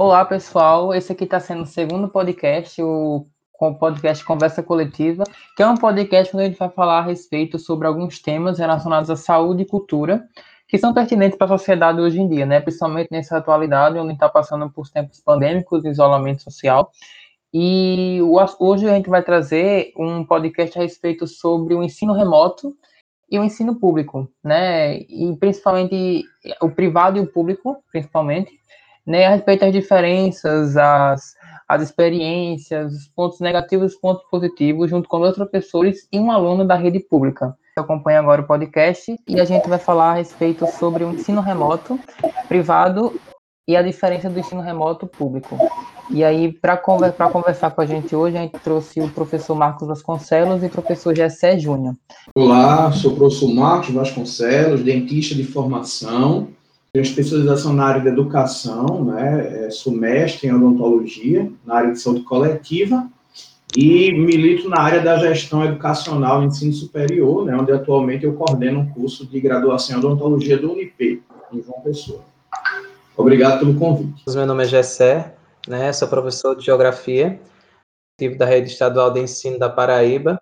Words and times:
Olá, 0.00 0.24
pessoal. 0.24 0.94
Esse 0.94 1.10
aqui 1.10 1.24
está 1.24 1.40
sendo 1.40 1.64
o 1.64 1.66
segundo 1.66 2.08
podcast, 2.08 2.80
o 2.80 3.26
podcast 3.80 4.24
Conversa 4.24 4.62
Coletiva, 4.62 5.24
que 5.56 5.62
é 5.64 5.66
um 5.66 5.76
podcast 5.76 6.36
onde 6.36 6.44
a 6.44 6.48
gente 6.48 6.56
vai 6.56 6.68
falar 6.68 7.00
a 7.00 7.02
respeito 7.02 7.58
sobre 7.58 7.88
alguns 7.88 8.22
temas 8.22 8.60
relacionados 8.60 9.10
à 9.10 9.16
saúde 9.16 9.64
e 9.64 9.66
cultura, 9.66 10.24
que 10.68 10.78
são 10.78 10.94
pertinentes 10.94 11.36
para 11.36 11.52
a 11.52 11.58
sociedade 11.58 12.00
hoje 12.00 12.20
em 12.20 12.28
dia, 12.28 12.46
né? 12.46 12.60
Principalmente 12.60 13.08
nessa 13.10 13.38
atualidade, 13.38 13.98
onde 13.98 14.12
está 14.12 14.28
passando 14.28 14.70
por 14.70 14.88
tempos 14.88 15.18
pandêmicos, 15.18 15.84
isolamento 15.84 16.44
social. 16.44 16.92
E 17.52 18.20
hoje 18.60 18.88
a 18.88 18.94
gente 18.94 19.10
vai 19.10 19.24
trazer 19.24 19.92
um 19.96 20.24
podcast 20.24 20.78
a 20.78 20.82
respeito 20.82 21.26
sobre 21.26 21.74
o 21.74 21.82
ensino 21.82 22.12
remoto 22.12 22.72
e 23.28 23.36
o 23.36 23.42
ensino 23.42 23.74
público, 23.74 24.30
né? 24.44 24.96
E 24.96 25.36
principalmente 25.40 26.24
o 26.62 26.70
privado 26.70 27.18
e 27.18 27.20
o 27.20 27.26
público, 27.26 27.82
principalmente, 27.90 28.56
né? 29.08 29.24
A 29.24 29.30
respeito 29.30 29.60
das 29.60 29.72
diferenças, 29.72 30.76
as, 30.76 31.34
as 31.66 31.82
experiências, 31.82 32.92
os 32.92 33.08
pontos 33.08 33.40
negativos 33.40 33.94
os 33.94 33.98
pontos 33.98 34.22
positivos, 34.30 34.90
junto 34.90 35.08
com 35.08 35.16
outros 35.16 35.38
professores 35.38 36.06
e 36.12 36.20
um 36.20 36.30
aluno 36.30 36.64
da 36.64 36.74
rede 36.74 37.00
pública. 37.00 37.56
Acompanha 37.76 38.18
agora 38.18 38.42
o 38.42 38.46
podcast 38.46 39.16
e 39.26 39.40
a 39.40 39.44
gente 39.44 39.68
vai 39.68 39.78
falar 39.78 40.10
a 40.10 40.14
respeito 40.14 40.66
sobre 40.66 41.04
o 41.04 41.12
ensino 41.12 41.40
remoto 41.40 41.98
privado 42.48 43.18
e 43.66 43.76
a 43.76 43.82
diferença 43.82 44.28
do 44.28 44.38
ensino 44.38 44.60
remoto 44.60 45.06
público. 45.06 45.56
E 46.10 46.24
aí, 46.24 46.52
para 46.52 46.76
conver 46.76 47.12
conversar 47.12 47.70
com 47.70 47.82
a 47.82 47.86
gente 47.86 48.16
hoje, 48.16 48.36
a 48.36 48.40
gente 48.40 48.58
trouxe 48.60 49.00
o 49.00 49.08
professor 49.10 49.54
Marcos 49.54 49.86
Vasconcelos 49.86 50.62
e 50.62 50.66
o 50.66 50.70
professor 50.70 51.14
Gessé 51.14 51.58
Júnior. 51.58 51.94
Olá, 52.34 52.90
sou 52.92 53.12
o 53.12 53.16
professor 53.16 53.54
Marcos 53.54 53.90
Vasconcelos, 53.90 54.82
dentista 54.82 55.34
de 55.34 55.44
formação, 55.44 56.48
tenho 56.92 57.02
especialização 57.02 57.72
na 57.72 57.84
área 57.84 58.00
de 58.00 58.08
educação, 58.08 59.04
né, 59.04 59.66
é, 59.66 59.70
sou 59.70 59.92
mestre 59.92 60.48
em 60.48 60.54
odontologia, 60.54 61.50
na 61.64 61.74
área 61.74 61.92
de 61.92 62.00
saúde 62.00 62.22
coletiva, 62.22 63.08
e 63.76 64.10
milito 64.12 64.68
na 64.68 64.80
área 64.80 65.00
da 65.00 65.18
gestão 65.18 65.64
educacional 65.64 66.42
e 66.42 66.46
ensino 66.46 66.72
superior, 66.72 67.44
né, 67.44 67.54
onde 67.54 67.72
atualmente 67.72 68.24
eu 68.24 68.34
coordeno 68.34 68.80
um 68.80 68.88
curso 68.88 69.26
de 69.26 69.38
graduação 69.40 69.96
em 69.96 69.98
odontologia 69.98 70.56
do 70.56 70.72
Unip, 70.72 71.22
em 71.52 71.62
João 71.62 71.80
Pessoa. 71.82 72.24
Obrigado 73.16 73.58
pelo 73.60 73.78
convite. 73.78 74.24
Meu 74.28 74.46
nome 74.46 74.64
é 74.64 74.66
Gessé, 74.66 75.34
né, 75.66 75.92
sou 75.92 76.08
professor 76.08 76.56
de 76.56 76.64
Geografia, 76.64 77.38
ativo 78.18 78.38
da 78.38 78.46
Rede 78.46 78.70
Estadual 78.70 79.12
de 79.12 79.20
Ensino 79.20 79.58
da 79.58 79.68
Paraíba, 79.68 80.40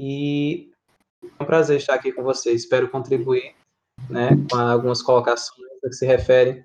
e 0.00 0.70
é 1.38 1.42
um 1.42 1.46
prazer 1.46 1.76
estar 1.76 1.94
aqui 1.94 2.10
com 2.10 2.22
vocês. 2.22 2.62
Espero 2.62 2.88
contribuir 2.88 3.54
né, 4.08 4.30
com 4.50 4.56
algumas 4.56 5.02
colocações 5.02 5.73
que 5.88 5.96
se 5.96 6.06
refere 6.06 6.64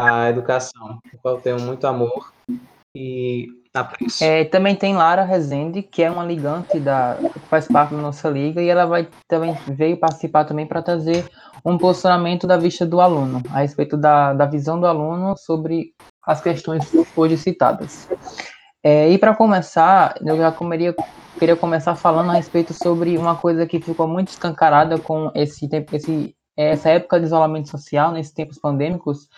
à 0.00 0.28
educação, 0.28 0.98
no 1.12 1.18
qual 1.20 1.40
tenho 1.40 1.60
muito 1.60 1.86
amor 1.86 2.32
e 2.94 3.46
apreço. 3.72 4.24
É, 4.24 4.44
também 4.44 4.74
tem 4.74 4.96
Lara 4.96 5.24
Rezende, 5.24 5.82
que 5.82 6.02
é 6.02 6.10
uma 6.10 6.24
ligante 6.24 6.80
da 6.80 7.16
faz 7.48 7.68
parte 7.68 7.94
da 7.94 8.00
nossa 8.00 8.28
liga 8.28 8.60
e 8.60 8.68
ela 8.68 8.86
vai 8.86 9.08
também 9.28 9.54
veio 9.68 9.96
participar 9.96 10.44
também 10.44 10.66
para 10.66 10.82
trazer 10.82 11.28
um 11.64 11.78
posicionamento 11.78 12.46
da 12.46 12.56
vista 12.56 12.86
do 12.86 13.00
aluno, 13.00 13.42
a 13.50 13.60
respeito 13.60 13.96
da, 13.96 14.32
da 14.32 14.46
visão 14.46 14.80
do 14.80 14.86
aluno 14.86 15.36
sobre 15.36 15.92
as 16.26 16.40
questões 16.40 16.90
hoje 17.16 17.36
citadas. 17.36 18.08
É, 18.82 19.10
e 19.10 19.18
para 19.18 19.36
começar, 19.36 20.14
eu 20.24 20.36
já 20.38 20.50
comeria, 20.50 20.94
queria 21.38 21.54
começar 21.54 21.94
falando 21.96 22.30
a 22.30 22.34
respeito 22.34 22.72
sobre 22.72 23.18
uma 23.18 23.36
coisa 23.36 23.66
que 23.66 23.78
ficou 23.78 24.08
muito 24.08 24.28
escancarada 24.28 24.98
com 24.98 25.30
esse, 25.34 25.68
esse, 25.92 26.34
essa 26.68 26.90
época 26.90 27.18
de 27.18 27.26
isolamento 27.26 27.68
social, 27.68 28.12
nesses 28.12 28.32
tempos 28.32 28.58
pandêmicos, 28.58 29.28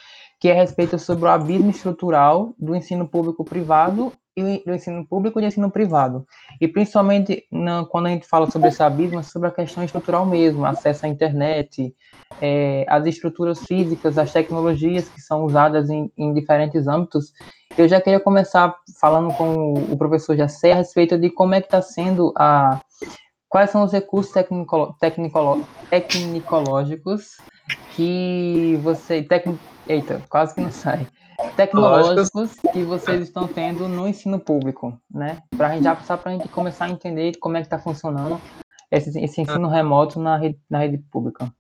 que 0.41 0.49
é 0.49 0.53
a 0.53 0.57
respeito 0.57 0.99
sobre 0.99 1.25
o 1.25 1.29
abismo 1.29 1.71
estrutural 1.71 2.55
do 2.59 2.75
ensino 2.75 3.07
público 3.07 3.45
privado 3.45 4.13
e 4.37 4.63
do 4.65 4.75
ensino 4.75 5.07
público 5.07 5.39
e 5.39 5.43
do 5.43 5.47
ensino 5.47 5.71
privado. 5.71 6.27
E 6.61 6.67
principalmente 6.67 7.45
na, 7.51 7.85
quando 7.85 8.07
a 8.07 8.11
gente 8.11 8.27
fala 8.27 8.51
sobre 8.51 8.69
esse 8.69 8.83
abismo, 8.83 9.21
é 9.21 9.23
sobre 9.23 9.49
a 9.49 9.53
questão 9.53 9.85
estrutural 9.85 10.25
mesmo, 10.25 10.65
acesso 10.65 11.07
à 11.07 11.09
internet, 11.09 11.95
é, 12.41 12.85
as 12.89 13.07
estruturas 13.07 13.61
físicas, 13.65 14.19
as 14.19 14.33
tecnologias 14.33 15.09
que 15.09 15.21
são 15.21 15.45
usadas 15.45 15.91
em, 15.91 16.11
em, 16.17 16.33
diferentes 16.33 16.87
âmbitos. 16.87 17.33
Eu 17.77 17.89
já 17.89 18.01
queria 18.01 18.21
começar 18.21 18.75
falando 19.01 19.33
com 19.35 19.75
o 19.75 19.97
professor 19.97 20.37
Jacé 20.37 20.73
a 20.73 20.77
respeito 20.77 21.19
de 21.19 21.31
como 21.31 21.55
é 21.55 21.61
que 21.61 21.67
está 21.67 21.83
sendo 21.83 22.33
a... 22.37 22.81
Quais 23.53 23.69
são 23.71 23.85
os 23.85 23.93
recursos 23.93 24.33
tecnico, 24.33 24.97
tecnico, 24.99 25.69
tecnicológicos 25.91 27.37
que 27.95 28.81
você... 28.83 29.23
Tec, 29.23 29.47
eita, 29.87 30.23
quase 30.31 30.55
que 30.55 30.63
não 30.63 30.73
sai 30.73 31.07
tecnológicos 31.57 32.53
que 32.73 32.83
vocês 32.83 33.23
estão 33.23 33.47
tendo 33.47 33.89
no 33.89 34.09
ensino 34.09 34.41
público, 34.41 34.99
né? 35.11 35.43
Para 35.57 35.69
a 35.69 35.73
gente 35.73 35.85
já 35.85 35.95
passar 35.95 36.17
para 36.17 36.33
a 36.33 36.35
gente 36.35 36.49
começar 36.49 36.87
a 36.87 36.91
entender 36.91 37.37
como 37.41 37.57
é 37.57 37.61
que 37.61 37.67
está 37.67 37.79
funcionando 37.79 38.41
esse, 38.91 39.19
esse 39.21 39.41
ensino 39.43 39.69
remoto 39.69 40.19
na 40.19 40.39
rede, 40.39 40.59
na 40.71 40.79
rede 40.79 40.99
pública. 41.11 41.53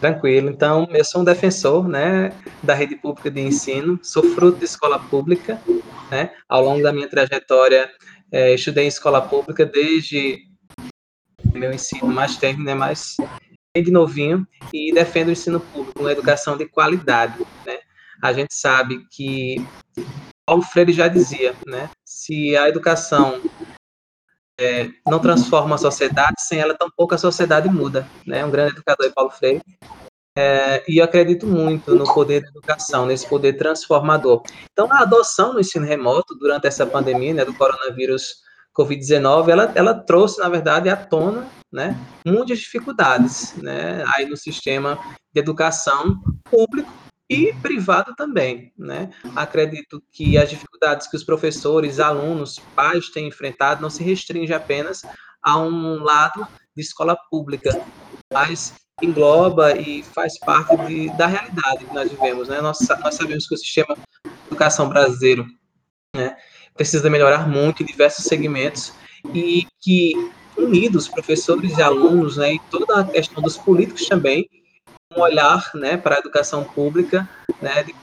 Tranquilo. 0.00 0.50
Então, 0.50 0.86
eu 0.90 1.04
sou 1.04 1.22
um 1.22 1.24
defensor, 1.24 1.88
né, 1.88 2.32
da 2.62 2.74
rede 2.74 2.94
pública 2.96 3.30
de 3.30 3.40
ensino. 3.40 3.98
Sou 4.02 4.22
fruto 4.22 4.58
de 4.58 4.66
escola 4.66 4.98
pública, 4.98 5.60
né? 6.10 6.30
Ao 6.48 6.62
longo 6.62 6.82
da 6.82 6.92
minha 6.92 7.08
trajetória, 7.08 7.90
é, 8.30 8.54
estudei 8.54 8.84
em 8.84 8.88
escola 8.88 9.20
pública 9.20 9.64
desde 9.64 10.51
meu 11.62 11.72
ensino 11.72 12.08
mais 12.08 12.36
técnico, 12.36 12.64
né, 12.64 12.74
mais 12.74 13.16
de 13.74 13.90
novinho, 13.90 14.46
e 14.72 14.92
defendo 14.92 15.28
o 15.28 15.32
ensino 15.32 15.60
público, 15.60 16.00
uma 16.00 16.12
educação 16.12 16.56
de 16.56 16.66
qualidade, 16.66 17.38
né? 17.64 17.78
a 18.22 18.32
gente 18.32 18.54
sabe 18.54 19.06
que 19.10 19.56
Paulo 20.44 20.62
Freire 20.62 20.92
já 20.92 21.08
dizia, 21.08 21.54
né? 21.66 21.90
Se 22.04 22.56
a 22.56 22.68
educação 22.68 23.40
é, 24.60 24.90
não 25.06 25.18
transforma 25.18 25.74
a 25.74 25.78
sociedade, 25.78 26.34
sem 26.38 26.60
ela 26.60 26.76
tampouco 26.76 27.14
a 27.14 27.18
sociedade 27.18 27.68
muda, 27.68 28.06
né? 28.26 28.44
Um 28.44 28.50
grande 28.50 28.72
educador 28.72 29.06
é 29.06 29.10
Paulo 29.10 29.30
Freire. 29.30 29.62
É, 30.36 30.82
e 30.88 30.98
eu 30.98 31.04
acredito 31.04 31.46
muito 31.46 31.94
no 31.94 32.04
poder 32.14 32.42
da 32.42 32.48
educação, 32.48 33.06
nesse 33.06 33.26
poder 33.26 33.54
transformador. 33.54 34.42
Então, 34.72 34.90
a 34.90 35.00
adoção 35.00 35.52
no 35.52 35.60
ensino 35.60 35.84
remoto 35.84 36.34
durante 36.36 36.66
essa 36.66 36.86
pandemia 36.86 37.34
né, 37.34 37.44
do 37.44 37.52
coronavírus 37.52 38.36
Covid-19, 38.76 39.48
ela, 39.48 39.72
ela 39.74 39.94
trouxe, 39.94 40.40
na 40.40 40.48
verdade, 40.48 40.88
à 40.88 40.96
tona 40.96 41.46
né, 41.72 41.96
muitas 42.26 42.58
dificuldades 42.58 43.54
né, 43.56 44.04
aí 44.14 44.26
no 44.26 44.36
sistema 44.36 44.98
de 45.32 45.40
educação 45.40 46.20
público 46.44 46.92
e 47.30 47.54
privado 47.62 48.14
também, 48.14 48.74
né? 48.76 49.10
Acredito 49.34 50.02
que 50.12 50.36
as 50.36 50.50
dificuldades 50.50 51.06
que 51.06 51.16
os 51.16 51.24
professores, 51.24 51.98
alunos, 51.98 52.58
pais 52.76 53.08
têm 53.08 53.28
enfrentado 53.28 53.80
não 53.80 53.88
se 53.88 54.02
restringe 54.02 54.52
apenas 54.52 55.00
a 55.42 55.58
um 55.58 56.02
lado 56.02 56.46
de 56.76 56.82
escola 56.82 57.16
pública, 57.30 57.70
mas 58.30 58.74
engloba 59.00 59.74
e 59.78 60.02
faz 60.02 60.38
parte 60.38 60.76
de, 60.86 61.08
da 61.16 61.26
realidade 61.26 61.86
que 61.86 61.94
nós 61.94 62.10
vivemos, 62.10 62.48
né? 62.48 62.60
Nós, 62.60 62.78
nós 63.02 63.14
sabemos 63.14 63.46
que 63.46 63.54
o 63.54 63.58
sistema 63.58 63.96
de 63.96 64.32
educação 64.48 64.90
brasileiro, 64.90 65.46
né, 66.14 66.36
precisa 66.74 67.08
melhorar 67.10 67.48
muito 67.48 67.82
em 67.82 67.86
diversos 67.86 68.24
segmentos 68.24 68.92
e 69.34 69.66
que 69.80 70.14
unidos, 70.56 71.08
professores 71.08 71.76
e 71.78 71.82
alunos, 71.82 72.36
né, 72.36 72.54
e 72.54 72.60
toda 72.70 73.00
a 73.00 73.04
questão 73.04 73.42
dos 73.42 73.56
políticos 73.56 74.06
também, 74.06 74.48
um 75.16 75.20
olhar 75.20 75.70
né, 75.74 75.96
para 75.96 76.16
a 76.16 76.18
educação 76.18 76.64
pública 76.64 77.28
né, 77.60 77.82
de, 77.82 77.94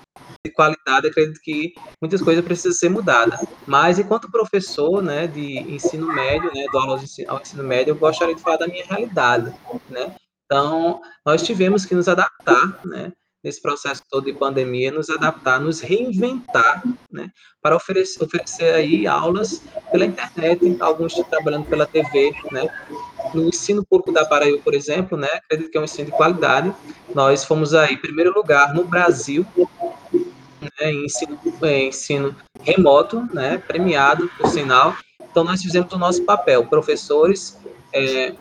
de, 0.46 0.52
qualidade, 0.53 1.07
acredito 1.07 1.40
que 1.41 1.74
muitas 2.02 2.22
coisas 2.22 2.44
precisam 2.44 2.74
ser 2.74 2.90
mudadas. 2.90 3.40
Mas, 3.66 4.00
enquanto 4.00 4.31
professor 4.31 5.01
né, 5.01 5.28
de 5.28 5.59
ensino 5.59 6.07
médio, 6.13 6.51
né, 6.53 6.66
do 6.72 6.78
aula 6.78 7.00
ao 7.28 7.41
ensino 7.41 7.63
médio, 7.63 7.91
eu 7.91 7.96
gostaria 7.96 8.36
de 8.36 8.41
falar 8.41 8.57
da 8.57 8.68
minha 8.68 8.86
realidade. 8.86 9.53
Né? 9.90 10.16
Então, 10.46 11.01
nós 11.25 11.44
tivemos 11.44 11.86
que 11.86 11.96
nos 11.96 12.07
adaptar, 12.07 12.80
né, 12.86 13.12
nesse 13.44 13.62
processo 13.62 14.04
todo 14.10 14.26
de 14.26 14.34
pandemia, 14.34 14.92
nos 14.92 15.10
adaptar, 15.10 15.60
nos 15.60 15.80
reinventar, 15.80 16.84
né, 17.12 17.31
para 17.62 17.75
oferecer, 17.75 18.24
oferecer 18.24 18.74
aí 18.74 19.08
aulas 19.08 19.62
pela 19.92 20.06
internet, 20.06 20.78
alguns 20.80 21.13
trabalhando 21.30 21.66
pela 21.66 21.86
TV, 21.86 22.34
né, 22.52 22.68
no 23.34 23.48
ensino 23.48 23.86
público 23.86 24.12
da 24.12 24.25
Paraíba, 24.25 24.60
por 24.60 24.74
exemplo, 24.74 25.18
né, 25.18 25.28
acredito 25.34 25.72
que 25.72 25.78
é 25.78 25.81
um 25.81 25.86
ensino 25.86 26.06
de 26.06 26.12
qualidade, 26.12 26.74
nós 27.13 27.44
fomos 27.44 27.74
aí, 27.74 27.96
primeiro 27.96 28.34
lugar, 28.34 28.74
no 28.74 28.84
Brasil, 28.84 29.46
né, 30.62 30.92
em 30.92 31.06
ensino, 31.06 31.40
em 31.63 31.88
ensino 31.88 32.36
remoto, 32.62 33.28
né, 33.34 33.58
premiado, 33.58 34.30
por 34.38 34.48
sinal, 34.48 34.96
então 35.31 35.44
nós 35.44 35.62
fizemos 35.62 35.92
o 35.94 35.98
nosso 35.98 36.24
papel, 36.24 36.66
professores, 36.66 37.58
é, 37.94 38.34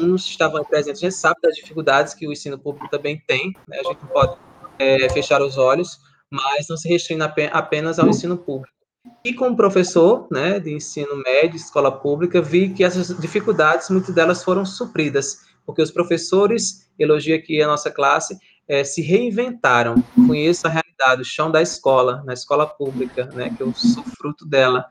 uns 0.00 0.26
estavam 0.26 0.64
presentes, 0.64 1.02
a 1.02 1.06
gente 1.06 1.14
sabe 1.14 1.36
das 1.42 1.54
dificuldades 1.54 2.14
que 2.14 2.26
o 2.26 2.32
ensino 2.32 2.58
público 2.58 2.88
também 2.88 3.22
tem, 3.26 3.52
né, 3.66 3.80
a 3.80 3.82
gente 3.84 4.00
não 4.02 4.08
pode 4.08 4.36
é, 4.78 5.08
fechar 5.10 5.42
os 5.42 5.58
olhos, 5.58 5.98
mas 6.30 6.68
não 6.68 6.76
se 6.76 6.88
restringe 6.88 7.22
apenas 7.52 7.98
ao 7.98 8.08
ensino 8.08 8.36
público. 8.36 8.76
E 9.24 9.32
como 9.32 9.56
professor 9.56 10.28
né, 10.30 10.60
de 10.60 10.72
ensino 10.72 11.16
médio, 11.16 11.56
escola 11.56 11.90
pública, 11.90 12.42
vi 12.42 12.70
que 12.70 12.84
essas 12.84 13.08
dificuldades, 13.18 13.88
muitas 13.90 14.14
delas 14.14 14.44
foram 14.44 14.64
supridas, 14.64 15.40
porque 15.64 15.82
os 15.82 15.90
professores, 15.90 16.90
elogio 16.98 17.34
aqui 17.34 17.60
a 17.62 17.66
nossa 17.66 17.90
classe, 17.90 18.38
é, 18.66 18.84
se 18.84 19.00
reinventaram. 19.00 20.02
Conheço 20.26 20.66
a 20.66 20.70
realidade, 20.70 21.22
o 21.22 21.24
chão 21.24 21.50
da 21.50 21.62
escola, 21.62 22.22
na 22.24 22.34
escola 22.34 22.66
pública, 22.66 23.26
né, 23.34 23.52
que 23.56 23.62
eu 23.62 23.72
sou 23.74 24.02
fruto 24.02 24.46
dela. 24.46 24.86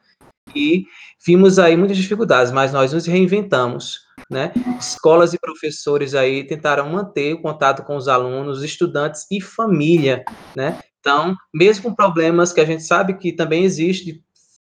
E 0.56 0.86
vimos 1.26 1.60
aí 1.60 1.76
muitas 1.76 1.98
dificuldades, 1.98 2.52
mas 2.52 2.72
nós 2.74 2.94
nos 2.94 3.06
reinventamos. 3.06 4.07
Né? 4.30 4.52
Escolas 4.78 5.34
e 5.34 5.40
professores 5.40 6.14
aí 6.14 6.44
tentaram 6.44 6.90
manter 6.90 7.34
o 7.34 7.42
contato 7.42 7.84
com 7.84 7.96
os 7.96 8.10
alunos, 8.10 8.62
estudantes 8.62 9.26
e 9.32 9.40
família, 9.40 10.26
né? 10.54 10.80
Então, 11.00 11.34
mesmo 11.54 11.84
com 11.84 11.96
problemas 11.96 12.52
que 12.52 12.60
a 12.60 12.66
gente 12.66 12.84
sabe 12.84 13.18
que 13.18 13.32
também 13.32 13.64
existe, 13.64 14.22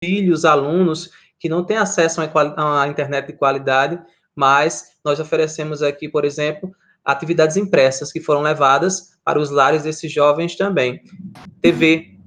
filhos, 0.03 0.45
alunos 0.45 1.09
que 1.39 1.49
não 1.49 1.63
têm 1.63 1.77
acesso 1.77 2.21
a 2.21 2.25
uma 2.55 2.87
internet 2.87 3.27
de 3.27 3.33
qualidade, 3.33 3.99
mas 4.35 4.91
nós 5.03 5.19
oferecemos 5.19 5.81
aqui, 5.81 6.07
por 6.07 6.25
exemplo, 6.25 6.71
atividades 7.03 7.57
impressas 7.57 8.11
que 8.11 8.21
foram 8.21 8.41
levadas 8.41 9.17
para 9.23 9.39
os 9.39 9.49
lares 9.49 9.83
desses 9.83 10.11
jovens 10.11 10.55
também. 10.55 11.01
TV, 11.61 12.17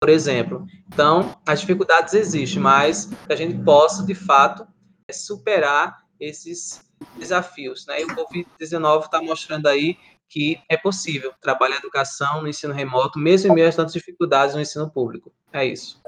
por 0.00 0.08
exemplo. 0.08 0.64
Então, 0.88 1.36
as 1.46 1.60
dificuldades 1.60 2.14
existem, 2.14 2.62
mas 2.62 3.06
que 3.26 3.32
a 3.32 3.36
gente 3.36 3.62
possa, 3.62 4.04
de 4.04 4.14
fato, 4.14 4.66
superar 5.12 5.98
esses 6.20 6.84
desafios. 7.16 7.86
Né? 7.86 8.02
E 8.02 8.04
o 8.04 8.08
Covid-19 8.08 9.04
está 9.04 9.22
mostrando 9.22 9.66
aí 9.66 9.96
que 10.28 10.60
é 10.68 10.76
possível 10.76 11.32
trabalhar 11.40 11.76
a 11.76 11.78
educação 11.80 12.42
no 12.42 12.48
ensino 12.48 12.72
remoto, 12.72 13.18
mesmo 13.18 13.50
em 13.50 13.54
meio 13.54 13.68
a 13.68 13.72
tantas 13.72 13.92
dificuldades 13.92 14.54
no 14.54 14.60
ensino 14.60 14.88
público. 14.88 15.32
É 15.52 15.64
isso. 15.64 16.00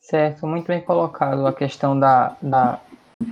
Certo, 0.00 0.46
muito 0.46 0.66
bem 0.66 0.80
colocado 0.80 1.46
a 1.46 1.52
questão 1.52 1.98
da, 1.98 2.36
da, 2.40 2.80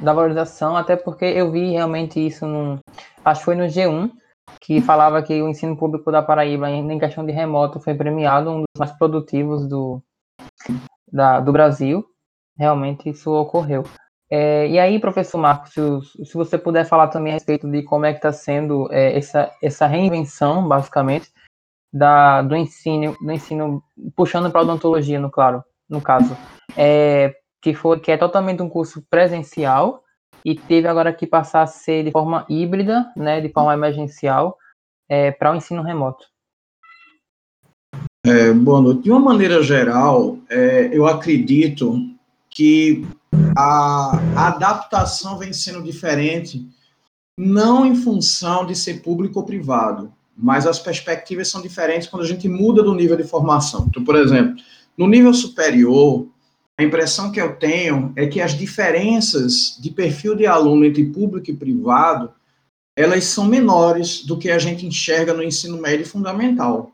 da 0.02 0.12
valorização, 0.12 0.76
até 0.76 0.94
porque 0.94 1.24
eu 1.24 1.50
vi 1.50 1.70
realmente 1.70 2.24
isso, 2.24 2.46
num, 2.46 2.78
acho 3.24 3.40
que 3.40 3.44
foi 3.44 3.54
no 3.54 3.64
G1, 3.64 4.12
que 4.60 4.80
falava 4.80 5.22
que 5.22 5.40
o 5.42 5.48
ensino 5.48 5.76
público 5.76 6.12
da 6.12 6.22
Paraíba, 6.22 6.68
em 6.70 6.98
questão 6.98 7.24
de 7.24 7.32
remoto, 7.32 7.80
foi 7.80 7.94
premiado 7.94 8.50
um 8.50 8.58
dos 8.58 8.78
mais 8.78 8.92
produtivos 8.92 9.66
do, 9.66 10.02
da, 11.10 11.40
do 11.40 11.52
Brasil. 11.52 12.04
Realmente 12.56 13.08
isso 13.08 13.30
ocorreu. 13.32 13.84
É, 14.32 14.68
e 14.68 14.78
aí, 14.78 15.00
professor 15.00 15.38
Marcos, 15.38 15.72
se, 15.72 16.24
se, 16.24 16.34
você 16.34 16.56
puder 16.56 16.84
falar 16.84 17.08
também 17.08 17.32
a 17.32 17.34
respeito 17.34 17.68
de 17.68 17.82
como 17.82 18.06
é 18.06 18.12
que 18.12 18.18
está 18.18 18.32
sendo 18.32 18.88
é, 18.92 19.16
essa, 19.18 19.50
essa 19.60 19.86
reinvenção, 19.86 20.68
basicamente, 20.68 21.32
da, 21.92 22.40
do 22.40 22.54
ensino, 22.54 23.16
do 23.20 23.32
ensino 23.32 23.82
puxando 24.14 24.48
para 24.50 24.60
a 24.60 24.62
odontologia, 24.62 25.18
no 25.18 25.30
claro, 25.30 25.64
no 25.88 26.00
caso, 26.00 26.36
é, 26.76 27.34
que 27.60 27.74
foi 27.74 27.98
que 27.98 28.12
é 28.12 28.16
totalmente 28.16 28.62
um 28.62 28.68
curso 28.68 29.04
presencial 29.10 30.04
e 30.44 30.54
teve 30.54 30.86
agora 30.86 31.12
que 31.12 31.26
passar 31.26 31.62
a 31.62 31.66
ser 31.66 32.04
de 32.04 32.12
forma 32.12 32.46
híbrida, 32.48 33.12
né, 33.16 33.40
de 33.40 33.48
forma 33.48 33.74
emergencial, 33.74 34.56
é, 35.08 35.32
para 35.32 35.50
o 35.50 35.56
ensino 35.56 35.82
remoto. 35.82 36.24
É, 38.24 38.52
boa 38.52 38.80
noite. 38.80 39.02
De 39.02 39.10
uma 39.10 39.18
maneira 39.18 39.62
geral, 39.62 40.38
é, 40.48 40.96
eu 40.96 41.06
acredito 41.06 41.96
que 42.48 43.04
a, 43.56 44.46
adaptação 44.48 45.38
vem 45.38 45.52
sendo 45.52 45.82
diferente, 45.82 46.68
não 47.38 47.86
em 47.86 47.94
função 47.94 48.66
de 48.66 48.74
ser 48.74 49.02
público 49.02 49.40
ou 49.40 49.46
privado, 49.46 50.12
mas 50.36 50.66
as 50.66 50.78
perspectivas 50.78 51.48
são 51.48 51.60
diferentes 51.60 52.08
quando 52.08 52.22
a 52.22 52.26
gente 52.26 52.48
muda 52.48 52.82
do 52.82 52.94
nível 52.94 53.16
de 53.16 53.24
formação. 53.24 53.86
Então, 53.88 54.04
por 54.04 54.16
exemplo, 54.16 54.56
no 54.96 55.06
nível 55.06 55.32
superior, 55.34 56.26
a 56.78 56.82
impressão 56.82 57.30
que 57.30 57.40
eu 57.40 57.56
tenho 57.56 58.12
é 58.16 58.26
que 58.26 58.40
as 58.40 58.56
diferenças 58.56 59.76
de 59.78 59.90
perfil 59.90 60.34
de 60.34 60.46
aluno 60.46 60.84
entre 60.84 61.04
público 61.04 61.50
e 61.50 61.56
privado, 61.56 62.32
elas 62.96 63.24
são 63.24 63.44
menores 63.44 64.24
do 64.24 64.38
que 64.38 64.50
a 64.50 64.58
gente 64.58 64.86
enxerga 64.86 65.34
no 65.34 65.42
ensino 65.42 65.80
médio 65.80 66.06
fundamental. 66.06 66.92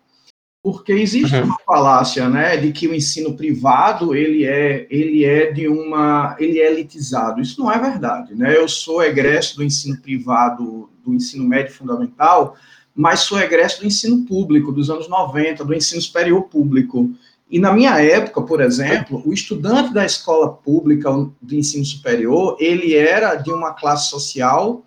Porque 0.67 0.91
existe 0.91 1.37
uhum. 1.37 1.45
uma 1.45 1.59
falácia, 1.65 2.29
né, 2.29 2.57
de 2.57 2.73
que 2.73 2.89
o 2.89 2.93
ensino 2.93 3.37
privado 3.37 4.17
ele 4.17 4.45
é 4.45 4.85
ele 4.91 5.25
é 5.25 5.53
de 5.53 5.69
uma 5.69 6.35
ele 6.41 6.59
é 6.59 6.69
elitizado. 6.69 7.41
Isso 7.41 7.61
não 7.61 7.71
é 7.71 7.79
verdade, 7.79 8.35
né? 8.35 8.57
Eu 8.57 8.67
sou 8.67 9.01
egresso 9.01 9.55
do 9.55 9.63
ensino 9.63 9.97
privado, 10.03 10.91
do 11.05 11.15
ensino 11.15 11.45
médio 11.45 11.73
fundamental, 11.73 12.57
mas 12.93 13.21
sou 13.21 13.39
egresso 13.39 13.79
do 13.81 13.87
ensino 13.87 14.27
público 14.27 14.73
dos 14.73 14.91
anos 14.91 15.09
90, 15.09 15.65
do 15.65 15.73
ensino 15.73 16.03
superior 16.03 16.43
público. 16.49 17.13
E 17.49 17.61
na 17.61 17.73
minha 17.73 18.03
época, 18.03 18.43
por 18.43 18.61
exemplo, 18.61 19.23
o 19.25 19.33
estudante 19.33 19.95
da 19.95 20.05
escola 20.05 20.53
pública 20.53 21.13
do 21.41 21.55
ensino 21.55 21.85
superior, 21.85 22.57
ele 22.59 22.93
era 22.93 23.37
de 23.37 23.53
uma 23.53 23.73
classe 23.73 24.11
social 24.11 24.85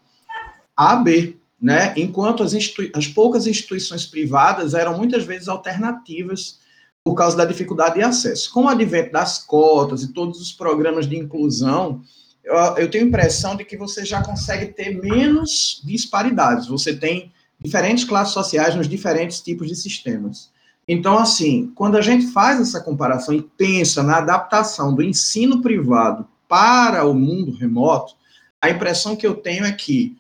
AB, 0.76 1.39
né? 1.62 1.94
Enquanto 1.98 2.44
as, 2.44 2.54
as 2.94 3.08
poucas 3.08 3.46
instituições 3.46 4.06
privadas 4.06 4.74
eram 4.74 4.98
muitas 4.98 5.24
vezes 5.26 5.48
alternativas 5.48 6.60
por 7.04 7.16
causa 7.16 7.36
da 7.36 7.46
dificuldade 7.46 7.96
de 7.96 8.02
acesso. 8.02 8.52
Com 8.54 8.66
o 8.66 8.70
advento 8.70 9.12
das 9.12 9.40
cotas 9.40 10.04
e 10.04 10.14
todos 10.14 10.40
os 10.40 10.52
programas 10.52 11.08
de 11.08 11.18
inclusão, 11.18 12.02
eu, 12.44 12.56
eu 12.78 12.90
tenho 12.90 13.06
a 13.06 13.08
impressão 13.08 13.56
de 13.56 13.66
que 13.66 13.78
você 13.78 14.06
já 14.06 14.24
consegue 14.24 14.68
ter 14.68 15.02
menos 15.02 15.82
disparidades. 15.84 16.68
Você 16.68 16.96
tem 16.96 17.32
diferentes 17.60 18.04
classes 18.04 18.34
sociais 18.34 18.76
nos 18.76 18.88
diferentes 18.88 19.42
tipos 19.42 19.68
de 19.68 19.76
sistemas. 19.76 20.50
Então, 20.88 21.20
assim, 21.20 21.72
quando 21.76 21.98
a 21.98 22.02
gente 22.02 22.28
faz 22.28 22.60
essa 22.60 22.82
comparação 22.82 23.34
e 23.34 23.42
pensa 23.42 24.02
na 24.02 24.18
adaptação 24.18 24.96
do 24.96 25.04
ensino 25.04 25.62
privado 25.62 26.28
para 26.48 27.06
o 27.06 27.14
mundo 27.14 27.52
remoto, 27.52 28.16
a 28.62 28.70
impressão 28.70 29.16
que 29.16 29.28
eu 29.28 29.36
tenho 29.36 29.66
é 29.66 29.72
que 29.72 30.18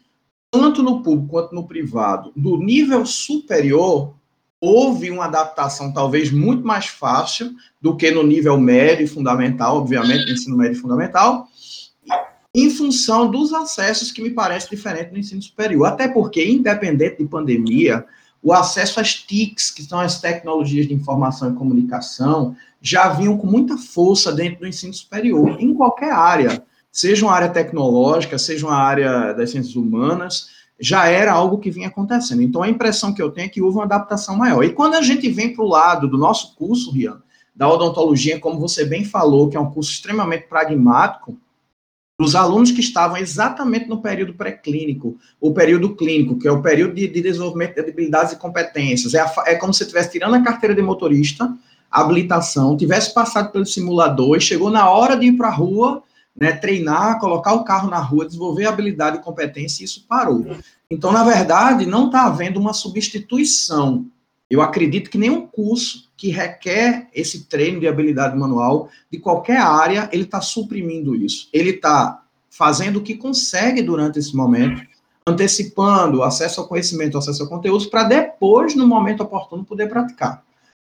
tanto 0.51 0.81
no 0.81 1.03
público 1.03 1.29
quanto 1.29 1.53
no 1.53 1.67
privado, 1.67 2.31
do 2.35 2.57
nível 2.57 3.05
superior, 3.05 4.15
houve 4.59 5.09
uma 5.09 5.25
adaptação 5.25 5.93
talvez 5.93 6.31
muito 6.31 6.65
mais 6.65 6.87
fácil 6.87 7.53
do 7.81 7.95
que 7.95 8.11
no 8.11 8.23
nível 8.23 8.59
médio 8.59 9.05
e 9.05 9.07
fundamental, 9.07 9.77
obviamente, 9.77 10.31
ensino 10.31 10.57
médio 10.57 10.77
e 10.77 10.81
fundamental, 10.81 11.47
em 12.53 12.69
função 12.69 13.29
dos 13.29 13.53
acessos 13.53 14.11
que 14.11 14.21
me 14.21 14.31
parece 14.31 14.69
diferente 14.69 15.11
no 15.11 15.19
ensino 15.19 15.41
superior. 15.41 15.85
Até 15.85 16.07
porque, 16.07 16.43
independente 16.43 17.19
de 17.19 17.29
pandemia, 17.29 18.05
o 18.41 18.51
acesso 18.51 18.99
às 18.99 19.13
TICs, 19.13 19.69
que 19.69 19.83
são 19.83 19.99
as 19.99 20.19
tecnologias 20.19 20.87
de 20.87 20.93
informação 20.93 21.51
e 21.51 21.55
comunicação, 21.55 22.55
já 22.81 23.09
vinham 23.09 23.37
com 23.37 23.45
muita 23.45 23.77
força 23.77 24.31
dentro 24.31 24.61
do 24.61 24.67
ensino 24.67 24.93
superior, 24.93 25.57
em 25.59 25.73
qualquer 25.73 26.11
área 26.11 26.63
seja 26.91 27.25
uma 27.25 27.33
área 27.33 27.49
tecnológica, 27.49 28.37
seja 28.37 28.65
uma 28.65 28.77
área 28.77 29.33
das 29.33 29.51
ciências 29.51 29.75
humanas, 29.75 30.47
já 30.79 31.07
era 31.07 31.31
algo 31.33 31.59
que 31.59 31.71
vinha 31.71 31.87
acontecendo. 31.87 32.41
Então, 32.41 32.63
a 32.63 32.69
impressão 32.69 33.13
que 33.13 33.21
eu 33.21 33.31
tenho 33.31 33.45
é 33.45 33.49
que 33.49 33.61
houve 33.61 33.77
uma 33.77 33.83
adaptação 33.83 34.35
maior. 34.35 34.63
E 34.63 34.73
quando 34.73 34.95
a 34.95 35.01
gente 35.01 35.29
vem 35.29 35.53
para 35.53 35.63
o 35.63 35.67
lado 35.67 36.07
do 36.07 36.17
nosso 36.17 36.55
curso, 36.55 36.91
Rian, 36.91 37.21
da 37.53 37.67
odontologia, 37.67 38.39
como 38.39 38.59
você 38.59 38.85
bem 38.85 39.03
falou, 39.03 39.49
que 39.49 39.57
é 39.57 39.59
um 39.59 39.69
curso 39.69 39.91
extremamente 39.91 40.47
pragmático, 40.47 41.37
os 42.19 42.35
alunos 42.35 42.71
que 42.71 42.81
estavam 42.81 43.17
exatamente 43.17 43.87
no 43.87 44.01
período 44.01 44.33
pré-clínico, 44.33 45.17
o 45.39 45.53
período 45.53 45.95
clínico, 45.95 46.37
que 46.37 46.47
é 46.47 46.51
o 46.51 46.61
período 46.61 46.95
de, 46.95 47.07
de 47.07 47.21
desenvolvimento 47.21 47.75
de 47.75 47.81
habilidades 47.81 48.33
e 48.33 48.37
competências, 48.37 49.13
é, 49.13 49.19
a, 49.19 49.33
é 49.45 49.55
como 49.55 49.73
se 49.73 49.83
estivesse 49.83 50.11
tirando 50.11 50.35
a 50.35 50.41
carteira 50.41 50.75
de 50.75 50.81
motorista, 50.81 51.53
habilitação, 51.89 52.75
tivesse 52.75 53.13
passado 53.13 53.51
pelo 53.51 53.65
simulador 53.65 54.37
e 54.37 54.41
chegou 54.41 54.69
na 54.69 54.89
hora 54.89 55.15
de 55.15 55.27
ir 55.27 55.37
para 55.37 55.47
a 55.47 55.51
rua, 55.51 56.03
né, 56.39 56.53
treinar, 56.53 57.19
colocar 57.19 57.53
o 57.53 57.63
carro 57.63 57.89
na 57.89 57.99
rua, 57.99 58.25
desenvolver 58.25 58.65
habilidade 58.65 59.17
e 59.17 59.21
competência, 59.21 59.81
e 59.81 59.85
isso 59.85 60.05
parou. 60.07 60.45
Então, 60.89 61.11
na 61.11 61.23
verdade, 61.23 61.85
não 61.85 62.07
está 62.07 62.25
havendo 62.25 62.59
uma 62.59 62.73
substituição. 62.73 64.05
Eu 64.49 64.61
acredito 64.61 65.09
que 65.09 65.17
nenhum 65.17 65.45
curso 65.45 66.09
que 66.17 66.29
requer 66.29 67.07
esse 67.13 67.45
treino 67.45 67.79
de 67.79 67.87
habilidade 67.87 68.37
manual, 68.37 68.89
de 69.11 69.19
qualquer 69.19 69.57
área, 69.57 70.09
ele 70.11 70.23
está 70.23 70.41
suprimindo 70.41 71.15
isso. 71.15 71.47
Ele 71.53 71.71
está 71.71 72.23
fazendo 72.49 72.97
o 72.97 73.03
que 73.03 73.15
consegue 73.15 73.81
durante 73.81 74.17
esse 74.17 74.35
momento, 74.35 74.81
antecipando 75.25 76.23
acesso 76.23 76.61
ao 76.61 76.67
conhecimento, 76.67 77.17
acesso 77.17 77.43
ao 77.43 77.49
conteúdo, 77.49 77.87
para 77.89 78.05
depois, 78.05 78.75
no 78.75 78.87
momento 78.87 79.21
oportuno, 79.21 79.63
poder 79.63 79.87
praticar. 79.87 80.43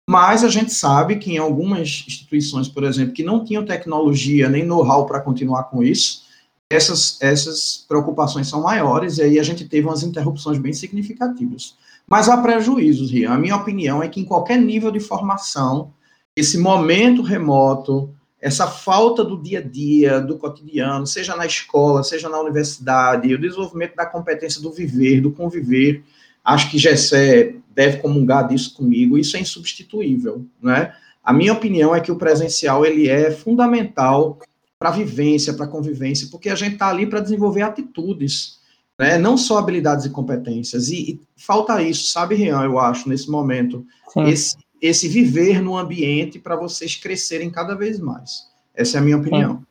Mas 0.09 0.43
a 0.43 0.49
gente 0.49 0.73
sabe 0.73 1.17
que 1.17 1.33
em 1.33 1.37
algumas 1.37 2.03
instituições, 2.09 2.67
por 2.67 2.83
exemplo, 2.83 3.13
que 3.13 3.23
não 3.23 3.45
tinham 3.45 3.63
tecnologia 3.63 4.49
nem 4.49 4.65
know-how 4.65 5.05
para 5.05 5.21
continuar 5.21 5.65
com 5.65 5.83
isso, 5.83 6.23
essas, 6.71 7.19
essas 7.21 7.85
preocupações 7.87 8.49
são 8.49 8.63
maiores 8.63 9.19
e 9.19 9.23
aí 9.23 9.39
a 9.39 9.43
gente 9.43 9.69
teve 9.69 9.87
umas 9.87 10.03
interrupções 10.03 10.57
bem 10.57 10.73
significativas. 10.73 11.77
Mas 12.07 12.27
há 12.27 12.39
prejuízos, 12.39 13.11
Rian. 13.11 13.35
A 13.35 13.39
minha 13.39 13.55
opinião 13.55 14.03
é 14.03 14.09
que 14.09 14.19
em 14.19 14.25
qualquer 14.25 14.59
nível 14.59 14.91
de 14.91 14.99
formação, 14.99 15.93
esse 16.35 16.57
momento 16.57 17.21
remoto, 17.21 18.09
essa 18.41 18.67
falta 18.67 19.23
do 19.23 19.37
dia 19.37 19.59
a 19.59 19.63
dia, 19.63 20.23
do 20.23 20.39
cotidiano, 20.39 21.07
seja 21.07 21.37
na 21.37 21.45
escola, 21.45 22.03
seja 22.03 22.31
na 22.31 22.41
universidade, 22.41 23.35
o 23.35 23.39
desenvolvimento 23.39 23.95
da 23.95 24.07
competência 24.07 24.63
do 24.63 24.73
viver, 24.73 25.21
do 25.21 25.33
conviver, 25.33 26.03
acho 26.43 26.71
que 26.71 26.79
Gessé 26.79 27.57
deve 27.79 27.99
comungar 27.99 28.49
disso 28.49 28.75
comigo, 28.75 29.17
isso 29.17 29.37
é 29.37 29.41
insubstituível, 29.41 30.45
né? 30.61 30.93
A 31.23 31.33
minha 31.33 31.53
opinião 31.53 31.95
é 31.95 32.01
que 32.01 32.11
o 32.11 32.17
presencial 32.17 32.85
ele 32.85 33.09
é 33.09 33.31
fundamental 33.31 34.41
para 34.81 34.89
a 34.89 34.93
vivência, 34.93 35.55
para 35.55 35.65
a 35.65 35.69
convivência, 35.69 36.27
porque 36.29 36.51
a 36.51 36.57
gente 36.57 36.73
está 36.73 36.89
ali 36.89 37.07
para 37.07 37.21
desenvolver 37.21 37.63
atitudes. 37.63 38.59
né? 38.99 39.17
não 39.17 39.39
só 39.39 39.59
habilidades 39.59 40.05
e 40.07 40.11
competências. 40.11 40.89
E, 40.89 41.13
e 41.13 41.21
falta 41.37 41.81
isso, 41.81 42.11
sabe, 42.11 42.35
Rian, 42.35 42.65
eu 42.65 42.81
acho, 42.81 43.09
nesse 43.09 43.31
momento, 43.31 43.87
esse, 44.27 44.57
esse 44.83 45.07
viver 45.07 45.63
no 45.63 45.77
ambiente 45.77 46.41
para 46.41 46.57
vocês 46.57 46.97
crescerem 46.97 47.49
cada 47.49 47.77
vez 47.77 48.01
mais. 48.01 48.49
Essa 48.75 48.99
é 48.99 49.01
a 49.01 49.05
minha 49.05 49.19
opinião. 49.19 49.63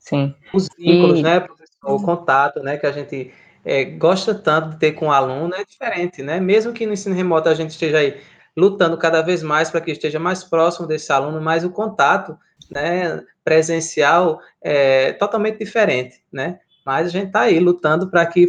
Sim. 0.00 0.34
Os 0.52 0.68
vínculos, 0.76 1.20
e... 1.20 1.22
né, 1.22 1.38
professor? 1.38 1.68
O 1.84 2.02
contato, 2.02 2.60
né, 2.64 2.76
que 2.76 2.86
a 2.86 2.90
gente 2.90 3.30
é, 3.66 3.84
gosta 3.84 4.32
tanto 4.32 4.70
de 4.70 4.78
ter 4.78 4.92
com 4.92 5.08
o 5.08 5.12
aluno 5.12 5.52
é 5.52 5.64
diferente, 5.64 6.22
né? 6.22 6.38
Mesmo 6.38 6.72
que 6.72 6.86
no 6.86 6.92
ensino 6.92 7.16
remoto 7.16 7.48
a 7.48 7.54
gente 7.54 7.70
esteja 7.70 7.98
aí 7.98 8.20
lutando 8.56 8.96
cada 8.96 9.20
vez 9.22 9.42
mais 9.42 9.68
para 9.68 9.80
que 9.80 9.90
esteja 9.90 10.20
mais 10.20 10.44
próximo 10.44 10.86
desse 10.86 11.12
aluno, 11.12 11.40
mas 11.40 11.64
o 11.64 11.70
contato, 11.70 12.38
né, 12.70 13.22
presencial 13.44 14.40
é 14.62 15.12
totalmente 15.14 15.58
diferente, 15.58 16.22
né? 16.32 16.60
Mas 16.84 17.08
a 17.08 17.10
gente 17.10 17.26
está 17.26 17.40
aí 17.40 17.58
lutando 17.58 18.08
para 18.08 18.24
que 18.24 18.46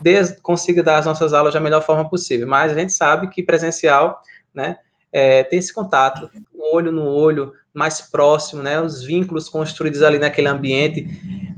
des, 0.00 0.38
consiga 0.40 0.84
dar 0.84 0.98
as 0.98 1.06
nossas 1.06 1.32
aulas 1.32 1.52
da 1.52 1.58
melhor 1.58 1.82
forma 1.82 2.08
possível. 2.08 2.46
Mas 2.46 2.70
a 2.70 2.74
gente 2.76 2.92
sabe 2.92 3.28
que 3.30 3.42
presencial, 3.42 4.22
né, 4.54 4.78
é, 5.14 5.44
tem 5.44 5.60
esse 5.60 5.72
contato, 5.72 6.28
olho 6.72 6.90
no 6.90 7.06
olho, 7.06 7.52
mais 7.72 8.00
próximo, 8.00 8.62
né, 8.62 8.80
os 8.80 9.02
vínculos 9.02 9.48
construídos 9.48 10.02
ali 10.02 10.18
naquele 10.18 10.48
ambiente 10.48 11.06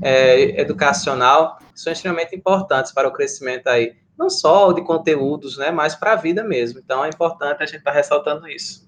é, 0.01 0.61
educacional 0.61 1.57
são 1.73 1.91
extremamente 1.91 2.35
importantes 2.35 2.91
para 2.91 3.07
o 3.07 3.11
crescimento 3.11 3.67
aí, 3.67 3.95
não 4.17 4.29
só 4.29 4.71
de 4.71 4.83
conteúdos, 4.83 5.57
né, 5.57 5.71
mas 5.71 5.95
para 5.95 6.13
a 6.13 6.15
vida 6.15 6.43
mesmo. 6.43 6.79
Então 6.79 7.03
é 7.03 7.09
importante 7.09 7.63
a 7.63 7.65
gente 7.65 7.79
estar 7.79 7.91
tá 7.91 7.97
ressaltando 7.97 8.47
isso. 8.47 8.87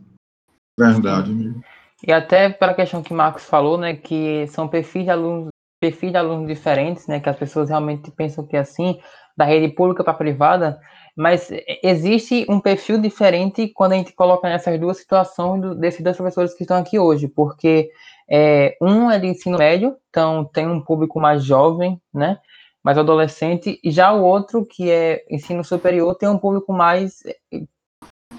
Verdade. 0.78 1.32
Amigo. 1.32 1.62
E 2.08 2.12
até 2.12 2.50
para 2.50 2.72
a 2.72 2.76
questão 2.76 3.04
que 3.04 3.12
o 3.12 3.18
Marcos 3.18 3.44
falou, 3.44 3.78
né, 3.78 3.96
que 3.96 4.46
são 4.48 4.68
perfis 4.68 5.04
de 5.04 5.10
alunos 5.10 5.50
perfis 5.82 6.12
de 6.12 6.18
alunos 6.18 6.48
diferentes, 6.48 7.08
né, 7.08 7.22
que 7.22 7.30
as 7.30 7.38
pessoas 7.38 7.70
realmente 7.70 8.12
pensam 8.12 8.46
que 8.46 8.58
é 8.58 8.60
assim, 8.60 9.00
da 9.38 9.46
rede 9.46 9.74
pública 9.74 10.04
para 10.04 10.14
privada, 10.14 10.78
mas 11.20 11.52
existe 11.84 12.46
um 12.48 12.62
perfil 12.62 12.98
diferente 12.98 13.68
quando 13.68 13.92
a 13.92 13.96
gente 13.96 14.14
coloca 14.14 14.48
nessas 14.48 14.80
duas 14.80 15.00
situações 15.00 15.62
do, 15.62 15.76
desses 15.76 16.02
dois 16.02 16.16
professores 16.16 16.54
que 16.54 16.64
estão 16.64 16.78
aqui 16.78 16.98
hoje, 16.98 17.28
porque 17.28 17.92
é, 18.32 18.78
um 18.82 19.12
é 19.12 19.20
de 19.20 19.28
ensino 19.28 19.58
médio, 19.58 19.98
então 20.10 20.46
tem 20.46 20.66
um 20.66 20.80
público 20.80 21.20
mais 21.20 21.44
jovem, 21.44 22.02
né, 22.14 22.40
mais 22.82 22.98
adolescente, 22.98 23.82
e 23.84 23.92
já 23.92 24.14
o 24.14 24.24
outro, 24.24 24.66
que 24.66 24.90
é 24.90 25.26
ensino 25.30 25.62
superior, 25.62 26.16
tem 26.16 26.30
um 26.30 26.38
público 26.38 26.72
mais 26.72 27.22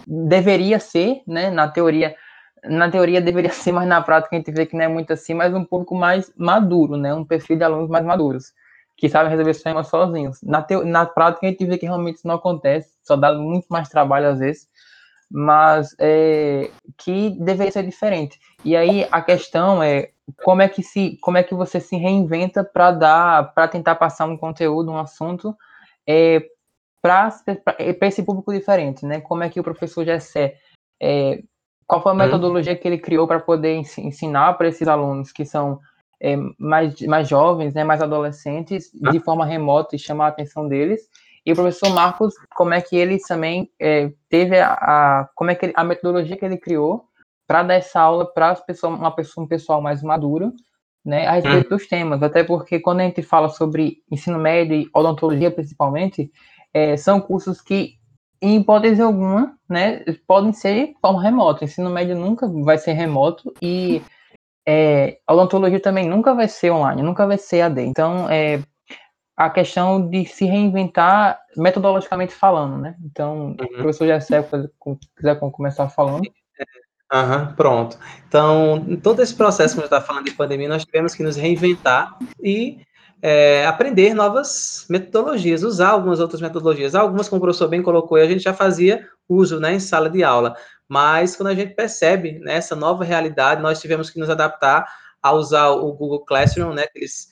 deveria 0.06 0.80
ser, 0.80 1.20
né, 1.26 1.50
na 1.50 1.68
teoria, 1.68 2.16
na 2.64 2.90
teoria 2.90 3.20
deveria 3.20 3.52
ser, 3.52 3.72
mas 3.72 3.86
na 3.86 4.00
prática 4.00 4.34
a 4.34 4.38
gente 4.38 4.52
vê 4.52 4.64
que 4.64 4.74
não 4.74 4.84
é 4.86 4.88
muito 4.88 5.12
assim, 5.12 5.34
mas 5.34 5.52
um 5.52 5.66
público 5.66 5.94
mais 5.94 6.32
maduro, 6.34 6.96
né? 6.96 7.12
Um 7.12 7.26
perfil 7.26 7.58
de 7.58 7.64
alunos 7.64 7.90
mais 7.90 8.06
maduros, 8.06 8.54
que 9.00 9.08
sabem 9.08 9.30
resolver 9.30 9.52
os 9.52 9.62
problemas 9.62 9.88
sozinhos. 9.88 10.42
Na, 10.42 10.62
te, 10.62 10.76
na 10.84 11.06
prática 11.06 11.46
a 11.46 11.50
gente 11.50 11.64
vê 11.64 11.78
que 11.78 11.86
realmente 11.86 12.16
isso 12.16 12.28
não 12.28 12.34
acontece, 12.34 12.92
só 13.02 13.16
dá 13.16 13.32
muito 13.32 13.66
mais 13.70 13.88
trabalho 13.88 14.28
às 14.28 14.38
vezes, 14.38 14.68
mas 15.30 15.96
é, 15.98 16.70
que 16.98 17.30
deveria 17.30 17.72
ser 17.72 17.84
diferente. 17.84 18.38
E 18.62 18.76
aí 18.76 19.08
a 19.10 19.22
questão 19.22 19.82
é 19.82 20.10
como 20.44 20.60
é 20.60 20.68
que 20.68 20.82
se, 20.82 21.16
como 21.22 21.38
é 21.38 21.42
que 21.42 21.54
você 21.54 21.80
se 21.80 21.96
reinventa 21.96 22.62
para 22.62 22.92
dar, 22.92 23.54
para 23.54 23.66
tentar 23.68 23.94
passar 23.94 24.26
um 24.26 24.36
conteúdo, 24.36 24.90
um 24.90 24.98
assunto 24.98 25.56
é, 26.06 26.44
para 27.00 27.32
esse 28.02 28.22
público 28.22 28.52
diferente, 28.52 29.06
né? 29.06 29.20
Como 29.20 29.42
é 29.42 29.48
que 29.48 29.58
o 29.58 29.64
professor 29.64 30.04
Gessé 30.04 30.56
é, 31.00 31.42
qual 31.86 32.02
foi 32.02 32.12
a 32.12 32.14
uhum. 32.14 32.20
metodologia 32.20 32.76
que 32.76 32.86
ele 32.86 32.98
criou 32.98 33.26
para 33.26 33.40
poder 33.40 33.74
ensinar 33.74 34.52
para 34.58 34.68
esses 34.68 34.86
alunos 34.86 35.32
que 35.32 35.46
são 35.46 35.80
é, 36.20 36.36
mais, 36.58 37.00
mais 37.02 37.28
jovens, 37.28 37.74
né, 37.74 37.82
mais 37.84 38.02
adolescentes, 38.02 38.90
de 38.92 39.20
forma 39.20 39.44
remota 39.44 39.96
e 39.96 39.98
chamar 39.98 40.26
a 40.26 40.28
atenção 40.28 40.68
deles? 40.68 41.08
E 41.44 41.52
o 41.52 41.54
professor 41.54 41.88
Marcos, 41.90 42.34
como 42.54 42.74
é 42.74 42.80
que 42.80 42.96
ele 42.96 43.18
também 43.18 43.70
é, 43.80 44.12
teve 44.28 44.58
a, 44.58 44.72
a, 44.72 45.28
como 45.34 45.50
é 45.50 45.54
que 45.54 45.66
ele, 45.66 45.72
a 45.74 45.82
metodologia 45.82 46.36
que 46.36 46.44
ele 46.44 46.58
criou 46.58 47.04
para 47.46 47.62
dar 47.62 47.74
essa 47.74 48.00
aula 48.00 48.30
para 48.32 48.56
uma 48.84 49.10
pessoa, 49.10 49.44
um 49.44 49.48
pessoal 49.48 49.80
mais 49.80 50.02
maduro, 50.02 50.52
né, 51.04 51.26
a 51.26 51.32
respeito 51.32 51.70
uhum. 51.70 51.76
dos 51.78 51.86
temas, 51.86 52.22
até 52.22 52.44
porque 52.44 52.78
quando 52.78 53.00
a 53.00 53.04
gente 53.04 53.22
fala 53.22 53.48
sobre 53.48 53.98
ensino 54.10 54.38
médio 54.38 54.76
e 54.76 54.90
odontologia 54.94 55.50
principalmente, 55.50 56.30
é, 56.74 56.96
são 56.96 57.20
cursos 57.20 57.60
que 57.60 57.94
em 58.42 58.56
hipótese 58.56 59.02
alguma, 59.02 59.54
né, 59.68 60.04
podem 60.26 60.52
ser 60.52 60.88
de 60.88 60.96
forma 61.00 61.22
remota. 61.22 61.62
O 61.62 61.64
ensino 61.64 61.90
médio 61.90 62.16
nunca 62.16 62.48
vai 62.48 62.78
ser 62.78 62.92
remoto 62.92 63.52
e 63.60 64.02
é, 64.66 65.18
a 65.26 65.34
odontologia 65.34 65.80
também 65.80 66.08
nunca 66.08 66.34
vai 66.34 66.48
ser 66.48 66.70
online, 66.70 67.02
nunca 67.02 67.26
vai 67.26 67.38
ser 67.38 67.62
AD. 67.62 67.82
Então, 67.82 68.28
é 68.30 68.60
a 69.36 69.48
questão 69.48 70.06
de 70.08 70.26
se 70.26 70.44
reinventar 70.44 71.40
metodologicamente 71.56 72.34
falando, 72.34 72.76
né? 72.76 72.94
Então, 73.02 73.46
uhum. 73.46 73.52
o 73.52 73.68
professor 73.78 74.06
Jessé, 74.06 74.42
se 74.42 74.70
quiser 75.16 75.38
começar 75.38 75.88
falando. 75.88 76.30
Aham, 77.12 77.48
uhum, 77.48 77.54
pronto. 77.54 77.98
Então, 78.28 78.98
todo 79.02 79.22
esse 79.22 79.34
processo 79.34 79.74
que 79.74 79.80
a 79.80 79.84
gente 79.84 79.94
está 79.94 80.06
falando 80.06 80.26
de 80.26 80.32
pandemia, 80.32 80.68
nós 80.68 80.84
tivemos 80.84 81.14
que 81.14 81.22
nos 81.22 81.36
reinventar 81.36 82.18
e 82.42 82.80
é, 83.22 83.66
aprender 83.66 84.14
novas 84.14 84.86
metodologias, 84.88 85.62
usar 85.62 85.88
algumas 85.88 86.20
outras 86.20 86.40
metodologias. 86.40 86.94
Algumas, 86.94 87.28
como 87.28 87.38
o 87.38 87.42
professor 87.42 87.68
bem 87.68 87.82
colocou, 87.82 88.18
a 88.18 88.26
gente 88.26 88.42
já 88.42 88.52
fazia 88.52 89.08
uso 89.28 89.58
né, 89.58 89.74
em 89.74 89.80
sala 89.80 90.10
de 90.10 90.22
aula. 90.22 90.54
Mas 90.90 91.36
quando 91.36 91.50
a 91.50 91.54
gente 91.54 91.72
percebe 91.72 92.40
né, 92.40 92.54
essa 92.54 92.74
nova 92.74 93.04
realidade, 93.04 93.62
nós 93.62 93.80
tivemos 93.80 94.10
que 94.10 94.18
nos 94.18 94.28
adaptar 94.28 94.92
a 95.22 95.32
usar 95.32 95.68
o 95.68 95.92
Google 95.92 96.24
Classroom, 96.24 96.74
né? 96.74 96.86
Eles, 96.96 97.28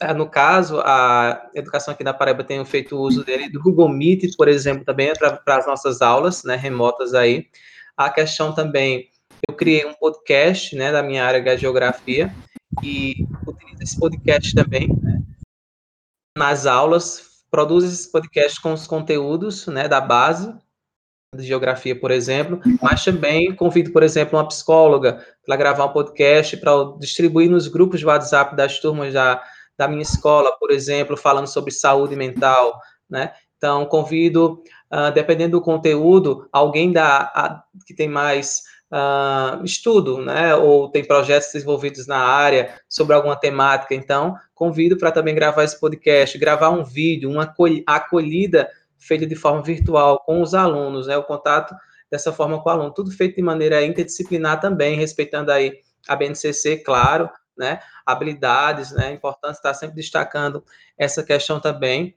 é, 0.00 0.14
no 0.14 0.26
caso, 0.26 0.80
a 0.80 1.50
educação 1.54 1.92
aqui 1.92 2.02
na 2.02 2.14
Paraíba 2.14 2.42
tem 2.42 2.64
feito 2.64 2.96
uso 2.96 3.22
dele, 3.22 3.50
do 3.50 3.60
Google 3.60 3.90
Meet, 3.90 4.34
por 4.38 4.48
exemplo, 4.48 4.86
também 4.86 5.12
para 5.18 5.58
as 5.58 5.66
nossas 5.66 6.00
aulas, 6.00 6.44
né, 6.44 6.56
remotas 6.56 7.12
aí. 7.12 7.48
A 7.94 8.08
questão 8.08 8.54
também, 8.54 9.10
eu 9.46 9.54
criei 9.54 9.84
um 9.84 9.92
podcast, 9.92 10.74
né, 10.74 10.90
da 10.90 11.02
minha 11.02 11.26
área 11.26 11.42
de 11.42 11.58
geografia, 11.58 12.34
e 12.82 13.26
utiliza 13.46 13.82
esse 13.82 14.00
podcast 14.00 14.54
também 14.54 14.88
né, 15.02 15.20
nas 16.38 16.64
aulas, 16.64 17.44
produz 17.50 17.84
esse 17.84 18.10
podcast 18.10 18.58
com 18.62 18.72
os 18.72 18.86
conteúdos 18.86 19.66
né, 19.66 19.86
da 19.86 20.00
base 20.00 20.54
de 21.34 21.44
geografia, 21.44 21.94
por 21.98 22.10
exemplo, 22.10 22.60
mas 22.80 23.04
também 23.04 23.54
convido, 23.54 23.92
por 23.92 24.02
exemplo, 24.02 24.38
uma 24.38 24.48
psicóloga 24.48 25.22
para 25.44 25.56
gravar 25.56 25.84
um 25.84 25.92
podcast, 25.92 26.56
para 26.56 26.72
distribuir 26.98 27.50
nos 27.50 27.68
grupos 27.68 28.00
de 28.00 28.06
WhatsApp 28.06 28.56
das 28.56 28.78
turmas 28.80 29.12
da, 29.12 29.42
da 29.76 29.86
minha 29.86 30.02
escola, 30.02 30.56
por 30.58 30.70
exemplo, 30.70 31.16
falando 31.16 31.46
sobre 31.46 31.70
saúde 31.70 32.16
mental, 32.16 32.80
né? 33.08 33.32
Então, 33.58 33.84
convido, 33.84 34.62
uh, 34.90 35.12
dependendo 35.12 35.58
do 35.58 35.64
conteúdo, 35.64 36.48
alguém 36.50 36.92
da, 36.92 37.18
a, 37.34 37.62
que 37.86 37.92
tem 37.92 38.08
mais 38.08 38.62
uh, 38.90 39.62
estudo, 39.64 40.18
né, 40.18 40.54
ou 40.54 40.88
tem 40.88 41.04
projetos 41.04 41.50
desenvolvidos 41.52 42.06
na 42.06 42.18
área 42.18 42.74
sobre 42.88 43.14
alguma 43.14 43.36
temática, 43.36 43.94
então 43.94 44.36
convido 44.54 44.96
para 44.96 45.10
também 45.10 45.34
gravar 45.34 45.64
esse 45.64 45.78
podcast, 45.78 46.38
gravar 46.38 46.70
um 46.70 46.84
vídeo, 46.84 47.28
uma 47.28 47.52
acolhida 47.86 48.68
feita 48.98 49.26
de 49.26 49.34
forma 49.34 49.62
virtual 49.62 50.20
com 50.24 50.42
os 50.42 50.54
alunos, 50.54 51.06
né, 51.06 51.16
o 51.16 51.24
contato 51.24 51.74
dessa 52.10 52.32
forma 52.32 52.60
com 52.62 52.68
o 52.68 52.72
aluno, 52.72 52.92
tudo 52.92 53.10
feito 53.10 53.36
de 53.36 53.42
maneira 53.42 53.84
interdisciplinar 53.84 54.60
também, 54.60 54.96
respeitando 54.96 55.52
aí 55.52 55.72
a 56.08 56.16
BNCC, 56.16 56.78
claro, 56.78 57.28
né, 57.56 57.80
habilidades, 58.04 58.92
né, 58.92 59.10
é 59.10 59.12
importante 59.12 59.56
estar 59.56 59.74
sempre 59.74 59.96
destacando 59.96 60.64
essa 60.96 61.22
questão 61.22 61.60
também, 61.60 62.14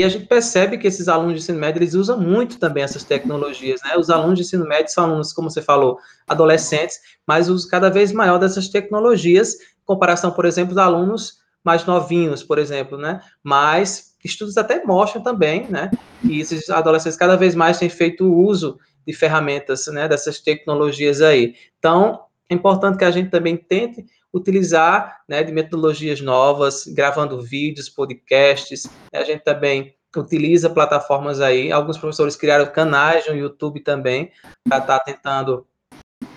e 0.00 0.04
a 0.04 0.08
gente 0.08 0.24
percebe 0.24 0.78
que 0.78 0.86
esses 0.86 1.08
alunos 1.08 1.34
de 1.34 1.40
ensino 1.40 1.58
médio, 1.58 1.78
eles 1.78 1.92
usam 1.92 2.18
muito 2.18 2.58
também 2.58 2.82
essas 2.82 3.04
tecnologias, 3.04 3.82
né? 3.82 3.98
Os 3.98 4.08
alunos 4.08 4.36
de 4.36 4.46
ensino 4.46 4.66
médio 4.66 4.90
são 4.90 5.04
alunos, 5.04 5.30
como 5.30 5.50
você 5.50 5.60
falou, 5.60 5.98
adolescentes, 6.26 6.98
mas 7.26 7.50
uso 7.50 7.68
cada 7.68 7.90
vez 7.90 8.10
maior 8.10 8.38
dessas 8.38 8.68
tecnologias, 8.68 9.56
em 9.56 9.84
comparação, 9.84 10.30
por 10.30 10.46
exemplo, 10.46 10.74
dos 10.74 10.82
alunos 10.82 11.39
mais 11.64 11.84
novinhos, 11.84 12.42
por 12.42 12.58
exemplo, 12.58 12.96
né? 12.96 13.20
Mas 13.42 14.16
estudos 14.24 14.56
até 14.56 14.84
mostram 14.84 15.22
também, 15.22 15.66
né, 15.68 15.90
que 16.20 16.40
esses 16.40 16.68
adolescentes 16.68 17.18
cada 17.18 17.36
vez 17.36 17.54
mais 17.54 17.78
têm 17.78 17.88
feito 17.88 18.30
uso 18.30 18.78
de 19.06 19.14
ferramentas, 19.14 19.86
né, 19.86 20.06
dessas 20.06 20.40
tecnologias 20.40 21.22
aí. 21.22 21.54
Então, 21.78 22.20
é 22.48 22.54
importante 22.54 22.98
que 22.98 23.04
a 23.04 23.10
gente 23.10 23.30
também 23.30 23.56
tente 23.56 24.04
utilizar 24.32 25.22
né, 25.28 25.42
de 25.42 25.52
metodologias 25.52 26.20
novas, 26.20 26.84
gravando 26.86 27.40
vídeos, 27.40 27.88
podcasts. 27.88 28.88
A 29.12 29.24
gente 29.24 29.42
também 29.42 29.94
utiliza 30.16 30.70
plataformas 30.70 31.40
aí. 31.40 31.72
Alguns 31.72 31.98
professores 31.98 32.36
criaram 32.36 32.66
canais 32.66 33.26
no 33.26 33.34
YouTube 33.34 33.80
também 33.80 34.30
para 34.68 34.78
estar 34.78 34.98
tá 34.98 35.04
tentando 35.04 35.66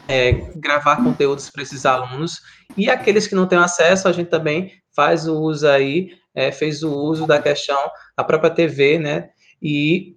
é, 0.08 0.32
gravar 0.56 0.98
conteúdos 0.98 1.50
para 1.50 1.64
esses 1.64 1.86
alunos. 1.86 2.42
E 2.76 2.90
aqueles 2.90 3.28
que 3.28 3.36
não 3.36 3.48
têm 3.48 3.60
acesso, 3.60 4.08
a 4.08 4.12
gente 4.12 4.30
também 4.30 4.72
faz 4.96 5.28
o 5.28 5.40
uso 5.40 5.68
aí, 5.68 6.12
é, 6.34 6.52
fez 6.52 6.84
o 6.84 6.92
uso 6.92 7.28
da 7.28 7.42
questão 7.42 7.80
da 8.18 8.24
própria 8.24 8.52
TV, 8.52 8.98
né? 9.00 9.30
E 9.62 10.16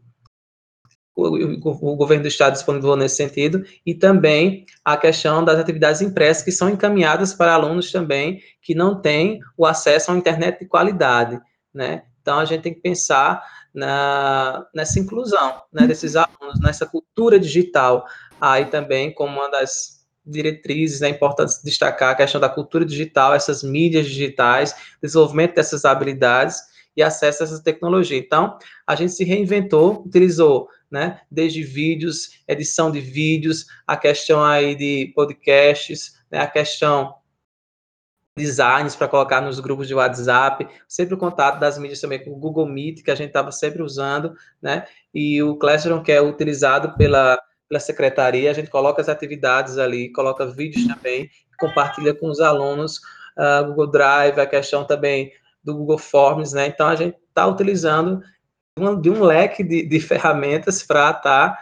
o, 1.15 1.71
o, 1.71 1.97
governo 1.97 2.25
do 2.25 2.29
estado 2.29 2.53
disponibilizou 2.53 2.97
nesse 2.97 3.17
sentido, 3.17 3.65
e 3.87 3.95
também 3.95 4.67
a 4.85 4.97
questão 4.97 5.43
das 5.43 5.59
atividades 5.59 6.03
impressas 6.03 6.45
que 6.45 6.53
são 6.53 6.69
encaminhadas 6.69 7.33
para 7.33 7.55
alunos 7.55 7.91
também 7.91 8.41
que 8.61 8.75
não 8.75 9.01
têm 9.01 9.41
o 9.57 9.65
acesso 9.65 10.13
à 10.13 10.17
internet 10.17 10.61
de 10.61 10.67
qualidade, 10.67 11.41
né? 11.73 12.03
Então, 12.21 12.39
a 12.41 12.45
gente 12.45 12.63
tem 12.63 12.75
que 12.75 12.81
pensar 12.81 13.41
na, 13.73 14.67
nessa 14.75 14.99
inclusão 14.99 15.63
né, 15.73 15.87
desses 15.87 16.17
alunos, 16.17 16.61
nessa 16.61 16.85
cultura 16.85 17.39
digital. 17.39 18.05
Aí 18.41 18.65
também, 18.65 19.15
como 19.15 19.39
uma 19.39 19.49
das 19.49 19.96
diretrizes, 20.27 21.03
é 21.03 21.09
importante 21.09 21.55
destacar 21.63 22.11
a 22.11 22.15
questão 22.15 22.41
da 22.41 22.49
cultura 22.49 22.85
digital, 22.85 23.35
essas 23.35 23.63
mídias 23.63 24.07
digitais, 24.07 24.75
desenvolvimento 25.01 25.55
dessas 25.55 25.85
habilidades 25.85 26.61
e 26.97 27.03
acesso 27.03 27.43
a 27.43 27.47
essa 27.47 27.63
tecnologia. 27.63 28.19
Então, 28.19 28.59
a 28.87 28.95
gente 28.95 29.13
se 29.13 29.25
reinventou, 29.25 30.03
utilizou, 30.05 30.69
né, 30.91 31.21
desde 31.31 31.63
vídeos, 31.63 32.43
edição 32.49 32.91
de 32.91 33.01
vídeos, 33.01 33.67
a 33.87 33.97
questão 33.97 34.43
aí 34.43 34.75
de 34.75 35.13
podcasts, 35.15 36.15
né, 36.31 36.39
a 36.41 36.47
questão 36.47 37.15
designs 38.37 38.95
para 38.95 39.09
colocar 39.09 39.41
nos 39.41 39.59
grupos 39.61 39.89
de 39.89 39.95
WhatsApp, 39.95 40.69
sempre 40.87 41.15
o 41.15 41.19
contato 41.19 41.59
das 41.59 41.79
mídias 41.79 42.01
também 42.01 42.23
com 42.23 42.33
o 42.33 42.37
Google 42.37 42.67
Meet, 42.67 43.03
que 43.03 43.11
a 43.11 43.15
gente 43.15 43.29
estava 43.29 43.51
sempre 43.51 43.83
usando, 43.83 44.35
né? 44.61 44.87
E 45.15 45.43
o 45.43 45.57
Classroom, 45.57 46.03
que 46.03 46.13
é 46.13 46.21
utilizado 46.21 46.95
pela, 46.99 47.41
pela 47.69 47.81
secretaria, 47.81 48.51
a 48.51 48.55
gente 48.55 48.71
coloca 48.71 49.01
as 49.03 49.09
atividades 49.09 49.79
ali, 49.79 50.13
coloca 50.13 50.47
vídeos 50.47 50.87
também, 50.87 51.29
compartilha 51.59 52.15
com 52.15 52.29
os 52.29 52.41
alunos, 52.41 52.99
uh, 53.37 53.67
Google 53.67 53.91
Drive, 53.91 54.41
a 54.41 54.47
questão 54.47 54.85
também 54.85 55.33
do 55.63 55.75
Google 55.75 55.99
Forms, 55.99 56.53
né? 56.53 56.69
Então, 56.69 56.87
a 56.87 56.95
gente 56.95 57.17
está 57.29 57.47
utilizando 57.47 58.23
um, 58.79 59.01
de 59.01 59.11
um 59.11 59.23
leque 59.23 59.65
de, 59.65 59.87
de 59.87 60.01
ferramentas 60.01 60.83
para 60.83 61.11
estar 61.11 61.51
tá, 61.51 61.59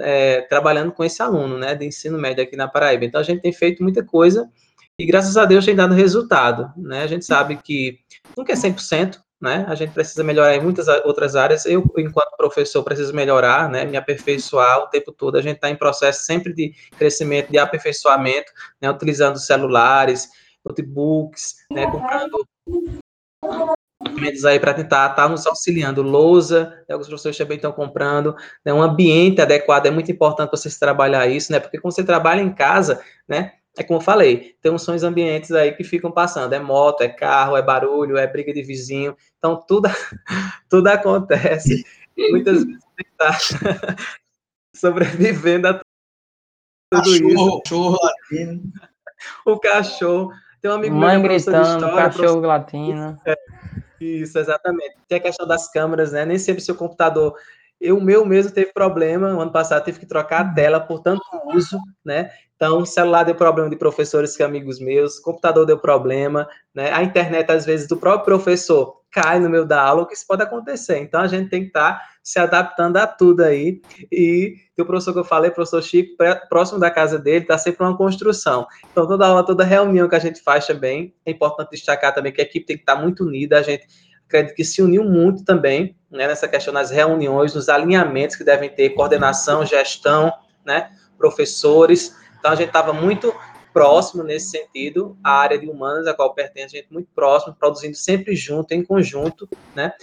é, 0.00 0.40
trabalhando 0.42 0.92
com 0.92 1.04
esse 1.04 1.22
aluno, 1.22 1.58
né, 1.58 1.74
de 1.74 1.84
ensino 1.84 2.18
médio 2.18 2.42
aqui 2.42 2.56
na 2.56 2.66
Paraíba. 2.66 3.04
Então, 3.04 3.20
a 3.20 3.24
gente 3.24 3.42
tem 3.42 3.52
feito 3.52 3.82
muita 3.82 4.04
coisa 4.04 4.50
e 4.98 5.06
graças 5.06 5.36
a 5.36 5.44
Deus 5.44 5.64
tem 5.64 5.74
dado 5.74 5.94
resultado, 5.94 6.72
né? 6.76 7.02
A 7.02 7.06
gente 7.06 7.24
sabe 7.24 7.56
que 7.56 7.98
nunca 8.36 8.52
é 8.52 8.56
100%, 8.56 9.20
né? 9.44 9.66
A 9.68 9.74
gente 9.74 9.92
precisa 9.92 10.24
melhorar 10.24 10.56
em 10.56 10.60
muitas 10.62 10.88
outras 11.04 11.36
áreas. 11.36 11.66
Eu, 11.66 11.84
enquanto 11.98 12.36
professor, 12.36 12.82
preciso 12.82 13.14
melhorar, 13.14 13.68
né? 13.68 13.84
Me 13.84 13.96
aperfeiçoar 13.96 14.78
o 14.78 14.86
tempo 14.88 15.12
todo. 15.12 15.36
A 15.36 15.42
gente 15.42 15.56
está 15.56 15.70
em 15.70 15.76
processo 15.76 16.24
sempre 16.24 16.52
de 16.52 16.74
crescimento, 16.98 17.50
de 17.52 17.58
aperfeiçoamento, 17.58 18.50
né? 18.80 18.90
Utilizando 18.90 19.38
celulares, 19.38 20.28
notebooks, 20.64 21.56
né? 21.70 21.84
Comprando 21.90 22.46
aí 24.46 24.58
para 24.58 24.74
tentar 24.74 25.10
estar 25.10 25.22
tá 25.22 25.28
nos 25.28 25.46
auxiliando. 25.46 26.02
Lousa, 26.02 26.82
né, 26.88 26.96
os 26.96 27.06
professores 27.06 27.36
também 27.36 27.56
estão 27.56 27.72
comprando, 27.72 28.34
né, 28.64 28.72
um 28.72 28.82
ambiente 28.82 29.40
adequado, 29.40 29.86
é 29.86 29.90
muito 29.90 30.10
importante 30.10 30.50
vocês 30.50 30.78
trabalhar 30.78 31.26
isso, 31.26 31.52
né, 31.52 31.60
porque 31.60 31.78
quando 31.78 31.94
você 31.94 32.04
trabalha 32.04 32.40
em 32.40 32.52
casa, 32.52 33.02
né, 33.28 33.52
é 33.76 33.82
como 33.82 33.98
eu 33.98 34.04
falei, 34.04 34.56
tem 34.62 34.70
uns 34.70 34.82
sons 34.82 35.02
ambientes 35.02 35.50
aí 35.50 35.72
que 35.72 35.82
ficam 35.82 36.10
passando. 36.10 36.52
É 36.52 36.60
moto, 36.60 37.02
é 37.02 37.08
carro, 37.08 37.56
é 37.56 37.62
barulho, 37.62 38.16
é 38.16 38.26
briga 38.26 38.52
de 38.52 38.62
vizinho. 38.62 39.16
Então, 39.38 39.56
tudo, 39.56 39.88
tudo 40.70 40.86
acontece. 40.88 41.84
Muitas 42.16 42.64
vezes 42.64 42.80
estar 42.98 43.38
sobrevivendo 44.74 45.68
a 45.68 45.74
tudo 45.74 47.02
cachorro, 47.02 47.28
isso. 47.28 47.60
Cachorro 47.62 47.98
latino. 48.02 48.62
O 49.44 49.58
cachorro. 49.58 50.32
Tem 50.60 50.70
um 50.70 50.74
amigo 50.74 50.94
Mãe 50.94 51.18
meu 51.18 51.28
gritando, 51.28 51.62
história, 51.62 51.96
cachorro 51.96 52.40
latino. 52.40 53.20
É, 53.26 53.34
isso, 54.00 54.38
exatamente. 54.38 54.96
Tem 55.08 55.18
a 55.18 55.22
questão 55.22 55.46
das 55.46 55.70
câmeras, 55.70 56.12
né? 56.12 56.24
Nem 56.24 56.38
sempre 56.38 56.62
seu 56.62 56.74
computador 56.76 57.36
eu, 57.84 57.98
o 57.98 58.02
meu 58.02 58.24
mesmo 58.24 58.50
teve 58.50 58.72
problema, 58.72 59.30
no 59.30 59.40
ano 59.40 59.52
passado 59.52 59.84
tive 59.84 60.00
que 60.00 60.06
trocar 60.06 60.40
a 60.40 60.54
tela 60.54 60.80
por 60.80 61.00
tanto 61.00 61.22
uso, 61.54 61.78
né? 62.04 62.30
Então, 62.64 62.82
celular 62.86 63.24
deu 63.24 63.34
problema 63.34 63.68
de 63.68 63.76
professores 63.76 64.34
que 64.34 64.42
amigos 64.42 64.80
meus, 64.80 65.18
computador 65.18 65.66
deu 65.66 65.78
problema, 65.78 66.48
né? 66.74 66.90
A 66.94 67.02
internet, 67.02 67.52
às 67.52 67.66
vezes, 67.66 67.86
do 67.86 67.94
próprio 67.94 68.24
professor 68.24 69.02
cai 69.10 69.38
no 69.38 69.50
meio 69.50 69.66
da 69.66 69.82
aula, 69.82 70.00
o 70.00 70.06
que 70.06 70.14
isso 70.14 70.26
pode 70.26 70.42
acontecer. 70.42 70.98
Então, 70.98 71.20
a 71.20 71.26
gente 71.26 71.50
tem 71.50 71.60
que 71.60 71.66
estar 71.66 71.92
tá 71.92 72.02
se 72.22 72.38
adaptando 72.38 72.96
a 72.96 73.06
tudo 73.06 73.42
aí. 73.44 73.82
E 74.10 74.54
o 74.78 74.86
professor 74.86 75.12
que 75.12 75.18
eu 75.18 75.24
falei, 75.24 75.50
professor 75.50 75.82
Chico, 75.82 76.16
próximo 76.48 76.80
da 76.80 76.90
casa 76.90 77.18
dele, 77.18 77.40
está 77.40 77.58
sempre 77.58 77.84
uma 77.84 77.94
construção. 77.98 78.66
Então, 78.90 79.06
toda 79.06 79.26
aula, 79.26 79.44
toda 79.44 79.62
reunião 79.62 80.08
que 80.08 80.16
a 80.16 80.18
gente 80.18 80.40
faz 80.40 80.66
também, 80.66 81.14
é 81.26 81.32
importante 81.32 81.72
destacar 81.72 82.14
também 82.14 82.32
que 82.32 82.40
a 82.40 82.44
equipe 82.44 82.64
tem 82.64 82.78
que 82.78 82.82
estar 82.82 82.96
tá 82.96 83.02
muito 83.02 83.24
unida, 83.24 83.58
a 83.58 83.62
gente 83.62 83.86
acredito 84.26 84.56
que 84.56 84.64
se 84.64 84.80
uniu 84.80 85.04
muito 85.04 85.44
também, 85.44 85.94
né, 86.10 86.26
nessa 86.26 86.48
questão 86.48 86.72
das 86.72 86.90
reuniões, 86.90 87.54
nos 87.54 87.68
alinhamentos 87.68 88.36
que 88.36 88.42
devem 88.42 88.70
ter, 88.70 88.88
coordenação, 88.94 89.66
gestão, 89.66 90.32
né, 90.64 90.88
professores, 91.18 92.23
então, 92.44 92.52
a 92.52 92.56
gente 92.56 92.66
estava 92.66 92.92
muito 92.92 93.34
próximo 93.72 94.22
nesse 94.22 94.50
sentido, 94.50 95.16
a 95.24 95.32
área 95.32 95.58
de 95.58 95.66
humanas, 95.66 96.06
a 96.06 96.12
qual 96.12 96.34
pertence 96.34 96.76
a 96.76 96.78
gente 96.78 96.92
muito 96.92 97.08
próximo, 97.14 97.56
produzindo 97.58 97.96
sempre 97.96 98.36
junto, 98.36 98.72
em 98.72 98.84
conjunto, 98.84 99.48
né? 99.74 99.94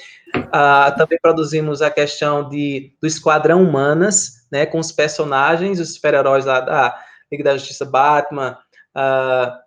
Ah, 0.52 0.92
também 0.98 1.20
produzimos 1.22 1.84
a 1.84 1.92
questão 1.92 2.50
de, 2.50 2.96
do 3.00 3.06
Esquadrão 3.06 3.62
Humanas, 3.62 4.48
né, 4.52 4.66
com 4.66 4.80
os 4.80 4.92
personagens, 4.92 5.80
os 5.80 5.94
super-heróis 5.94 6.46
lá 6.46 6.62
da 6.62 7.00
Liga 7.32 7.44
da 7.44 7.58
Justiça 7.58 7.86
Batman, 7.86 8.58
ah, 8.96 9.60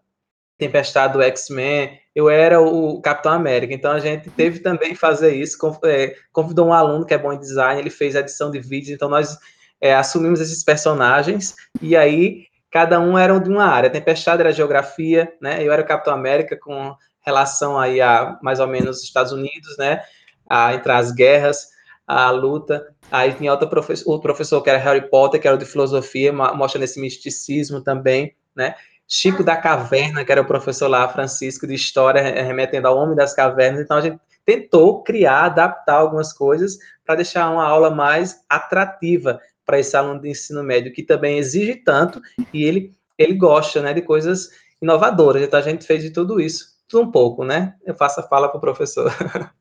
Tempestade 0.58 1.12
do 1.12 1.22
X-Men, 1.22 1.96
eu 2.12 2.28
era 2.28 2.60
o 2.60 3.00
Capitão 3.00 3.32
América, 3.32 3.72
então 3.72 3.92
a 3.92 4.00
gente 4.00 4.30
teve 4.30 4.58
também 4.58 4.96
fazer 4.96 5.37
isso, 5.37 5.56
é, 5.84 6.16
convidou 6.32 6.66
um 6.66 6.72
aluno 6.72 7.06
que 7.06 7.14
é 7.14 7.18
bom 7.18 7.32
em 7.32 7.38
design, 7.38 7.80
ele 7.80 7.90
fez 7.90 8.16
edição 8.16 8.50
de 8.50 8.58
vídeos, 8.58 8.90
então 8.90 9.08
nós 9.08 9.38
é, 9.80 9.94
assumimos 9.94 10.40
esses 10.40 10.64
personagens, 10.64 11.54
e 11.80 11.96
aí 11.96 12.46
cada 12.74 12.98
um 12.98 13.16
era 13.16 13.38
de 13.38 13.48
uma 13.48 13.66
área. 13.66 13.88
Tempestade 13.88 14.40
era 14.40 14.52
geografia, 14.52 15.32
né? 15.40 15.62
Eu 15.62 15.72
era 15.72 15.80
o 15.80 15.87
Capitão 15.87 16.12
América 16.12 16.58
com 16.60 16.92
relação 17.24 17.78
aí 17.78 18.00
a 18.00 18.37
mais 18.42 18.58
ou 18.58 18.66
menos 18.66 18.96
os 18.96 19.04
Estados 19.04 19.30
Unidos, 19.30 19.78
né? 19.78 20.02
A, 20.50 20.74
entre 20.74 20.90
as 20.90 21.12
guerras, 21.12 21.68
a 22.04 22.28
luta. 22.30 22.84
Aí 23.12 23.32
tinha 23.32 23.52
outro 23.52 23.68
professor, 23.68 24.20
professor 24.20 24.60
que 24.60 24.68
era 24.68 24.80
Harry 24.80 25.08
Potter, 25.08 25.40
que 25.40 25.46
era 25.46 25.56
de 25.56 25.64
filosofia, 25.64 26.32
mostrando 26.32 26.82
esse 26.82 27.00
misticismo 27.00 27.80
também, 27.80 28.34
né? 28.56 28.74
Chico 29.06 29.44
da 29.44 29.56
Caverna, 29.56 30.24
que 30.24 30.32
era 30.32 30.40
o 30.40 30.46
professor 30.46 30.88
lá, 30.88 31.08
Francisco 31.08 31.68
de 31.68 31.74
História, 31.74 32.22
remetendo 32.42 32.88
ao 32.88 32.98
Homem 32.98 33.14
das 33.14 33.32
Cavernas. 33.32 33.82
Então 33.82 33.98
a 33.98 34.00
gente 34.00 34.18
tentou 34.44 35.04
criar, 35.04 35.44
adaptar 35.44 35.94
algumas 35.94 36.32
coisas 36.32 36.76
para 37.06 37.14
deixar 37.14 37.48
uma 37.50 37.64
aula 37.64 37.88
mais 37.88 38.40
atrativa 38.48 39.38
para 39.64 39.79
esse 39.79 39.96
aluno 39.96 40.20
de 40.20 40.29
ensino 40.29 40.62
médio 40.62 40.92
que 40.92 41.03
também 41.03 41.38
exige 41.38 41.77
tanto 41.77 42.20
e 42.53 42.64
ele 42.64 42.94
ele 43.18 43.35
gosta, 43.35 43.81
né, 43.81 43.92
de 43.92 44.03
coisas 44.03 44.50
inovadoras. 44.81 45.42
Então 45.42 45.59
a 45.59 45.62
gente 45.62 45.87
fez 45.87 46.03
de 46.03 46.11
tudo 46.11 46.40
isso, 46.40 46.77
tudo 46.88 47.09
um 47.09 47.11
pouco, 47.11 47.44
né? 47.44 47.77
Eu 47.85 47.94
faço 47.94 48.20
a 48.20 48.24
fala 48.24 48.48
para 48.48 48.59
o 48.59 48.61
professor. 48.61 49.12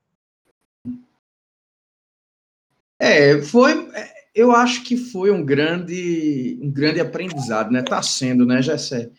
É, 3.00 3.42
foi. 3.42 3.90
Eu 4.34 4.54
acho 4.54 4.84
que 4.84 4.96
foi 4.96 5.30
um 5.30 5.44
grande, 5.44 6.58
um 6.62 6.72
grande 6.72 7.02
aprendizado, 7.02 7.70
né? 7.70 7.82
Está 7.82 8.02
sendo, 8.02 8.46
né, 8.46 8.62
Gessé? 8.62 9.10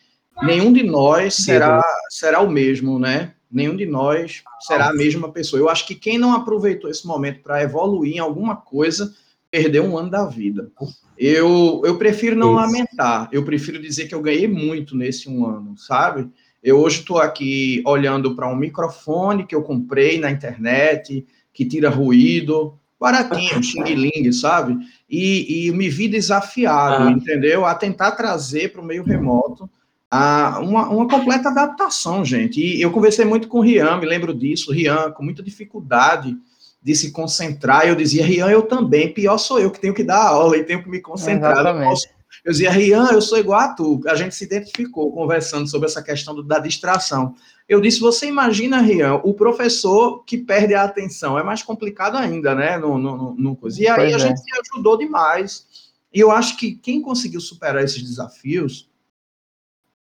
Nenhum 0.43 0.73
de 0.73 0.83
nós 0.83 1.35
será, 1.35 1.83
será 2.09 2.41
o 2.41 2.51
mesmo, 2.51 2.99
né? 2.99 3.35
Nenhum 3.51 3.77
de 3.77 3.85
nós 3.85 4.43
será 4.61 4.89
a 4.89 4.95
mesma 4.95 5.31
pessoa. 5.31 5.61
Eu 5.61 5.69
acho 5.69 5.87
que 5.87 5.95
quem 5.95 6.17
não 6.17 6.35
aproveitou 6.35 6.89
esse 6.89 7.07
momento 7.07 7.43
para 7.43 7.63
evoluir 7.63 8.15
em 8.15 8.19
alguma 8.19 8.57
coisa 8.57 9.15
perder 9.55 9.83
um 9.83 9.97
ano 9.97 10.11
da 10.11 10.27
vida. 10.27 10.69
Eu, 11.17 11.81
eu 11.85 11.97
prefiro 11.97 12.35
não 12.35 12.49
Isso. 12.49 12.57
lamentar, 12.57 13.29
eu 13.31 13.45
prefiro 13.45 13.81
dizer 13.81 14.09
que 14.09 14.15
eu 14.15 14.21
ganhei 14.21 14.49
muito 14.49 14.97
nesse 14.97 15.29
um 15.29 15.47
ano, 15.47 15.79
sabe? 15.79 16.29
Eu 16.61 16.81
hoje 16.81 17.01
estou 17.01 17.19
aqui 17.19 17.81
olhando 17.87 18.35
para 18.35 18.51
um 18.51 18.57
microfone 18.57 19.47
que 19.47 19.55
eu 19.55 19.63
comprei 19.63 20.19
na 20.19 20.29
internet, 20.29 21.25
que 21.53 21.65
tira 21.65 21.89
ruído, 21.89 22.75
baratinho, 22.99 23.63
xing-ling, 23.63 24.33
sabe? 24.33 24.77
E, 25.09 25.69
e, 25.69 25.71
me 25.71 25.89
vi 25.89 26.09
desafiado, 26.09 27.05
ah. 27.05 27.13
entendeu? 27.13 27.65
A 27.65 27.77
tentar 27.77 28.11
trazer 28.13 28.73
para 28.73 28.81
o 28.81 28.85
meio 28.85 29.05
remoto 29.05 29.71
a, 30.11 30.59
uma, 30.61 30.89
uma 30.89 31.07
completa 31.07 31.49
adaptação, 31.49 32.25
gente. 32.25 32.61
E 32.61 32.83
eu 32.83 32.91
conversei 32.91 33.25
muito 33.25 33.47
com 33.47 33.59
o 33.59 33.63
Rian, 33.63 33.99
me 33.99 34.07
lembro 34.07 34.35
disso, 34.35 34.73
Rian, 34.73 35.13
com 35.13 35.23
muita 35.23 35.45
dificuldade 35.45 36.37
de 36.85 36.95
se 36.95 37.11
concentrar. 37.11 37.89
Eu 37.89 37.97
dizia, 37.97 38.23
Rian, 38.23 38.51
eu 38.51 38.61
também, 38.61 39.13
pior 39.13 39.39
sou 39.39 39.59
eu 39.59 39.71
que 39.71 39.81
tenho 39.81 39.95
que 39.95 40.05
dar 40.05 40.23
aula 40.23 40.59
e 40.59 40.65
tenho 40.65 40.83
que 40.83 40.91
me 40.91 41.01
concentrar. 41.01 41.53
Exatamente. 41.53 42.11
Eu 42.45 42.53
dizia, 42.53 42.71
Rian, 42.71 43.09
eu 43.11 43.23
sou 43.23 43.39
igual 43.39 43.61
a 43.61 43.69
tu. 43.69 44.03
A 44.07 44.15
gente 44.15 44.35
se 44.35 44.45
identificou 44.45 45.11
conversando 45.11 45.67
sobre 45.67 45.89
essa 45.89 46.03
questão 46.03 46.35
do, 46.35 46.43
da 46.43 46.59
distração. 46.59 47.35
Eu 47.67 47.81
disse, 47.81 48.01
você 48.01 48.27
imagina, 48.27 48.83
Rian, 48.83 49.15
o 49.25 49.33
professor 49.33 50.23
que 50.25 50.37
perde 50.37 50.75
a 50.75 50.85
atenção. 50.85 51.39
É 51.39 51.43
mais 51.43 51.63
complicado 51.63 52.17
ainda, 52.17 52.55
né? 52.55 52.77
No, 52.77 52.99
no, 52.99 53.35
no, 53.35 53.57
coisa. 53.57 53.81
E 53.81 53.89
aí 53.89 53.97
pois 53.97 54.15
a 54.15 54.17
é. 54.17 54.21
gente 54.29 54.41
se 54.41 54.51
ajudou 54.61 54.99
demais. 54.99 55.67
E 56.13 56.21
eu 56.21 56.31
acho 56.31 56.59
que 56.59 56.75
quem 56.75 57.01
conseguiu 57.01 57.41
superar 57.41 57.83
esses 57.83 58.03
desafios, 58.03 58.91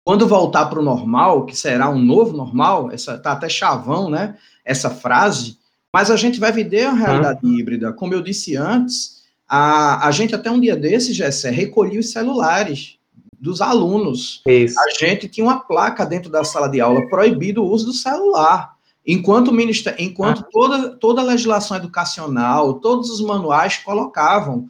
quando 0.05 0.25
voltar 0.25 0.67
para 0.67 0.79
o 0.79 0.83
normal, 0.83 1.45
que 1.45 1.55
será 1.57 1.89
um 1.89 1.99
novo 1.99 2.35
normal, 2.35 2.89
essa 2.89 3.17
tá 3.17 3.33
até 3.33 3.49
chavão, 3.49 4.09
né? 4.09 4.37
Essa 4.63 4.89
frase, 4.89 5.58
mas 5.93 6.11
a 6.11 6.15
gente 6.15 6.39
vai 6.39 6.51
viver 6.51 6.83
a 6.83 6.93
realidade 6.93 7.39
hum. 7.43 7.57
híbrida. 7.57 7.91
Como 7.93 8.13
eu 8.13 8.21
disse 8.21 8.55
antes, 8.55 9.23
a, 9.47 10.07
a 10.07 10.11
gente 10.11 10.35
até 10.35 10.49
um 10.49 10.59
dia 10.59 10.75
desses, 10.75 11.15
Gessé, 11.15 11.49
recolhia 11.49 11.99
os 11.99 12.11
celulares 12.11 12.97
dos 13.39 13.61
alunos. 13.61 14.41
Isso. 14.45 14.79
A 14.79 14.89
gente 14.99 15.27
tinha 15.27 15.45
uma 15.45 15.59
placa 15.59 16.05
dentro 16.05 16.29
da 16.29 16.43
sala 16.43 16.67
de 16.67 16.81
aula 16.81 17.07
proibido 17.07 17.63
o 17.63 17.69
uso 17.69 17.87
do 17.87 17.93
celular. 17.93 18.75
Enquanto, 19.05 19.51
ministério, 19.51 20.03
enquanto 20.03 20.41
ah. 20.41 20.47
toda, 20.51 20.89
toda 20.89 21.21
a 21.21 21.25
legislação 21.25 21.77
educacional, 21.77 22.75
todos 22.75 23.09
os 23.09 23.21
manuais 23.21 23.77
colocavam 23.77 24.69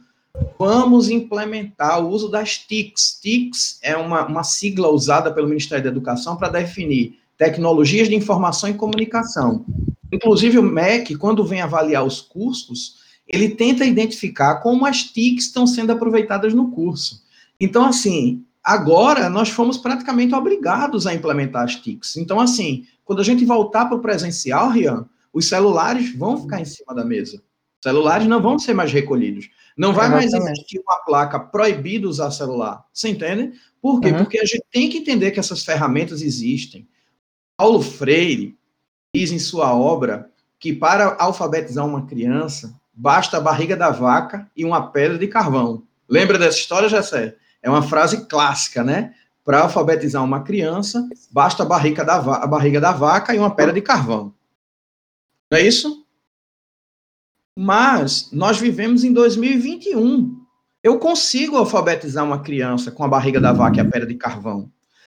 vamos 0.58 1.10
implementar 1.10 2.02
o 2.02 2.08
uso 2.08 2.28
das 2.28 2.58
TICs. 2.58 3.18
TICs 3.20 3.78
é 3.82 3.96
uma, 3.96 4.26
uma 4.26 4.44
sigla 4.44 4.88
usada 4.88 5.32
pelo 5.32 5.48
Ministério 5.48 5.84
da 5.84 5.90
Educação 5.90 6.36
para 6.36 6.48
definir 6.48 7.18
tecnologias 7.36 8.08
de 8.08 8.14
informação 8.14 8.68
e 8.68 8.74
comunicação. 8.74 9.64
Inclusive, 10.12 10.58
o 10.58 10.62
MEC, 10.62 11.16
quando 11.16 11.44
vem 11.44 11.60
avaliar 11.60 12.04
os 12.04 12.20
cursos, 12.20 12.96
ele 13.26 13.50
tenta 13.50 13.84
identificar 13.84 14.56
como 14.56 14.84
as 14.84 15.04
TICs 15.04 15.46
estão 15.46 15.66
sendo 15.66 15.92
aproveitadas 15.92 16.52
no 16.52 16.70
curso. 16.70 17.22
Então, 17.60 17.84
assim, 17.84 18.44
agora 18.62 19.30
nós 19.30 19.50
fomos 19.50 19.78
praticamente 19.78 20.34
obrigados 20.34 21.06
a 21.06 21.14
implementar 21.14 21.64
as 21.64 21.76
TICs. 21.76 22.16
Então, 22.16 22.40
assim, 22.40 22.86
quando 23.04 23.20
a 23.20 23.24
gente 23.24 23.44
voltar 23.44 23.86
para 23.86 23.96
o 23.96 24.00
presencial, 24.00 24.70
Rian, 24.70 25.06
os 25.32 25.46
celulares 25.46 26.12
vão 26.16 26.40
ficar 26.40 26.60
em 26.60 26.64
cima 26.64 26.94
da 26.94 27.04
mesa. 27.04 27.36
Os 27.36 27.88
celulares 27.88 28.26
não 28.26 28.42
vão 28.42 28.58
ser 28.58 28.74
mais 28.74 28.92
recolhidos. 28.92 29.48
Não 29.76 29.92
vai 29.92 30.06
Exatamente. 30.06 30.32
mais 30.32 30.58
existir 30.58 30.80
uma 30.80 31.04
placa 31.04 31.38
proibido 31.38 32.08
usar 32.08 32.30
celular. 32.30 32.84
Você 32.92 33.08
entende? 33.08 33.52
Por 33.80 34.00
quê? 34.00 34.10
Uhum. 34.10 34.18
Porque 34.18 34.38
a 34.38 34.44
gente 34.44 34.64
tem 34.70 34.90
que 34.90 34.98
entender 34.98 35.30
que 35.30 35.40
essas 35.40 35.64
ferramentas 35.64 36.20
existem. 36.20 36.86
Paulo 37.56 37.80
Freire 37.80 38.58
diz 39.14 39.32
em 39.32 39.38
sua 39.38 39.74
obra 39.74 40.30
que 40.58 40.72
para 40.72 41.16
alfabetizar 41.18 41.86
uma 41.86 42.06
criança, 42.06 42.78
basta 42.92 43.38
a 43.38 43.40
barriga 43.40 43.76
da 43.76 43.90
vaca 43.90 44.48
e 44.56 44.64
uma 44.64 44.90
pedra 44.90 45.18
de 45.18 45.26
carvão. 45.26 45.84
Lembra 46.08 46.38
dessa 46.38 46.58
história, 46.58 46.88
Jessé? 46.88 47.36
É 47.62 47.70
uma 47.70 47.82
frase 47.82 48.26
clássica, 48.26 48.84
né? 48.84 49.14
Para 49.44 49.62
alfabetizar 49.62 50.22
uma 50.22 50.42
criança, 50.42 51.08
basta 51.30 51.62
a 51.62 51.66
barriga, 51.66 52.04
da 52.04 52.16
a 52.16 52.46
barriga 52.46 52.80
da 52.80 52.92
vaca 52.92 53.34
e 53.34 53.38
uma 53.38 53.54
pedra 53.54 53.72
de 53.72 53.80
carvão. 53.80 54.34
Não 55.50 55.58
é 55.58 55.62
isso? 55.62 56.06
Mas 57.58 58.30
nós 58.32 58.58
vivemos 58.58 59.02
em 59.02 59.12
2021. 59.12 60.38
Eu 60.82 60.98
consigo 60.98 61.56
alfabetizar 61.56 62.24
uma 62.24 62.40
criança 62.40 62.90
com 62.90 63.02
a 63.02 63.08
barriga 63.08 63.40
da 63.40 63.52
vaca 63.52 63.78
e 63.78 63.80
a 63.80 63.84
pedra 63.84 64.06
de 64.06 64.14
carvão. 64.14 64.70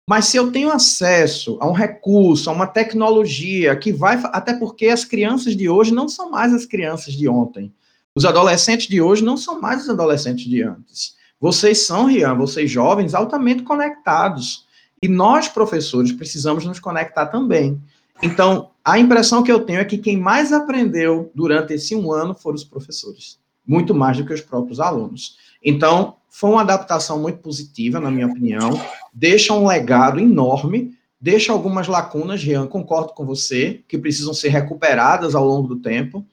Mas 0.08 0.26
se 0.26 0.36
eu 0.36 0.50
tenho 0.50 0.70
acesso 0.70 1.56
a 1.60 1.68
um 1.68 1.72
recurso, 1.72 2.50
a 2.50 2.52
uma 2.52 2.66
tecnologia 2.66 3.76
que 3.76 3.92
vai. 3.92 4.20
Até 4.24 4.54
porque 4.54 4.86
as 4.88 5.04
crianças 5.04 5.56
de 5.56 5.68
hoje 5.68 5.94
não 5.94 6.08
são 6.08 6.30
mais 6.30 6.52
as 6.52 6.66
crianças 6.66 7.14
de 7.14 7.28
ontem. 7.28 7.72
Os 8.14 8.24
adolescentes 8.24 8.88
de 8.88 9.00
hoje 9.00 9.24
não 9.24 9.36
são 9.36 9.60
mais 9.60 9.82
os 9.82 9.90
adolescentes 9.90 10.44
de 10.44 10.62
antes. 10.62 11.14
Vocês 11.40 11.86
são, 11.86 12.06
Rian, 12.06 12.34
vocês 12.34 12.70
jovens, 12.70 13.14
altamente 13.14 13.62
conectados. 13.62 14.66
E 15.02 15.08
nós, 15.08 15.48
professores, 15.48 16.12
precisamos 16.12 16.64
nos 16.64 16.78
conectar 16.78 17.26
também. 17.26 17.80
Então, 18.22 18.70
a 18.84 18.98
impressão 18.98 19.42
que 19.42 19.50
eu 19.50 19.60
tenho 19.60 19.80
é 19.80 19.84
que 19.84 19.98
quem 19.98 20.16
mais 20.16 20.52
aprendeu 20.52 21.30
durante 21.34 21.74
esse 21.74 21.96
um 21.96 22.12
ano 22.12 22.34
foram 22.34 22.54
os 22.54 22.64
professores, 22.64 23.38
muito 23.66 23.94
mais 23.94 24.16
do 24.16 24.24
que 24.24 24.32
os 24.32 24.40
próprios 24.40 24.78
alunos. 24.78 25.36
Então, 25.64 26.16
foi 26.28 26.50
uma 26.50 26.60
adaptação 26.60 27.20
muito 27.20 27.38
positiva, 27.38 27.98
na 27.98 28.10
minha 28.10 28.28
opinião, 28.28 28.80
deixa 29.12 29.52
um 29.52 29.66
legado 29.66 30.18
enorme, 30.18 30.96
deixa 31.20 31.52
algumas 31.52 31.86
lacunas, 31.86 32.42
Rian, 32.42 32.66
concordo 32.66 33.12
com 33.12 33.26
você, 33.26 33.82
que 33.86 33.98
precisam 33.98 34.32
ser 34.32 34.48
recuperadas 34.48 35.34
ao 35.34 35.44
longo 35.44 35.68
do 35.68 35.80
tempo, 35.80 36.24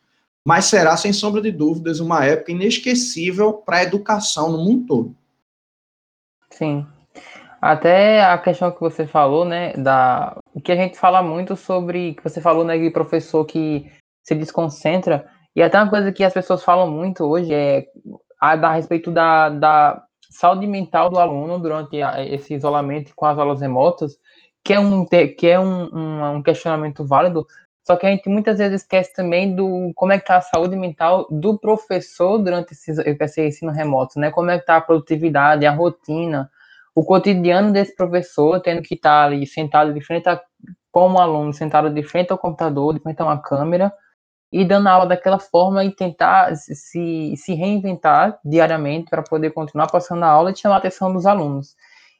mas 0.45 0.65
será, 0.65 0.95
sem 0.95 1.11
sombra 1.11 1.41
de 1.41 1.51
dúvidas, 1.51 1.99
uma 1.99 2.25
época 2.25 2.51
inesquecível 2.51 3.53
para 3.53 3.77
a 3.77 3.83
educação 3.83 4.51
no 4.51 4.57
mundo 4.57 4.85
todo. 4.87 5.15
Sim. 6.49 6.87
Até 7.61 8.23
a 8.23 8.37
questão 8.37 8.71
que 8.71 8.79
você 8.79 9.05
falou, 9.05 9.43
né, 9.43 9.73
da 9.73 10.37
que 10.63 10.71
a 10.71 10.75
gente 10.75 10.97
fala 10.97 11.21
muito 11.21 11.55
sobre, 11.55 12.13
que 12.13 12.23
você 12.23 12.39
falou, 12.41 12.63
né, 12.63 12.77
de 12.77 12.89
professor 12.89 13.45
que 13.45 13.91
se 14.23 14.33
desconcentra, 14.33 15.27
e 15.55 15.61
até 15.61 15.77
uma 15.77 15.89
coisa 15.89 16.11
que 16.11 16.23
as 16.23 16.33
pessoas 16.33 16.63
falam 16.63 16.89
muito 16.89 17.25
hoje 17.25 17.53
é 17.53 17.85
a, 18.39 18.53
a 18.53 18.73
respeito 18.73 19.11
da, 19.11 19.49
da 19.49 20.03
saúde 20.39 20.65
mental 20.65 21.09
do 21.09 21.19
aluno 21.19 21.59
durante 21.59 22.01
a, 22.01 22.23
esse 22.23 22.53
isolamento 22.53 23.11
com 23.13 23.25
as 23.25 23.37
aulas 23.37 23.59
remotas, 23.59 24.17
que 24.63 24.73
é 24.73 24.79
um, 24.79 25.05
que 25.05 25.47
é 25.47 25.59
um, 25.59 25.93
um, 25.93 26.35
um, 26.35 26.41
questionamento 26.41 27.05
válido, 27.05 27.45
só 27.85 27.97
que 27.97 28.05
a 28.05 28.09
gente 28.09 28.29
muitas 28.29 28.57
vezes 28.57 28.83
esquece 28.83 29.13
também 29.13 29.53
do 29.53 29.91
como 29.95 30.13
é 30.13 30.17
que 30.17 30.23
está 30.23 30.37
a 30.37 30.41
saúde 30.41 30.77
mental 30.77 31.27
do 31.29 31.59
professor 31.59 32.37
durante 32.37 32.71
esse, 32.71 32.91
esse 32.91 33.47
ensino 33.47 33.71
remoto, 33.71 34.17
né? 34.17 34.31
Como 34.31 34.49
é 34.49 34.55
que 34.55 34.61
está 34.61 34.77
a 34.77 34.81
produtividade, 34.81 35.65
a 35.65 35.71
rotina, 35.71 36.49
o 36.95 37.03
cotidiano 37.03 37.73
desse 37.73 37.93
professor 37.93 38.61
tendo 38.61 38.81
que 38.81 38.95
estar 38.95 39.09
tá 39.09 39.25
ali 39.25 39.45
sentado 39.45 39.93
de 39.93 39.99
frente 39.99 40.29
a, 40.29 40.41
como 40.89 41.19
aluno, 41.19 41.51
sentado 41.51 41.89
de 41.89 42.01
frente 42.01 42.31
ao 42.31 42.37
computador, 42.37 42.93
de 42.93 43.01
frente 43.01 43.21
a 43.21 43.25
uma 43.25 43.41
câmera, 43.41 43.91
e 44.51 44.65
dando 44.65 44.87
aula 44.87 45.05
daquela 45.05 45.39
forma 45.39 45.83
e 45.83 45.91
tentar 45.91 46.55
se, 46.55 47.35
se 47.37 47.53
reinventar 47.53 48.39
diariamente 48.43 49.09
para 49.09 49.21
poder 49.21 49.51
continuar 49.51 49.87
passando 49.87 50.23
a 50.23 50.27
aula 50.27 50.51
e 50.51 50.55
chamar 50.55 50.75
a 50.75 50.77
atenção 50.79 51.13
dos 51.13 51.25
alunos. 51.25 51.75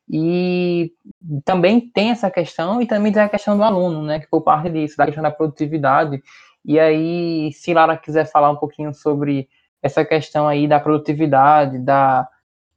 E 0.10 0.92
também 1.46 1.80
tem 1.80 2.12
essa 2.12 2.32
questão, 2.32 2.82
e 2.82 2.88
também 2.88 3.12
tem 3.12 3.22
a 3.22 3.30
questão 3.30 3.56
do 3.56 3.64
aluno, 3.64 4.04
né, 4.04 4.20
que 4.20 4.28
por 4.28 4.42
parte 4.42 4.70
disso, 4.70 4.98
da 4.98 5.06
questão 5.06 5.24
da 5.24 5.32
produtividade. 5.32 6.22
E 6.66 6.80
aí, 6.80 7.52
se 7.54 7.74
Lara 7.74 7.98
quiser 7.98 8.26
falar 8.26 8.50
um 8.52 8.56
pouquinho 8.56 8.94
sobre 8.94 9.48
essa 9.82 10.04
questão 10.04 10.48
aí 10.48 10.68
da 10.68 10.80
produtividade, 10.80 11.80
da, 11.80 12.28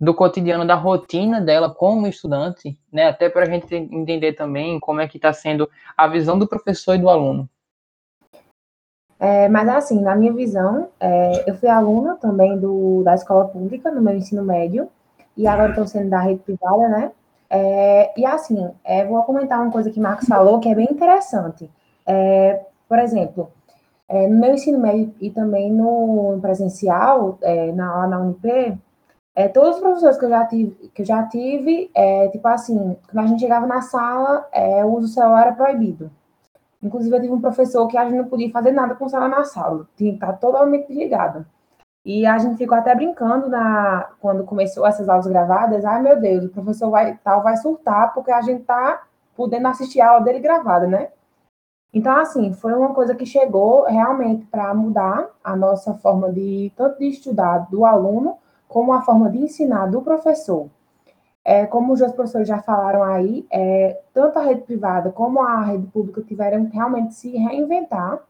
do 0.01 0.15
cotidiano, 0.15 0.67
da 0.67 0.75
rotina 0.75 1.41
dela 1.41 1.71
como 1.73 2.07
estudante, 2.07 2.79
né, 2.93 3.09
até 3.09 3.29
para 3.29 3.43
a 3.43 3.51
gente 3.51 3.75
entender 3.75 4.35
também 4.35 4.79
como 4.79 5.01
é 5.01 5.09
que 5.09 5.17
está 5.17 5.33
sendo 5.33 5.69
a 5.97 6.07
visão 6.07 6.39
do 6.39 6.47
professor 6.47 6.95
e 6.95 6.99
do 6.99 7.09
aluno. 7.09 7.49
É, 9.23 9.49
mas, 9.49 9.69
assim, 9.69 10.01
na 10.01 10.17
minha 10.17 10.33
visão, 10.33 10.89
é, 10.99 11.49
eu 11.49 11.55
fui 11.55 11.69
aluna 11.69 12.17
também 12.17 12.59
do, 12.59 13.05
da 13.05 13.15
escola 13.15 13.47
pública 13.47 13.89
no 13.89 14.03
meu 14.03 14.17
ensino 14.17 14.43
médio, 14.43 14.89
e 15.37 15.47
agora 15.47 15.71
estou 15.71 15.87
sendo 15.87 16.11
da 16.11 16.19
rede 16.19 16.41
privada, 16.41 16.89
né? 16.89 17.13
É, 17.49 18.21
e, 18.21 18.27
assim, 18.27 18.69
é, 18.83 19.05
vou 19.05 19.23
comentar 19.23 19.63
uma 19.63 19.71
coisa 19.71 19.93
que 19.93 20.01
o 20.01 20.03
Marcos 20.03 20.27
falou 20.27 20.59
que 20.59 20.69
é 20.69 20.75
bem 20.75 20.89
interessante. 20.91 21.71
É, 22.05 22.63
por 22.89 22.99
exemplo, 22.99 23.49
é, 24.09 24.27
no 24.27 24.41
meu 24.41 24.55
ensino 24.55 24.81
médio 24.81 25.15
e 25.21 25.31
também 25.31 25.73
no 25.73 26.39
presencial, 26.43 27.39
na, 27.77 28.09
na 28.09 28.21
UNP, 28.21 28.77
todos 29.55 29.77
os 29.77 29.81
professores 29.81 30.19
que 30.19 30.25
eu 30.25 30.31
já 30.31 30.45
tive, 30.47 30.91
que 30.93 31.03
eu 31.03 31.07
já 31.07 31.23
tive 31.29 31.91
tipo 32.33 32.49
assim, 32.49 32.97
quando 33.11 33.25
a 33.25 33.29
gente 33.29 33.41
chegava 33.41 33.67
na 33.67 33.83
sala, 33.83 34.49
o 34.85 34.89
uso 34.97 35.01
do 35.03 35.09
celular 35.09 35.47
era 35.47 35.53
proibido. 35.55 36.11
Inclusive, 36.83 37.15
eu 37.15 37.21
tive 37.21 37.33
um 37.33 37.41
professor 37.41 37.87
que 37.87 37.97
a 37.97 38.05
gente 38.05 38.17
não 38.17 38.29
podia 38.29 38.51
fazer 38.51 38.73
nada 38.73 38.95
com 38.95 39.09
celular 39.09 39.29
na 39.29 39.45
sala, 39.45 39.87
tinha 39.97 40.11
que 40.11 40.17
estar 40.17 40.33
totalmente 40.35 40.89
desligado. 40.89 41.47
E 42.05 42.27
a 42.27 42.37
gente 42.39 42.57
ficou 42.57 42.77
até 42.77 42.95
brincando 42.95 43.49
na 43.49 44.11
quando 44.21 44.45
começou 44.45 44.85
essas 44.85 45.09
aulas 45.09 45.27
gravadas. 45.27 45.85
Ai, 45.85 46.03
meu 46.03 46.21
Deus, 46.21 46.45
o 46.45 46.49
professor 46.49 46.91
vai 46.91 47.17
tal 47.23 47.43
vai 47.43 47.57
surtar 47.57 48.13
porque 48.13 48.33
a 48.33 48.43
gente 48.43 48.65
tá 48.65 49.05
podendo 49.37 49.69
assistir 49.69 50.01
a 50.01 50.11
aula 50.11 50.25
dele 50.25 50.41
gravada, 50.41 50.87
né? 50.87 51.11
Então, 51.95 52.17
assim, 52.17 52.53
foi 52.55 52.73
uma 52.73 52.95
coisa 52.95 53.15
que 53.15 53.27
chegou 53.27 53.85
realmente 53.85 54.47
para 54.47 54.75
mudar 54.75 55.29
a 55.45 55.55
nossa 55.55 55.95
forma 55.95 56.33
de 56.33 56.73
tanto 56.77 56.99
de 56.99 57.09
estudar 57.09 57.71
do 57.71 57.85
aluno 57.85 58.39
como 58.67 58.93
a 58.93 59.03
forma 59.03 59.31
de 59.31 59.39
ensinar 59.39 59.87
do 59.87 60.01
professor. 60.01 60.69
É, 61.45 61.67
como 61.67 61.93
os 61.93 62.01
professores 62.13 62.47
já 62.47 62.63
falaram 62.63 63.03
aí, 63.03 63.45
é, 63.51 64.01
tanto 64.15 64.39
a 64.39 64.43
rede 64.43 64.63
privada 64.63 65.11
como 65.11 65.43
a 65.43 65.63
rede 65.63 65.87
pública 65.89 66.23
tiveram 66.23 66.67
que 66.67 66.77
realmente 66.77 67.15
se 67.15 67.37
reinventar 67.37 68.21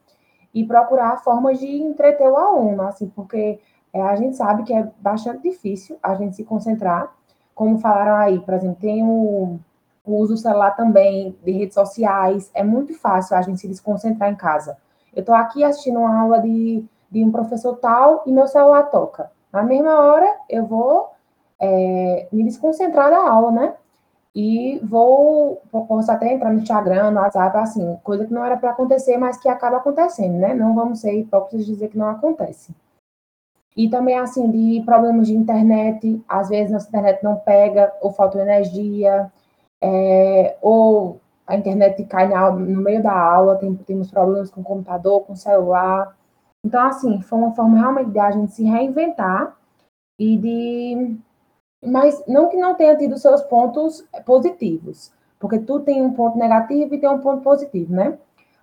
e 0.54 0.64
procurar 0.64 1.22
formas 1.22 1.58
de 1.58 1.66
entreter 1.66 2.28
o 2.28 2.36
aluno, 2.36 2.82
assim, 2.82 3.08
porque 3.08 3.60
é, 3.92 4.00
a 4.00 4.16
gente 4.16 4.36
sabe 4.36 4.62
que 4.62 4.72
é 4.72 4.88
bastante 4.98 5.42
difícil 5.42 5.98
a 6.02 6.14
gente 6.14 6.36
se 6.36 6.44
concentrar, 6.44 7.14
como 7.54 7.78
falaram 7.78 8.16
aí, 8.16 8.40
por 8.40 8.54
exemplo, 8.54 8.78
tem 8.80 9.04
o, 9.04 9.58
o 10.04 10.16
uso 10.16 10.34
do 10.34 10.38
celular 10.38 10.74
também, 10.74 11.36
de 11.44 11.52
redes 11.52 11.74
sociais, 11.74 12.50
é 12.54 12.64
muito 12.64 12.94
fácil 12.98 13.36
a 13.36 13.42
gente 13.42 13.60
se 13.60 13.68
desconcentrar 13.68 14.30
em 14.30 14.36
casa. 14.36 14.76
Eu 15.14 15.20
estou 15.20 15.34
aqui 15.34 15.62
assistindo 15.62 15.98
uma 15.98 16.18
aula 16.18 16.40
de, 16.40 16.84
de 17.10 17.24
um 17.24 17.30
professor 17.30 17.76
tal 17.76 18.22
e 18.26 18.32
meu 18.32 18.46
celular 18.46 18.84
toca. 18.84 19.30
Na 19.52 19.62
mesma 19.62 20.00
hora, 20.00 20.26
eu 20.48 20.64
vou 20.64 21.11
é, 21.62 22.28
me 22.32 22.42
desconcentrar 22.42 23.10
da 23.10 23.18
aula, 23.18 23.52
né? 23.52 23.74
E 24.34 24.80
vou, 24.82 25.62
posso 25.70 26.10
até 26.10 26.32
entrar 26.32 26.52
no 26.52 26.60
Instagram, 26.60 27.10
no 27.10 27.20
WhatsApp, 27.20 27.56
assim, 27.58 27.96
coisa 28.02 28.26
que 28.26 28.32
não 28.32 28.44
era 28.44 28.56
para 28.56 28.70
acontecer, 28.70 29.16
mas 29.16 29.36
que 29.36 29.48
acaba 29.48 29.76
acontecendo, 29.76 30.38
né? 30.38 30.54
Não 30.54 30.74
vamos 30.74 31.00
ser 31.00 31.14
hipócritas 31.14 31.66
dizer 31.66 31.88
que 31.88 31.98
não 31.98 32.08
acontece. 32.08 32.74
E 33.76 33.88
também, 33.88 34.18
assim, 34.18 34.50
de 34.50 34.82
problemas 34.84 35.28
de 35.28 35.34
internet, 35.34 36.22
às 36.28 36.48
vezes 36.48 36.72
nossa 36.72 36.88
internet 36.88 37.22
não 37.22 37.36
pega, 37.36 37.92
ou 38.00 38.10
falta 38.10 38.38
energia, 38.40 39.30
é, 39.80 40.56
ou 40.60 41.20
a 41.46 41.56
internet 41.56 42.02
cai 42.04 42.28
na, 42.28 42.50
no 42.50 42.82
meio 42.82 43.02
da 43.02 43.12
aula, 43.12 43.56
tem, 43.56 43.74
temos 43.74 44.10
problemas 44.10 44.50
com 44.50 44.62
o 44.62 44.64
computador, 44.64 45.22
com 45.22 45.34
o 45.34 45.36
celular. 45.36 46.16
Então, 46.64 46.82
assim, 46.86 47.20
foi 47.22 47.38
uma 47.38 47.54
forma 47.54 47.78
realmente 47.78 48.10
de 48.10 48.18
a 48.18 48.30
gente 48.30 48.52
se 48.52 48.64
reinventar 48.64 49.56
e 50.18 50.36
de 50.36 51.16
mas 51.84 52.22
não 52.26 52.48
que 52.48 52.56
não 52.56 52.74
tenha 52.74 52.96
tido 52.96 53.18
seus 53.18 53.42
pontos 53.42 54.04
positivos, 54.24 55.12
porque 55.38 55.58
tu 55.58 55.80
tem 55.80 56.02
um 56.02 56.12
ponto 56.12 56.38
negativo 56.38 56.94
e 56.94 56.98
tem 56.98 57.08
um 57.08 57.18
ponto 57.18 57.42
positivo, 57.42 57.92
né? 57.92 58.18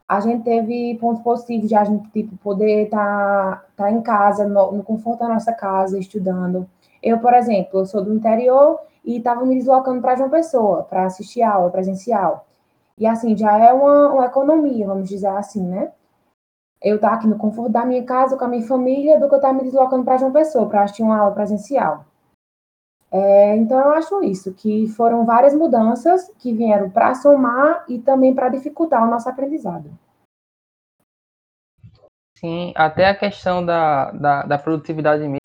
a 0.09 0.19
gente 0.19 0.43
teve 0.43 0.97
pontos 0.99 1.21
positivos 1.21 1.69
de 1.69 1.75
a 1.75 1.83
gente 1.83 2.09
tipo, 2.09 2.35
poder 2.37 2.85
estar 2.85 3.57
tá, 3.75 3.83
tá 3.83 3.91
em 3.91 4.01
casa, 4.01 4.47
no, 4.47 4.71
no, 4.71 4.83
conforto 4.83 5.19
da 5.19 5.27
nossa 5.27 5.53
casa, 5.53 5.99
estudando. 5.99 6.67
Eu, 7.01 7.19
por 7.19 7.31
exemplo, 7.35 7.81
eu 7.81 7.85
sou 7.85 8.03
do 8.03 8.11
interior 8.11 8.79
e 9.05 9.17
estava 9.17 9.45
me 9.45 9.55
deslocando 9.55 10.01
para 10.01 10.15
João 10.15 10.31
Pessoa, 10.31 10.81
para 10.81 11.05
assistir 11.05 11.43
aula 11.43 11.69
presencial. 11.69 12.47
E 12.97 13.05
assim, 13.05 13.37
já 13.37 13.55
é 13.59 13.71
uma, 13.71 14.11
uma 14.11 14.25
economia, 14.25 14.87
vamos 14.87 15.07
dizer 15.07 15.27
assim, 15.27 15.63
né? 15.63 15.91
Eu 16.81 16.95
estar 16.95 17.09
tá 17.09 17.15
aqui 17.15 17.27
no 17.27 17.37
conforto 17.37 17.71
da 17.71 17.85
minha 17.85 18.03
casa 18.03 18.35
com 18.35 18.45
a 18.45 18.47
minha 18.47 18.65
família 18.65 19.19
do 19.19 19.27
que 19.27 19.35
eu 19.35 19.37
estar 19.37 19.49
tá 19.49 19.53
me 19.53 19.61
deslocando 19.61 20.03
para 20.03 20.17
João 20.17 20.31
Pessoa 20.31 20.67
para 20.67 20.83
assistir 20.83 21.03
uma 21.03 21.19
aula 21.19 21.35
presencial. 21.35 22.05
É, 23.11 23.55
então, 23.55 23.79
eu 23.79 23.91
acho 23.91 24.23
isso, 24.23 24.53
que 24.53 24.87
foram 24.87 25.25
várias 25.25 25.53
mudanças 25.55 26.31
que 26.37 26.53
vieram 26.53 26.89
para 26.89 27.15
somar 27.15 27.83
e 27.87 27.99
também 27.99 28.35
para 28.35 28.49
dificultar 28.49 29.03
o 29.03 29.09
nosso 29.09 29.27
aprendizado. 29.27 29.89
Sim, 32.37 32.71
até 32.75 33.09
a 33.09 33.15
questão 33.15 33.65
da, 33.65 34.11
da, 34.11 34.43
da 34.43 34.57
produtividade 34.57 35.23
mesmo. 35.23 35.39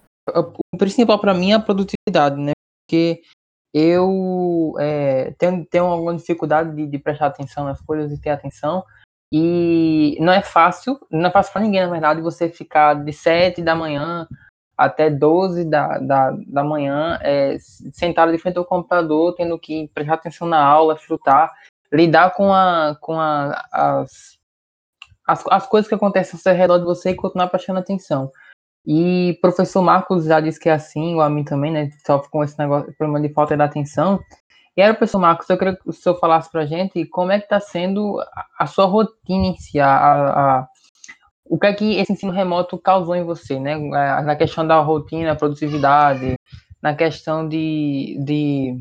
O 0.73 0.79
principal 0.79 1.19
para 1.19 1.35
mim 1.35 1.53
é 1.53 1.55
a 1.55 1.61
produtividade, 1.61 2.41
né? 2.41 2.53
Porque 2.87 3.23
eu 3.75 4.75
é, 4.79 5.33
tenho, 5.33 5.67
tenho 5.67 5.87
alguma 5.87 6.15
dificuldade 6.15 6.75
de, 6.77 6.87
de, 6.87 6.99
prestar 6.99 7.27
atenção 7.27 7.65
nas 7.65 7.81
coisas 7.81 8.13
e 8.13 8.21
ter 8.21 8.31
atenção. 8.31 8.85
E 9.33 10.17
não 10.21 10.33
é 10.33 10.41
fácil, 10.41 11.01
não 11.11 11.27
é 11.29 11.33
fácil 11.33 11.53
para 11.53 11.63
ninguém, 11.63 11.81
na 11.81 11.91
verdade, 11.91 12.23
você 12.23 12.49
ficar 12.49 12.95
de 12.95 13.13
7 13.13 13.61
da 13.63 13.75
manhã 13.75 14.29
até 14.77 15.09
12 15.09 15.65
da, 15.65 15.99
da, 15.99 16.31
da 16.47 16.65
manhã, 16.65 17.19
é, 17.23 17.57
sentado 17.93 18.33
de 18.33 18.39
frente 18.39 18.59
ao 18.59 18.65
computador, 18.65 19.35
tendo 19.35 19.59
que 19.59 19.89
prestar 19.95 20.15
atenção 20.15 20.49
na 20.49 20.63
aula, 20.65 20.97
frutar, 20.97 21.53
lidar 21.93 22.31
com, 22.35 22.53
a, 22.53 22.97
com 23.01 23.19
a, 23.21 23.65
as, 23.73 24.39
as, 25.27 25.45
as 25.49 25.67
coisas 25.67 25.89
que 25.89 25.95
acontecem 25.95 26.39
ao 26.45 26.57
redor 26.57 26.79
de 26.79 26.85
você 26.85 27.11
e 27.11 27.17
continuar 27.17 27.49
prestando 27.49 27.79
atenção. 27.79 28.31
E 28.87 29.39
professor 29.41 29.81
Marcos 29.81 30.27
já 30.27 30.41
disse 30.41 30.61
que 30.61 30.69
é 30.69 30.73
assim, 30.73 31.15
ou 31.15 31.23
a 31.23 31.31
mim 31.31 31.43
também, 31.43 31.73
né? 31.73 31.91
Sofre 32.07 32.31
com 32.31 32.45
esse 32.45 32.59
negócio, 32.59 32.93
problema 32.99 33.27
de 33.27 33.33
falta 33.33 33.57
de 33.57 33.63
atenção. 33.63 34.21
E 34.77 34.83
era, 34.83 34.93
professor 34.93 35.21
Marcos, 35.21 35.49
eu 35.49 35.57
queria 35.57 35.77
que 35.77 35.89
o 35.89 35.93
senhor 35.93 36.19
falasse 36.19 36.51
para 36.51 36.63
a 36.63 36.67
gente 36.67 37.07
como 37.07 37.33
é 37.33 37.39
que 37.39 37.45
está 37.45 37.61
sendo 37.61 38.21
a, 38.21 38.47
a, 38.59 38.67
sua 38.67 38.85
rotina 38.85 39.47
em 39.47 39.57
si, 39.57 39.79
a, 39.81 39.89
a, 39.89 40.69
o 41.55 41.59
que 41.59 41.69
é 41.69 41.73
que 41.73 41.95
esse 41.99 42.13
ensino 42.13 42.33
remoto 42.33 42.77
causou 42.77 43.15
em 43.15 43.23
você, 43.23 43.61
né? 43.61 43.75
É, 43.75 44.23
na 44.23 44.35
questão 44.35 44.67
da 44.67 44.81
rotina, 44.81 45.37
produtividade, 45.37 46.35
na 46.83 46.97
questão 46.97 47.49
de, 47.49 48.19
de 48.25 48.79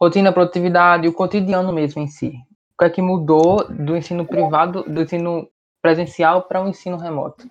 rotina, 0.00 0.32
produtividade, 0.32 1.08
o 1.08 1.12
cotidiano 1.12 1.72
mesmo 1.72 2.00
em 2.00 2.06
si. 2.06 2.28
O 2.28 2.78
que 2.78 2.84
é 2.84 2.90
que 2.90 3.02
mudou 3.02 3.68
do 3.68 3.96
ensino 3.96 4.24
privado, 4.24 4.84
do 4.84 5.02
ensino 5.02 5.48
presencial 5.82 6.42
para 6.42 6.62
o 6.62 6.68
ensino 6.68 6.96
remoto? 6.96 7.48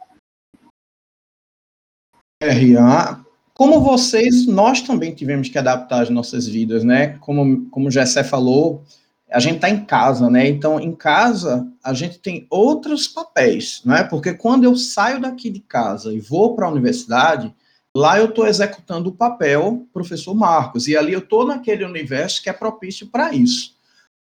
RA, 2.42 3.20
como 3.54 3.82
vocês, 3.82 4.48
nós 4.48 4.80
também 4.80 5.14
tivemos 5.14 5.50
que 5.50 5.58
adaptar 5.58 6.04
as 6.04 6.10
nossas 6.10 6.48
vidas, 6.48 6.86
né? 6.86 7.18
Como, 7.18 7.70
como 7.70 7.90
o 7.90 7.92
Gessé 7.92 8.24
falou, 8.24 8.86
a 9.32 9.40
gente 9.40 9.56
está 9.56 9.70
em 9.70 9.86
casa, 9.86 10.30
né? 10.30 10.48
Então, 10.48 10.80
em 10.80 10.94
casa, 10.94 11.66
a 11.82 11.94
gente 11.94 12.20
tem 12.20 12.46
outros 12.50 13.08
papéis, 13.08 13.82
né? 13.86 14.04
Porque 14.04 14.34
quando 14.34 14.66
eu 14.66 14.76
saio 14.76 15.22
daqui 15.22 15.50
de 15.50 15.62
casa 15.62 16.14
e 16.14 16.20
vou 16.20 16.54
para 16.54 16.66
a 16.66 16.70
universidade, 16.70 17.54
lá 17.96 18.20
eu 18.20 18.26
estou 18.26 18.46
executando 18.46 19.10
o 19.10 19.16
papel 19.16 19.88
professor 19.94 20.36
Marcos, 20.36 20.88
e 20.88 20.98
ali 20.98 21.14
eu 21.14 21.20
estou 21.20 21.46
naquele 21.46 21.86
universo 21.86 22.44
que 22.44 22.50
é 22.50 22.54
propício 22.54 23.08
para 23.08 23.34
isso. 23.34 23.74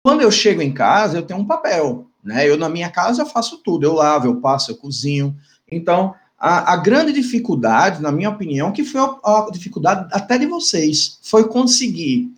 Quando 0.03 0.21
eu 0.21 0.31
chego 0.31 0.61
em 0.61 0.71
casa, 0.71 1.17
eu 1.17 1.23
tenho 1.23 1.39
um 1.39 1.45
papel, 1.45 2.07
né? 2.23 2.47
Eu, 2.47 2.55
na 2.55 2.69
minha 2.69 2.91
casa, 2.91 3.23
eu 3.23 3.25
faço 3.25 3.57
tudo, 3.63 3.85
eu 3.85 3.93
lavo, 3.93 4.27
eu 4.27 4.39
passo, 4.39 4.71
eu 4.71 4.77
cozinho. 4.77 5.35
Então, 5.71 6.13
a, 6.37 6.73
a 6.73 6.77
grande 6.77 7.11
dificuldade, 7.11 8.01
na 8.01 8.11
minha 8.11 8.29
opinião, 8.29 8.71
que 8.71 8.83
foi 8.83 9.01
a, 9.01 9.15
a 9.23 9.49
dificuldade 9.51 10.07
até 10.13 10.37
de 10.37 10.45
vocês, 10.45 11.17
foi 11.23 11.47
conseguir 11.47 12.31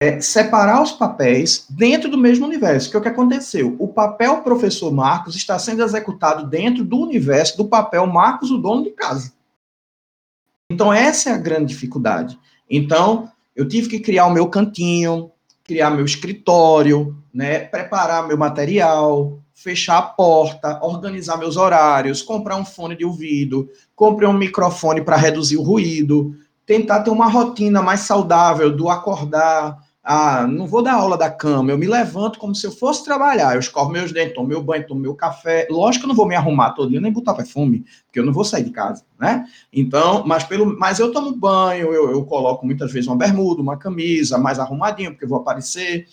é, 0.00 0.18
separar 0.18 0.82
os 0.82 0.92
papéis 0.92 1.66
dentro 1.68 2.10
do 2.10 2.16
mesmo 2.16 2.46
universo. 2.46 2.90
Que 2.90 2.96
é 2.96 2.98
o 2.98 3.02
que 3.02 3.08
aconteceu? 3.08 3.76
O 3.78 3.86
papel 3.86 4.38
professor 4.38 4.90
Marcos 4.90 5.36
está 5.36 5.58
sendo 5.58 5.82
executado 5.82 6.48
dentro 6.48 6.82
do 6.82 6.98
universo 6.98 7.56
do 7.58 7.68
papel 7.68 8.06
Marcos, 8.06 8.50
o 8.50 8.56
dono 8.56 8.84
de 8.84 8.90
casa. 8.90 9.32
Então, 10.72 10.92
essa 10.92 11.30
é 11.30 11.32
a 11.32 11.38
grande 11.38 11.66
dificuldade. 11.66 12.38
Então, 12.68 13.30
eu 13.54 13.68
tive 13.68 13.88
que 13.88 14.00
criar 14.00 14.26
o 14.26 14.32
meu 14.32 14.48
cantinho, 14.48 15.30
criar 15.64 15.90
meu 15.90 16.04
escritório, 16.04 17.16
né, 17.34 17.58
preparar 17.58 18.26
meu 18.26 18.38
material, 18.38 19.38
fechar 19.52 19.98
a 19.98 20.02
porta, 20.02 20.78
organizar 20.82 21.36
meus 21.36 21.56
horários, 21.56 22.22
comprar 22.22 22.56
um 22.56 22.64
fone 22.64 22.96
de 22.96 23.04
ouvido, 23.04 23.68
comprar 23.94 24.30
um 24.30 24.38
microfone 24.38 25.02
para 25.02 25.16
reduzir 25.16 25.58
o 25.58 25.62
ruído, 25.62 26.34
tentar 26.64 27.02
ter 27.02 27.10
uma 27.10 27.28
rotina 27.28 27.82
mais 27.82 28.00
saudável 28.00 28.74
do 28.74 28.88
acordar, 28.88 29.76
ah, 30.02 30.46
não 30.46 30.66
vou 30.66 30.82
dar 30.82 30.94
aula 30.94 31.16
da 31.16 31.30
cama, 31.30 31.70
eu 31.70 31.78
me 31.78 31.86
levanto 31.86 32.38
como 32.38 32.54
se 32.54 32.66
eu 32.66 32.72
fosse 32.72 33.04
trabalhar, 33.04 33.54
eu 33.54 33.60
escovo 33.60 33.90
meus 33.90 34.12
dentes, 34.12 34.34
tomo 34.34 34.48
meu 34.48 34.62
banho, 34.62 34.86
tomo 34.86 35.00
meu 35.00 35.14
café. 35.14 35.68
Lógico 35.70 36.02
que 36.02 36.06
eu 36.06 36.08
não 36.08 36.16
vou 36.16 36.26
me 36.26 36.34
arrumar 36.34 36.70
todo 36.70 36.88
dia, 36.88 37.00
nem 37.00 37.12
botar 37.12 37.34
perfume, 37.34 37.84
porque 38.06 38.18
eu 38.18 38.24
não 38.24 38.32
vou 38.32 38.44
sair 38.44 38.64
de 38.64 38.70
casa, 38.70 39.04
né? 39.18 39.44
Então, 39.70 40.24
mas, 40.26 40.42
pelo, 40.44 40.78
mas 40.78 40.98
eu 40.98 41.12
tomo 41.12 41.36
banho, 41.36 41.92
eu, 41.92 42.10
eu 42.10 42.24
coloco 42.24 42.64
muitas 42.64 42.90
vezes 42.90 43.08
uma 43.08 43.16
bermuda, 43.16 43.60
uma 43.60 43.76
camisa, 43.76 44.38
mais 44.38 44.58
arrumadinho, 44.58 45.10
porque 45.10 45.24
eu 45.24 45.28
vou 45.28 45.38
aparecer. 45.38 46.06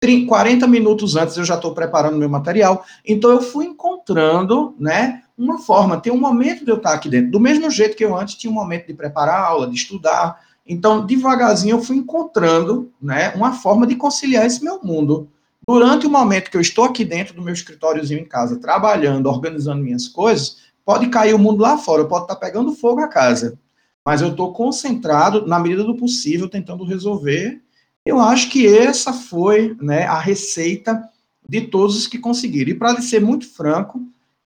30, 0.00 0.28
40 0.28 0.66
minutos 0.66 1.16
antes 1.16 1.34
eu 1.38 1.44
já 1.44 1.54
estou 1.54 1.72
preparando 1.72 2.18
meu 2.18 2.28
material. 2.28 2.84
Então, 3.06 3.30
eu 3.30 3.40
fui 3.40 3.64
encontrando, 3.64 4.74
né, 4.78 5.22
uma 5.36 5.58
forma, 5.58 5.98
tem 5.98 6.12
um 6.12 6.20
momento 6.20 6.62
de 6.62 6.70
eu 6.70 6.76
estar 6.76 6.92
aqui 6.92 7.08
dentro. 7.08 7.30
Do 7.30 7.40
mesmo 7.40 7.70
jeito 7.70 7.96
que 7.96 8.04
eu 8.04 8.14
antes 8.14 8.34
tinha 8.34 8.50
um 8.50 8.54
momento 8.54 8.86
de 8.86 8.92
preparar 8.92 9.36
a 9.36 9.46
aula, 9.46 9.66
de 9.66 9.74
estudar, 9.74 10.38
então, 10.66 11.04
devagarzinho, 11.04 11.76
eu 11.76 11.82
fui 11.82 11.96
encontrando 11.96 12.90
né, 13.00 13.34
uma 13.34 13.52
forma 13.52 13.86
de 13.86 13.96
conciliar 13.96 14.46
esse 14.46 14.64
meu 14.64 14.80
mundo. 14.82 15.28
Durante 15.66 16.06
o 16.06 16.10
momento 16.10 16.50
que 16.50 16.56
eu 16.56 16.60
estou 16.60 16.84
aqui 16.84 17.04
dentro 17.04 17.34
do 17.34 17.42
meu 17.42 17.52
escritóriozinho 17.52 18.20
em 18.20 18.24
casa, 18.24 18.58
trabalhando, 18.58 19.26
organizando 19.28 19.82
minhas 19.82 20.08
coisas, 20.08 20.58
pode 20.84 21.08
cair 21.08 21.34
o 21.34 21.38
mundo 21.38 21.60
lá 21.60 21.76
fora, 21.76 22.04
pode 22.04 22.24
estar 22.24 22.36
pegando 22.36 22.72
fogo 22.72 23.00
a 23.00 23.08
casa. 23.08 23.58
Mas 24.06 24.20
eu 24.20 24.28
estou 24.28 24.52
concentrado, 24.52 25.46
na 25.46 25.58
medida 25.58 25.84
do 25.84 25.96
possível, 25.96 26.48
tentando 26.48 26.84
resolver. 26.84 27.62
Eu 28.04 28.20
acho 28.20 28.50
que 28.50 28.66
essa 28.66 29.12
foi 29.12 29.76
né, 29.80 30.04
a 30.04 30.18
receita 30.18 31.08
de 31.46 31.62
todos 31.62 31.96
os 31.96 32.06
que 32.06 32.18
conseguiram. 32.18 32.70
E 32.70 32.74
para 32.74 33.00
ser 33.00 33.20
muito 33.20 33.46
franco, 33.46 34.02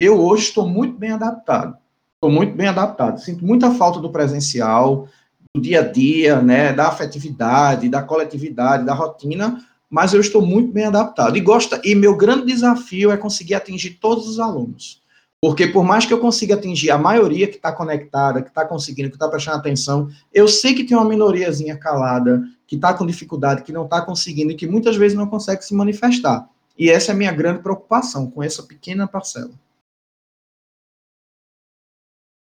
eu 0.01 0.19
hoje 0.21 0.45
estou 0.45 0.67
muito 0.67 0.97
bem 0.97 1.13
adaptado. 1.13 1.77
Estou 2.15 2.31
muito 2.31 2.55
bem 2.55 2.69
adaptado. 2.69 3.21
Sinto 3.21 3.45
muita 3.45 3.73
falta 3.75 4.01
do 4.01 4.11
presencial, 4.11 5.09
dia 5.57 5.81
a 5.81 5.83
dia, 5.83 6.41
né, 6.41 6.73
da 6.73 6.89
afetividade, 6.89 7.89
da 7.89 8.03
coletividade, 8.03 8.85
da 8.85 8.95
rotina, 8.95 9.63
mas 9.89 10.15
eu 10.15 10.21
estou 10.21 10.41
muito 10.41 10.73
bem 10.73 10.87
adaptado. 10.87 11.37
E 11.37 11.41
gosta 11.41 11.81
e 11.85 11.95
meu 11.95 12.17
grande 12.17 12.47
desafio 12.47 13.11
é 13.11 13.17
conseguir 13.17 13.55
atingir 13.55 13.99
todos 14.01 14.27
os 14.27 14.41
alunos. 14.41 15.03
Porque 15.41 15.67
por 15.67 15.85
mais 15.85 16.07
que 16.07 16.13
eu 16.15 16.21
consiga 16.21 16.55
atingir 16.55 16.91
a 16.91 16.97
maioria 16.97 17.49
que 17.49 17.57
está 17.57 17.73
conectada, 17.73 18.41
que 18.41 18.49
está 18.49 18.65
conseguindo, 18.65 19.11
que 19.11 19.17
está 19.17 19.29
prestando 19.29 19.59
atenção, 19.59 20.09
eu 20.33 20.49
sei 20.49 20.73
que 20.73 20.85
tem 20.85 20.97
uma 20.97 21.09
minoriazinha 21.09 21.77
calada, 21.77 22.43
que 22.67 22.77
está 22.77 22.95
com 22.95 23.05
dificuldade, 23.05 23.63
que 23.63 23.73
não 23.73 23.85
está 23.85 24.01
conseguindo 24.01 24.53
e 24.53 24.55
que 24.55 24.67
muitas 24.67 24.97
vezes 24.97 25.19
não 25.19 25.27
consegue 25.27 25.65
se 25.65 25.75
manifestar. 25.75 26.49
E 26.79 26.89
essa 26.89 27.11
é 27.11 27.15
a 27.15 27.17
minha 27.17 27.33
grande 27.33 27.61
preocupação 27.61 28.31
com 28.31 28.43
essa 28.43 28.63
pequena 28.63 29.07
parcela. 29.07 29.51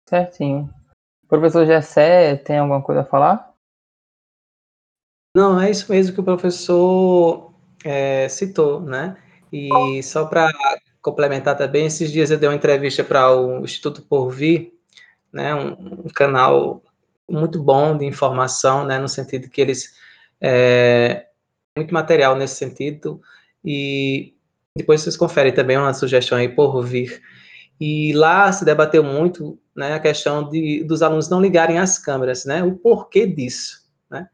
Certinho. 0.07 0.80
Professor 1.31 1.65
Gessé, 1.65 2.35
tem 2.35 2.57
alguma 2.57 2.81
coisa 2.81 3.01
a 3.01 3.05
falar? 3.05 3.53
Não, 5.33 5.61
é 5.61 5.71
isso 5.71 5.89
mesmo 5.89 6.13
que 6.13 6.19
o 6.19 6.25
professor 6.25 7.53
é, 7.85 8.27
citou, 8.27 8.81
né? 8.81 9.15
E 9.49 10.03
só 10.03 10.25
para 10.25 10.51
complementar 11.01 11.57
também, 11.57 11.85
esses 11.85 12.11
dias 12.11 12.31
eu 12.31 12.37
dei 12.37 12.49
uma 12.49 12.55
entrevista 12.55 13.01
para 13.01 13.33
o 13.33 13.63
Instituto 13.63 14.01
Porvir, 14.01 14.73
né? 15.31 15.55
Um, 15.55 16.01
um, 16.05 16.09
canal 16.13 16.83
muito 17.29 17.63
bom 17.63 17.97
de 17.97 18.03
informação, 18.03 18.85
né? 18.85 18.99
No 18.99 19.07
sentido 19.07 19.49
que 19.49 19.61
eles 19.61 19.95
é, 20.41 21.27
muito 21.77 21.93
material 21.93 22.35
nesse 22.35 22.55
sentido 22.55 23.21
e 23.63 24.35
depois 24.77 24.99
vocês 24.99 25.15
conferem 25.15 25.53
também 25.53 25.77
uma 25.77 25.93
sugestão 25.93 26.37
aí 26.37 26.49
por 26.49 26.81
vir. 26.83 27.23
E 27.79 28.11
lá 28.11 28.51
se 28.51 28.65
debateu 28.65 29.01
muito 29.01 29.57
né, 29.75 29.93
a 29.93 29.99
questão 29.99 30.49
de, 30.49 30.83
dos 30.83 31.01
alunos 31.01 31.29
não 31.29 31.41
ligarem 31.41 31.79
as 31.79 31.97
câmeras, 31.97 32.45
né, 32.45 32.63
o 32.63 32.73
porquê 32.73 33.25
disso, 33.25 33.81
né, 34.09 34.27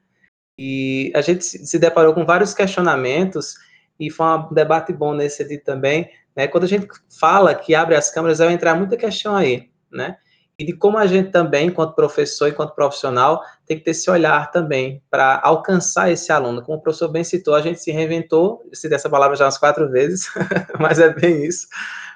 e 0.58 1.12
a 1.16 1.22
gente 1.22 1.44
se 1.44 1.80
deparou 1.80 2.14
com 2.14 2.26
vários 2.26 2.54
questionamentos 2.54 3.56
e 4.00 4.10
foi 4.10 4.26
um 4.26 4.54
debate 4.54 4.92
bom 4.94 5.14
nesse 5.14 5.38
sentido 5.38 5.64
também, 5.64 6.10
né, 6.36 6.48
quando 6.48 6.66
a 6.66 6.68
gente 6.68 6.88
fala 7.20 7.54
que 7.54 7.76
abre 7.76 7.96
as 7.96 8.12
câmeras, 8.12 8.40
vai 8.40 8.52
entrar 8.52 8.76
muita 8.76 8.98
questão 8.98 9.36
aí, 9.36 9.70
né, 9.92 10.18
e 10.60 10.66
de 10.66 10.74
como 10.74 10.98
a 10.98 11.06
gente 11.06 11.30
também, 11.30 11.68
enquanto 11.68 11.94
professor, 11.94 12.50
enquanto 12.50 12.74
profissional, 12.74 13.44
tem 13.66 13.78
que 13.78 13.84
ter 13.84 13.92
esse 13.92 14.10
olhar 14.10 14.50
também 14.50 15.04
para 15.08 15.40
alcançar 15.44 16.12
esse 16.12 16.32
aluno. 16.32 16.64
Como 16.64 16.80
o 16.80 16.82
professor 16.82 17.10
bem 17.10 17.24
citou, 17.24 17.54
a 17.54 17.62
gente 17.62 17.80
se 17.80 17.92
reinventou, 17.92 18.68
se 18.74 18.90
dessa 18.90 19.08
palavra 19.08 19.36
já 19.36 19.46
umas 19.46 19.58
quatro 19.60 19.88
vezes, 19.88 20.28
mas 20.80 20.98
é 20.98 21.14
bem 21.14 21.46
isso, 21.46 21.68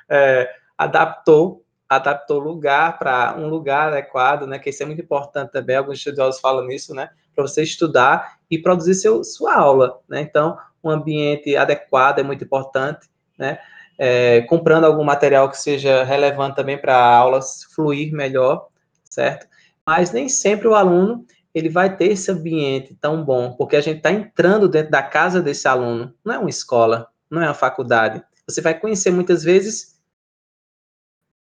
é, 0.10 0.50
adaptou, 0.76 1.64
adaptou 1.92 2.40
lugar 2.40 2.98
para 2.98 3.36
um 3.38 3.50
lugar 3.50 3.90
adequado, 3.90 4.48
né, 4.48 4.58
que 4.58 4.70
isso 4.70 4.82
é 4.82 4.86
muito 4.86 5.02
importante 5.02 5.52
também, 5.52 5.76
alguns 5.76 5.98
estudiosos 5.98 6.40
falam 6.40 6.66
nisso, 6.66 6.96
né, 6.96 7.10
para 7.36 7.46
você 7.46 7.64
estudar 7.64 8.38
e 8.50 8.58
produzir 8.58 8.96
seu, 8.96 9.22
sua 9.26 9.56
aula, 9.56 10.00
né, 10.08 10.22
então, 10.22 10.58
um 10.82 10.90
ambiente 10.90 11.54
adequado 11.58 12.20
é 12.20 12.24
muito 12.24 12.46
importante, 12.46 13.10
né, 13.38 13.60
é, 14.00 14.40
comprando 14.44 14.86
algum 14.86 15.04
material 15.04 15.50
que 15.50 15.58
seja 15.58 16.06
relevante 16.06 16.56
também 16.56 16.78
para 16.78 16.96
a 16.96 17.18
aula 17.18 17.42
fluir 17.76 18.14
melhor, 18.14 18.68
certo? 19.04 19.46
Mas 19.86 20.14
nem 20.14 20.30
sempre 20.30 20.70
o 20.70 20.74
aluno 20.74 21.26
ele 21.54 21.68
vai 21.68 21.96
ter 21.96 22.14
esse 22.14 22.32
ambiente 22.32 22.98
tão 23.02 23.22
bom, 23.22 23.52
porque 23.52 23.76
a 23.76 23.82
gente 23.82 23.98
está 23.98 24.12
entrando 24.12 24.70
dentro 24.70 24.92
da 24.92 25.04
casa 25.04 25.42
desse 25.42 25.68
aluno, 25.68 26.14
não 26.24 26.34
é 26.34 26.40
uma 26.40 26.50
escola, 26.50 27.10
não 27.30 27.42
é 27.42 27.46
uma 27.46 27.54
faculdade. 27.54 28.24
Você 28.48 28.62
vai 28.62 28.74
conhecer 28.74 29.12
muitas 29.12 29.44
vezes 29.44 29.91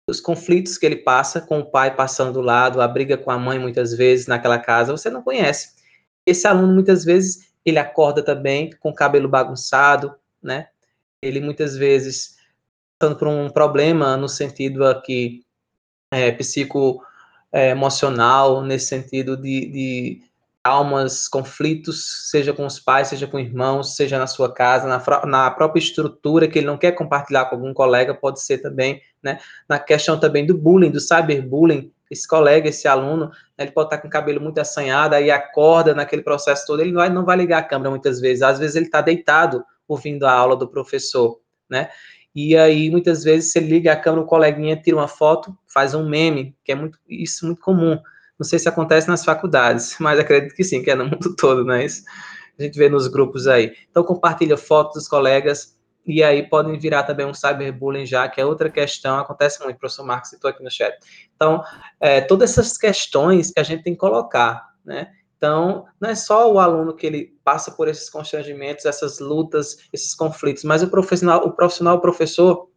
os 0.09 0.21
conflitos 0.21 0.79
que 0.79 0.87
ele 0.87 0.97
passa 0.97 1.41
com 1.41 1.61
o 1.61 1.71
pai 1.71 1.95
passando 1.95 2.33
do 2.33 2.41
lado, 2.41 2.81
a 2.81 2.89
briga 2.89 3.19
com 3.19 3.31
a 3.31 3.39
mãe 3.39 3.59
muitas 3.59 3.93
vezes 3.93 4.27
naquela 4.27 4.59
casa, 4.59 4.91
você 4.91 5.11
não 5.11 5.23
conhece. 5.23 5.77
Esse 6.25 6.47
aluno 6.47 6.73
muitas 6.73 7.05
vezes 7.05 7.53
ele 7.65 7.79
acorda 7.79 8.23
também 8.23 8.71
com 8.81 8.89
o 8.89 8.95
cabelo 8.95 9.29
bagunçado, 9.29 10.15
né? 10.43 10.69
Ele 11.21 11.41
muitas 11.41 11.77
vezes 11.77 12.39
passando 12.99 13.19
por 13.19 13.29
um 13.29 13.51
problema 13.51 14.17
no 14.17 14.29
sentido 14.29 14.85
aqui 14.87 15.45
é, 16.11 16.33
psico 16.33 17.05
é, 17.53 17.71
emocional, 17.71 18.63
nesse 18.63 18.87
sentido 18.87 19.37
de, 19.37 19.71
de 19.71 20.23
traumas, 20.69 21.27
conflitos, 21.27 22.29
seja 22.31 22.53
com 22.53 22.67
os 22.67 22.79
pais, 22.79 23.09
seja 23.09 23.27
com 23.27 23.39
irmãos, 23.39 23.97
seja 23.97 24.19
na 24.19 24.27
sua 24.27 24.53
casa, 24.53 24.87
na, 24.87 25.27
na, 25.27 25.51
própria 25.51 25.81
estrutura 25.81 26.47
que 26.47 26.59
ele 26.59 26.67
não 26.67 26.77
quer 26.77 26.93
compartilhar 26.93 27.47
com 27.47 27.57
algum 27.57 27.73
colega, 27.73 28.15
pode 28.15 28.43
ser 28.43 28.59
também, 28.59 29.01
né? 29.23 29.39
Na 29.67 29.79
questão 29.79 30.21
também 30.21 30.45
do 30.45 30.57
bullying, 30.57 30.91
do 30.91 31.01
cyberbullying, 31.01 31.91
esse 32.11 32.29
colega, 32.29 32.69
esse 32.69 32.87
aluno, 32.87 33.31
né, 33.57 33.65
ele 33.65 33.71
pode 33.71 33.87
estar 33.87 33.99
com 33.99 34.09
o 34.09 34.11
cabelo 34.11 34.43
muito 34.43 34.59
assanhado, 34.59 35.15
aí 35.15 35.31
acorda 35.31 35.95
naquele 35.95 36.23
processo 36.23 36.67
todo, 36.67 36.81
ele 36.81 36.93
não 36.93 37.01
vai, 37.01 37.09
não 37.09 37.25
vai 37.25 37.37
ligar 37.39 37.59
a 37.61 37.63
câmera 37.63 37.89
muitas 37.89 38.21
vezes, 38.21 38.43
às 38.43 38.59
vezes 38.59 38.77
ele 38.77 38.87
está 38.87 39.01
deitado 39.01 39.65
ouvindo 39.87 40.27
a 40.27 40.33
aula 40.33 40.55
do 40.55 40.69
professor, 40.69 41.41
né? 41.69 41.89
E 42.35 42.55
aí, 42.57 42.91
muitas 42.91 43.25
vezes, 43.25 43.53
você 43.53 43.59
liga 43.59 43.91
a 43.91 43.97
câmera, 43.97 44.23
o 44.23 44.27
coleguinha 44.27 44.77
tira 44.77 44.99
uma 44.99 45.09
foto, 45.09 45.57
faz 45.67 45.95
um 45.95 46.07
meme, 46.07 46.55
que 46.63 46.73
é 46.73 46.75
muito, 46.75 46.99
isso 47.09 47.47
muito 47.47 47.63
comum. 47.63 47.99
Não 48.39 48.47
sei 48.47 48.59
se 48.59 48.69
acontece 48.69 49.09
nas 49.09 49.25
faculdades, 49.25 49.97
mas 50.01 50.19
acredito 50.19 50.55
que 50.55 50.65
sim, 50.65 50.83
que 50.83 50.91
é 50.91 50.95
no 50.95 51.05
mundo 51.05 51.35
todo, 51.37 51.65
né? 51.65 51.85
Isso 51.85 52.05
a 52.59 52.63
gente 52.63 52.77
vê 52.77 52.89
nos 52.89 53.07
grupos 53.07 53.47
aí. 53.47 53.73
Então, 53.91 54.03
compartilha 54.03 54.57
fotos 54.57 54.95
dos 54.95 55.09
colegas, 55.09 55.79
e 56.05 56.25
aí 56.25 56.43
podem 56.49 56.79
virar 56.79 57.03
também 57.03 57.27
um 57.27 57.35
cyberbullying 57.35 58.07
já, 58.07 58.29
que 58.29 58.41
é 58.41 58.45
outra 58.45 58.71
questão, 58.71 59.19
acontece 59.19 59.63
muito, 59.63 59.77
o 59.77 59.79
professor 59.79 60.05
Marcos 60.05 60.31
citou 60.31 60.49
aqui 60.51 60.63
no 60.63 60.71
chat. 60.71 60.97
Então, 61.37 61.63
é, 62.01 62.21
todas 62.21 62.51
essas 62.51 62.79
questões 62.79 63.51
que 63.53 63.61
a 63.61 63.63
gente 63.63 63.83
tem 63.83 63.93
que 63.93 63.99
colocar, 63.99 64.71
né? 64.85 65.13
Então, 65.37 65.85
não 66.01 66.11
é 66.11 66.17
só 66.17 66.53
o 66.53 66.59
aluno 66.59 66.97
que 66.97 67.07
ele 67.07 67.39
passa 67.45 67.71
por 67.71 67.87
esses 67.87 68.11
constrangimentos, 68.11 68.87
essas 68.87 69.21
lutas, 69.21 69.77
esses 69.93 70.15
conflitos, 70.15 70.65
mas 70.65 70.83
o 70.83 70.89
profissional, 70.89 71.47
o 71.47 71.53
profissional, 71.53 71.99
o 71.99 72.01
professor, 72.01 72.69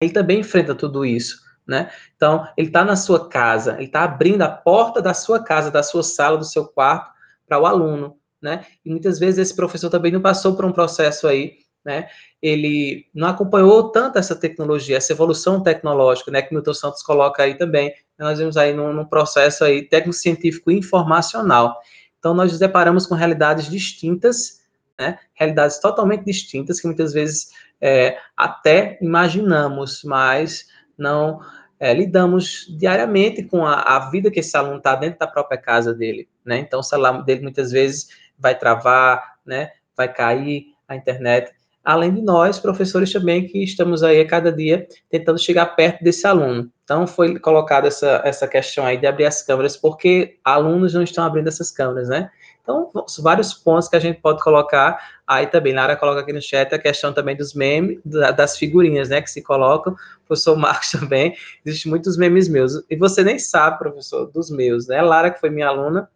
ele 0.00 0.12
também 0.12 0.40
enfrenta 0.40 0.72
tudo 0.72 1.04
isso, 1.04 1.40
né? 1.66 1.90
Então, 2.14 2.46
ele 2.56 2.68
está 2.68 2.84
na 2.84 2.96
sua 2.96 3.28
casa, 3.28 3.74
ele 3.74 3.84
está 3.84 4.04
abrindo 4.04 4.42
a 4.42 4.48
porta 4.48 5.02
da 5.02 5.12
sua 5.12 5.42
casa, 5.42 5.70
da 5.70 5.82
sua 5.82 6.02
sala, 6.02 6.38
do 6.38 6.44
seu 6.44 6.66
quarto, 6.66 7.10
para 7.46 7.60
o 7.60 7.66
aluno, 7.66 8.16
né? 8.40 8.64
E 8.84 8.90
muitas 8.90 9.18
vezes 9.18 9.38
esse 9.38 9.56
professor 9.56 9.90
também 9.90 10.12
não 10.12 10.20
passou 10.20 10.54
por 10.54 10.64
um 10.64 10.72
processo 10.72 11.26
aí, 11.26 11.54
né? 11.84 12.08
Ele 12.42 13.06
não 13.14 13.28
acompanhou 13.28 13.90
tanto 13.90 14.18
essa 14.18 14.34
tecnologia, 14.34 14.96
essa 14.96 15.12
evolução 15.12 15.62
tecnológica, 15.62 16.30
né? 16.30 16.42
Que 16.42 16.54
Milton 16.54 16.74
Santos 16.74 17.02
coloca 17.02 17.42
aí 17.42 17.56
também. 17.56 17.92
Nós 18.18 18.38
vemos 18.38 18.56
aí 18.56 18.72
num, 18.74 18.92
num 18.92 19.04
processo 19.04 19.64
aí 19.64 19.82
técnico-científico 19.82 20.70
informacional. 20.70 21.80
Então, 22.18 22.34
nós 22.34 22.50
nos 22.50 22.58
deparamos 22.58 23.06
com 23.06 23.14
realidades 23.14 23.70
distintas, 23.70 24.60
né? 24.98 25.18
realidades 25.34 25.78
totalmente 25.78 26.24
distintas, 26.24 26.80
que 26.80 26.86
muitas 26.86 27.12
vezes 27.12 27.50
é, 27.80 28.18
até 28.36 28.98
imaginamos, 29.00 30.02
mas 30.02 30.66
não 30.98 31.40
é, 31.78 31.92
lidamos 31.92 32.66
diariamente 32.78 33.42
com 33.42 33.64
a, 33.66 33.74
a, 33.80 34.10
vida 34.10 34.30
que 34.30 34.40
esse 34.40 34.56
aluno 34.56 34.78
está 34.78 34.94
dentro 34.94 35.18
da 35.18 35.26
própria 35.26 35.58
casa 35.58 35.92
dele. 35.94 36.28
Né? 36.44 36.58
Então, 36.58 36.80
o 36.80 36.82
celular 36.82 37.22
dele 37.22 37.42
muitas 37.42 37.70
vezes 37.70 38.08
vai 38.38 38.58
travar, 38.58 39.36
né? 39.44 39.70
vai 39.96 40.12
cair 40.12 40.66
a 40.88 40.96
internet 40.96 41.52
além 41.86 42.12
de 42.12 42.20
nós, 42.20 42.58
professores 42.58 43.12
também, 43.12 43.46
que 43.46 43.62
estamos 43.62 44.02
aí 44.02 44.20
a 44.20 44.26
cada 44.26 44.50
dia 44.50 44.88
tentando 45.08 45.38
chegar 45.38 45.64
perto 45.66 46.02
desse 46.02 46.26
aluno. 46.26 46.68
Então, 46.82 47.06
foi 47.06 47.38
colocada 47.38 47.86
essa, 47.86 48.20
essa 48.24 48.48
questão 48.48 48.84
aí 48.84 48.96
de 48.96 49.06
abrir 49.06 49.24
as 49.24 49.40
câmeras, 49.40 49.76
porque 49.76 50.36
alunos 50.44 50.94
não 50.94 51.04
estão 51.04 51.24
abrindo 51.24 51.46
essas 51.46 51.70
câmeras, 51.70 52.08
né? 52.08 52.28
Então, 52.66 52.90
vários 53.20 53.54
pontos 53.54 53.88
que 53.88 53.94
a 53.94 54.00
gente 54.00 54.20
pode 54.20 54.42
colocar. 54.42 54.98
Aí 55.24 55.46
também, 55.46 55.72
Lara 55.72 55.94
coloca 55.94 56.20
aqui 56.20 56.32
no 56.32 56.42
chat 56.42 56.74
a 56.74 56.78
questão 56.78 57.12
também 57.12 57.36
dos 57.36 57.54
memes, 57.54 58.00
das 58.04 58.58
figurinhas, 58.58 59.08
né, 59.08 59.22
que 59.22 59.30
se 59.30 59.40
colocam. 59.40 59.92
O 59.92 60.26
professor 60.26 60.56
Marcos 60.58 60.90
também, 60.90 61.36
existem 61.64 61.88
muitos 61.88 62.16
memes 62.16 62.48
meus. 62.48 62.82
E 62.90 62.96
você 62.96 63.22
nem 63.22 63.38
sabe, 63.38 63.78
professor, 63.78 64.26
dos 64.32 64.50
meus, 64.50 64.88
né? 64.88 65.00
Lara, 65.00 65.30
que 65.30 65.38
foi 65.38 65.48
minha 65.48 65.68
aluna, 65.68 66.10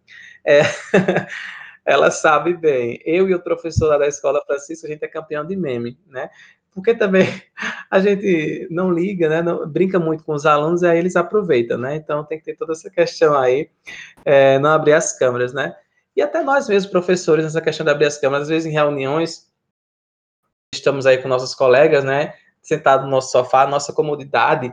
é... 0.45 0.63
ela 1.87 2.11
sabe 2.11 2.55
bem. 2.55 3.01
Eu 3.05 3.29
e 3.29 3.35
o 3.35 3.41
professor 3.41 3.89
lá 3.89 3.99
da 3.99 4.09
escola 4.09 4.43
Francisco, 4.45 4.87
a 4.87 4.91
gente 4.91 5.05
é 5.05 5.09
campeão 5.09 5.47
de 5.47 5.55
meme, 5.55 5.97
né? 6.09 6.31
Porque 6.75 6.95
também 6.95 7.27
a 7.89 8.01
gente 8.01 8.67
não 8.71 8.93
liga, 8.93 9.29
né? 9.29 9.41
Não, 9.41 9.69
brinca 9.69 10.01
muito 10.01 10.25
com 10.25 10.33
os 10.35 10.47
alunos 10.47 10.83
e 10.83 10.87
aí 10.87 10.99
eles 10.99 11.15
aproveitam, 11.15 11.79
né? 11.79 11.95
Então 11.95 12.25
tem 12.25 12.39
que 12.39 12.45
ter 12.45 12.57
toda 12.57 12.73
essa 12.73 12.91
questão 12.91 13.39
aí, 13.39 13.71
é, 14.25 14.59
não 14.59 14.71
abrir 14.71 14.95
as 14.95 15.17
câmeras, 15.17 15.53
né? 15.53 15.75
E 16.17 16.23
até 16.23 16.43
nós 16.43 16.69
mesmos, 16.69 16.91
professores, 16.91 17.45
nessa 17.45 17.61
questão 17.61 17.85
de 17.85 17.93
abrir 17.93 18.07
as 18.07 18.19
câmeras, 18.19 18.43
às 18.43 18.49
vezes 18.49 18.67
em 18.67 18.73
reuniões, 18.73 19.51
estamos 20.75 21.07
aí 21.07 21.19
com 21.19 21.29
nossos 21.29 21.55
colegas, 21.55 22.05
né? 22.05 22.35
Sentado 22.63 23.05
no 23.05 23.11
nosso 23.11 23.31
sofá, 23.31 23.67
nossa 23.67 23.93
comodidade, 23.93 24.73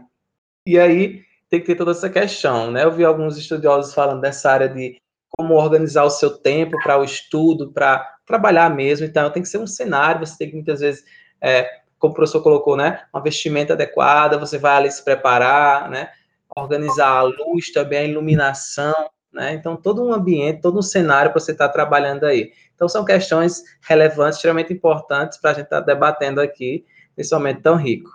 e 0.65 0.78
aí 0.78 1.23
tem 1.50 1.62
que 1.62 1.67
ter 1.67 1.76
toda 1.76 1.91
essa 1.91 2.10
questão, 2.10 2.71
né? 2.71 2.84
Eu 2.84 2.91
vi 2.91 3.06
alguns 3.06 3.38
estudiosos 3.38 3.93
falando 3.93 4.21
dessa 4.21 4.52
área 4.52 4.67
de 4.67 5.02
como 5.30 5.56
organizar 5.56 6.04
o 6.04 6.10
seu 6.10 6.38
tempo 6.38 6.78
para 6.84 7.00
o 7.00 7.04
estudo, 7.04 7.71
para 7.71 8.17
trabalhar 8.26 8.69
mesmo. 8.69 9.06
Então, 9.06 9.30
tem 9.32 9.41
que 9.41 9.47
ser 9.47 9.60
um 9.60 9.67
cenário, 9.67 10.26
você 10.26 10.38
tem 10.38 10.50
que 10.50 10.56
muitas 10.56 10.80
vezes, 10.80 11.04
é, 11.41 11.69
como 12.00 12.12
o 12.12 12.15
professor 12.15 12.41
colocou, 12.41 12.76
né, 12.76 13.06
uma 13.13 13.23
vestimenta 13.23 13.73
adequada, 13.73 14.38
você 14.38 14.58
vai 14.58 14.76
ali 14.76 14.91
se 14.91 15.04
preparar, 15.04 15.89
né, 15.89 16.12
organizar 16.56 17.10
a 17.10 17.21
luz 17.21 17.71
também, 17.71 18.00
a 18.00 18.04
iluminação, 18.04 19.10
né, 19.34 19.54
então 19.54 19.76
todo 19.76 20.04
um 20.04 20.13
ambiente, 20.13 20.62
todo 20.62 20.80
um 20.80 20.82
cenário 20.82 21.32
para 21.32 21.40
você 21.40 21.52
estar 21.52 21.68
tá 21.68 21.74
trabalhando 21.74 22.26
aí. 22.26 22.52
Então, 22.78 22.88
são 22.88 23.04
questões 23.04 23.63
relevantes, 23.82 24.38
extremamente 24.38 24.72
importantes 24.72 25.40
para 25.40 25.50
a 25.50 25.54
gente 25.56 25.63
estar 25.66 25.80
tá 25.80 25.86
debatendo 25.86 26.40
aqui 26.40 26.86
nesse 27.18 27.34
momento 27.34 27.63
tão 27.63 27.76
rico. 27.76 28.10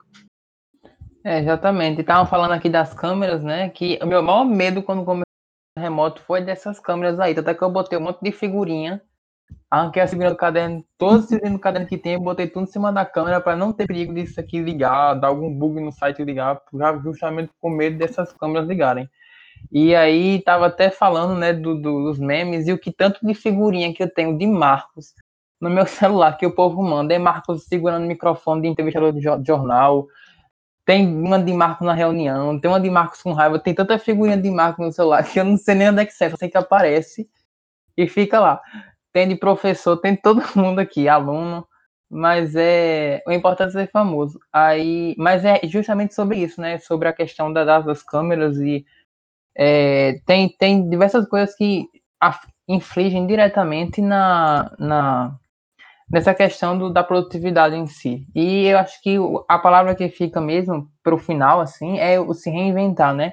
É, 1.25 1.40
exatamente. 1.40 2.01
Estavam 2.01 2.27
falando 2.27 2.53
aqui 2.53 2.68
das 2.68 2.94
câmeras, 2.94 3.42
né? 3.42 3.68
Que 3.70 3.98
o 4.01 4.07
meu 4.07 4.22
maior 4.22 4.44
medo 4.44 4.83
quando 4.83 5.05
remoto 5.77 6.22
foi 6.22 6.42
dessas 6.42 6.79
câmeras 6.79 7.18
aí. 7.18 7.37
Até 7.37 7.55
que 7.55 7.62
eu 7.62 7.70
botei 7.70 7.98
um 7.98 8.03
monte 8.03 8.20
de 8.22 8.31
figurinha, 8.31 9.03
arranquei 9.70 10.03
a 10.03 10.07
figurinha 10.07 10.31
do 10.31 10.37
caderno, 10.37 10.85
todos 10.98 11.31
os 11.31 11.51
do 11.51 11.59
caderno 11.59 11.88
que 11.88 11.98
tem, 11.98 12.18
botei 12.18 12.46
tudo 12.46 12.64
em 12.64 12.70
cima 12.70 12.92
da 12.92 13.05
câmera 13.05 13.40
para 13.40 13.57
não 13.57 13.72
ter 13.72 13.87
perigo 13.87 14.14
disso 14.14 14.38
aqui 14.38 14.61
ligar, 14.61 15.14
dar 15.14 15.29
algum 15.29 15.53
bug 15.53 15.81
no 15.81 15.90
site 15.90 16.22
ligar, 16.22 16.61
justamente 17.03 17.51
com 17.61 17.70
medo 17.70 17.98
dessas 17.98 18.33
câmeras 18.33 18.68
ligarem. 18.68 19.09
E 19.70 19.94
aí 19.94 20.42
tava 20.42 20.66
até 20.66 20.90
falando, 20.90 21.38
né, 21.38 21.53
do, 21.53 21.75
do, 21.75 22.05
dos 22.05 22.18
memes 22.18 22.66
e 22.66 22.72
o 22.72 22.79
que 22.79 22.92
tanto 22.92 23.25
de 23.25 23.35
figurinha 23.35 23.92
que 23.94 24.03
eu 24.03 24.12
tenho 24.12 24.37
de 24.37 24.46
Marcos 24.46 25.14
no 25.61 25.70
meu 25.70 25.87
celular 25.87 26.37
que 26.37 26.46
o 26.46 26.55
povo 26.55 26.83
manda. 26.83 27.14
É 27.14 27.18
Marcos 27.18 27.64
segurando 27.64 28.05
o 28.05 28.09
microfone 28.09 28.62
de 28.62 28.68
entrevistador 28.68 29.12
de 29.12 29.46
jornal, 29.46 30.09
tem 30.85 31.07
uma 31.07 31.38
de 31.38 31.53
Marcos 31.53 31.87
na 31.87 31.94
reunião, 31.94 32.59
tem 32.59 32.70
uma 32.70 32.81
de 32.81 32.90
Marcos 32.90 33.22
com 33.22 33.32
raiva, 33.32 33.59
tem 33.59 33.74
tanta 33.74 33.99
figurinha 33.99 34.36
de 34.36 34.51
Marcos 34.51 34.84
no 34.84 34.93
celular 34.93 35.22
que 35.30 35.39
eu 35.39 35.45
não 35.45 35.57
sei 35.57 35.74
nem 35.74 35.91
onde 35.91 36.03
é 36.03 36.07
que 36.07 36.12
serve, 36.12 36.34
eu 36.34 36.39
sei 36.39 36.49
que 36.49 36.59
aparece 36.59 37.28
e 37.97 38.09
fica 38.09 38.41
lá. 38.41 38.61
Tem 39.12 39.28
de 39.28 39.36
professor, 39.36 39.97
tem 39.99 40.16
todo 40.16 40.43
mundo 40.57 40.80
aqui, 40.80 41.09
aluno, 41.09 41.66
mas 42.11 42.55
é 42.57 43.22
o 43.26 43.32
importante 43.32 43.70
é 43.76 43.86
ser 43.86 43.91
famoso. 43.91 44.41
Aí, 44.53 45.14
mas 45.18 45.45
é 45.45 45.61
justamente 45.64 46.14
sobre 46.14 46.39
isso, 46.39 46.61
né? 46.61 46.78
Sobre 46.78 47.09
a 47.09 47.12
questão 47.12 47.53
da, 47.53 47.64
das 47.80 48.03
câmeras 48.03 48.59
e 48.59 48.84
é, 49.57 50.20
tem, 50.26 50.48
tem 50.48 50.88
diversas 50.88 51.26
coisas 51.28 51.55
que 51.55 51.86
infligem 52.68 53.26
diretamente 53.26 54.00
na, 54.00 54.72
na 54.78 55.38
nessa 56.11 56.34
questão 56.34 56.78
do, 56.78 56.90
da 56.92 57.03
produtividade 57.03 57.74
em 57.74 57.86
si. 57.86 58.26
E 58.34 58.66
eu 58.66 58.78
acho 58.78 59.00
que 59.03 59.16
a 59.48 59.59
palavra 59.59 59.94
que 59.94 60.09
fica 60.11 60.40
mesmo 60.40 60.88
para 61.03 61.14
o 61.14 61.18
final, 61.18 61.61
assim, 61.61 61.98
é 61.98 62.20
o 62.20 62.34
se 62.34 62.50
reinventar, 62.50 63.14
né? 63.14 63.32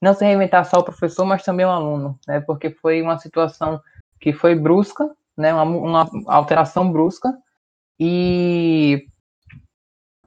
não 0.00 0.14
se 0.14 0.24
reinventar 0.24 0.64
só 0.64 0.78
o 0.78 0.84
professor, 0.84 1.24
mas 1.24 1.42
também 1.42 1.66
o 1.66 1.70
aluno, 1.70 2.18
né? 2.26 2.40
Porque 2.40 2.70
foi 2.70 3.02
uma 3.02 3.18
situação 3.18 3.80
que 4.18 4.32
foi 4.32 4.54
brusca, 4.54 5.08
né? 5.36 5.52
Uma, 5.52 5.64
uma 5.64 6.10
alteração 6.26 6.90
brusca 6.90 7.36
e 7.98 9.06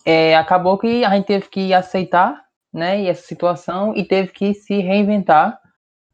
é, 0.06 0.36
acabou 0.36 0.78
que 0.78 1.04
a 1.04 1.10
gente 1.10 1.26
teve 1.26 1.50
que 1.50 1.74
aceitar, 1.74 2.43
né? 2.74 3.06
essa 3.06 3.22
situação 3.28 3.96
e 3.96 4.04
teve 4.04 4.30
que 4.30 4.54
se 4.54 4.80
reinventar 4.80 5.60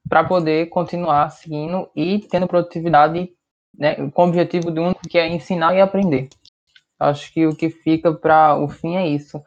para 0.08 0.24
poder 0.24 0.68
continuar 0.70 1.30
seguindo 1.30 1.88
e 1.96 2.20
tendo 2.20 2.48
produtividade, 2.48 3.30
né? 3.78 4.10
Com 4.12 4.26
o 4.26 4.28
objetivo 4.28 4.72
de 4.72 4.80
um 4.80 4.94
que 4.94 5.18
é 5.18 5.28
ensinar 5.28 5.76
e 5.76 5.82
aprender. 5.82 6.30
Acho 7.00 7.32
que 7.32 7.48
o 7.48 7.56
que 7.56 7.70
fica 7.70 8.12
para 8.12 8.58
o 8.58 8.68
fim 8.68 8.96
é 8.96 9.08
isso. 9.08 9.42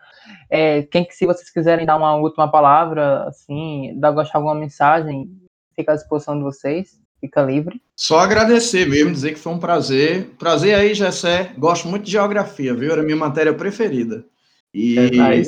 É, 0.49 0.83
quem 0.83 1.07
se 1.11 1.27
vocês 1.27 1.51
quiserem 1.51 1.85
dar 1.85 1.97
uma 1.97 2.15
última 2.17 2.51
palavra, 2.51 3.25
assim, 3.25 3.93
dar 3.99 4.15
alguma 4.33 4.55
mensagem, 4.55 5.29
fica 5.77 5.93
à 5.93 5.95
disposição 5.97 6.37
de 6.37 6.43
vocês, 6.43 6.99
fica 7.21 7.43
livre. 7.43 7.83
Só 7.95 8.21
agradecer 8.21 8.89
mesmo, 8.89 9.13
dizer 9.13 9.33
que 9.33 9.39
foi 9.39 9.53
um 9.53 9.59
prazer. 9.59 10.31
Prazer 10.39 10.75
aí, 10.75 10.95
Gessé. 10.95 11.53
Gosto 11.59 11.89
muito 11.89 12.05
de 12.05 12.13
geografia, 12.13 12.73
viu? 12.73 12.93
Era 12.93 13.03
minha 13.03 13.17
matéria 13.17 13.53
preferida. 13.53 14.25
E 14.73 14.99
é, 14.99 15.43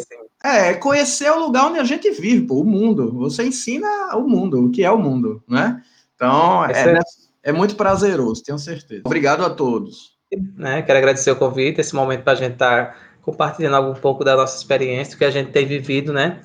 é, 0.44 0.74
conhecer 0.74 1.30
o 1.30 1.38
lugar 1.38 1.68
onde 1.68 1.78
a 1.78 1.84
gente 1.84 2.10
vive, 2.10 2.46
pô, 2.46 2.60
o 2.60 2.64
mundo. 2.64 3.10
Você 3.14 3.44
ensina 3.44 3.88
o 4.14 4.28
mundo, 4.28 4.66
o 4.66 4.70
que 4.70 4.84
é 4.84 4.90
o 4.90 4.98
mundo, 4.98 5.42
né? 5.48 5.82
Então, 6.14 6.66
é, 6.66 7.00
é 7.42 7.50
muito 7.50 7.76
prazeroso, 7.76 8.42
tenho 8.42 8.58
certeza. 8.58 9.00
Obrigado 9.06 9.42
a 9.42 9.48
todos. 9.48 10.12
Né? 10.54 10.82
Quero 10.82 10.98
agradecer 10.98 11.30
o 11.30 11.36
convite, 11.36 11.80
esse 11.80 11.94
momento 11.94 12.24
para 12.24 12.34
a 12.34 12.36
gente 12.36 12.52
estar 12.52 12.92
tá 12.92 12.98
compartilhando 13.22 13.90
um 13.90 13.94
pouco 13.94 14.22
da 14.22 14.36
nossa 14.36 14.58
experiência, 14.58 15.16
que 15.16 15.24
a 15.24 15.30
gente 15.30 15.50
tem 15.50 15.64
vivido, 15.64 16.12
né? 16.12 16.42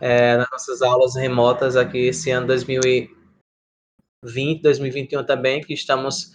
É, 0.00 0.36
nas 0.36 0.50
nossas 0.50 0.82
aulas 0.82 1.14
remotas 1.14 1.76
aqui 1.76 2.08
esse 2.08 2.28
ano 2.30 2.48
2020, 2.48 3.12
2021 4.62 5.24
também, 5.24 5.60
que 5.60 5.74
estamos 5.74 6.32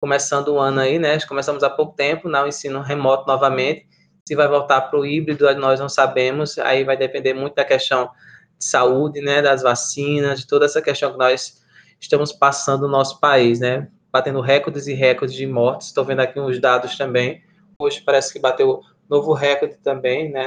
começando 0.00 0.48
o 0.48 0.60
ano 0.60 0.80
aí, 0.80 1.00
né? 1.00 1.18
Começamos 1.26 1.64
há 1.64 1.70
pouco 1.70 1.96
tempo, 1.96 2.28
no 2.28 2.46
ensino 2.46 2.80
remoto 2.80 3.26
novamente. 3.26 3.88
Se 4.26 4.34
vai 4.34 4.48
voltar 4.48 4.80
para 4.82 4.98
o 4.98 5.04
híbrido, 5.04 5.52
nós 5.56 5.78
não 5.78 5.88
sabemos. 5.88 6.58
Aí 6.58 6.84
vai 6.84 6.96
depender 6.96 7.34
muito 7.34 7.54
da 7.54 7.64
questão 7.64 8.10
de 8.58 8.64
saúde, 8.64 9.20
né? 9.20 9.42
Das 9.42 9.62
vacinas, 9.62 10.40
de 10.40 10.46
toda 10.46 10.64
essa 10.64 10.80
questão 10.80 11.12
que 11.12 11.18
nós 11.18 11.62
estamos 12.00 12.32
passando 12.32 12.82
no 12.82 12.88
nosso 12.88 13.20
país, 13.20 13.60
né? 13.60 13.88
batendo 14.14 14.40
recordes 14.40 14.86
e 14.86 14.94
recordes 14.94 15.34
de 15.34 15.44
mortes. 15.44 15.88
Estou 15.88 16.04
vendo 16.04 16.20
aqui 16.20 16.38
uns 16.38 16.60
dados 16.60 16.96
também. 16.96 17.42
Hoje 17.76 18.00
parece 18.00 18.32
que 18.32 18.38
bateu 18.38 18.80
novo 19.10 19.32
recorde 19.32 19.76
também, 19.78 20.30
né, 20.30 20.46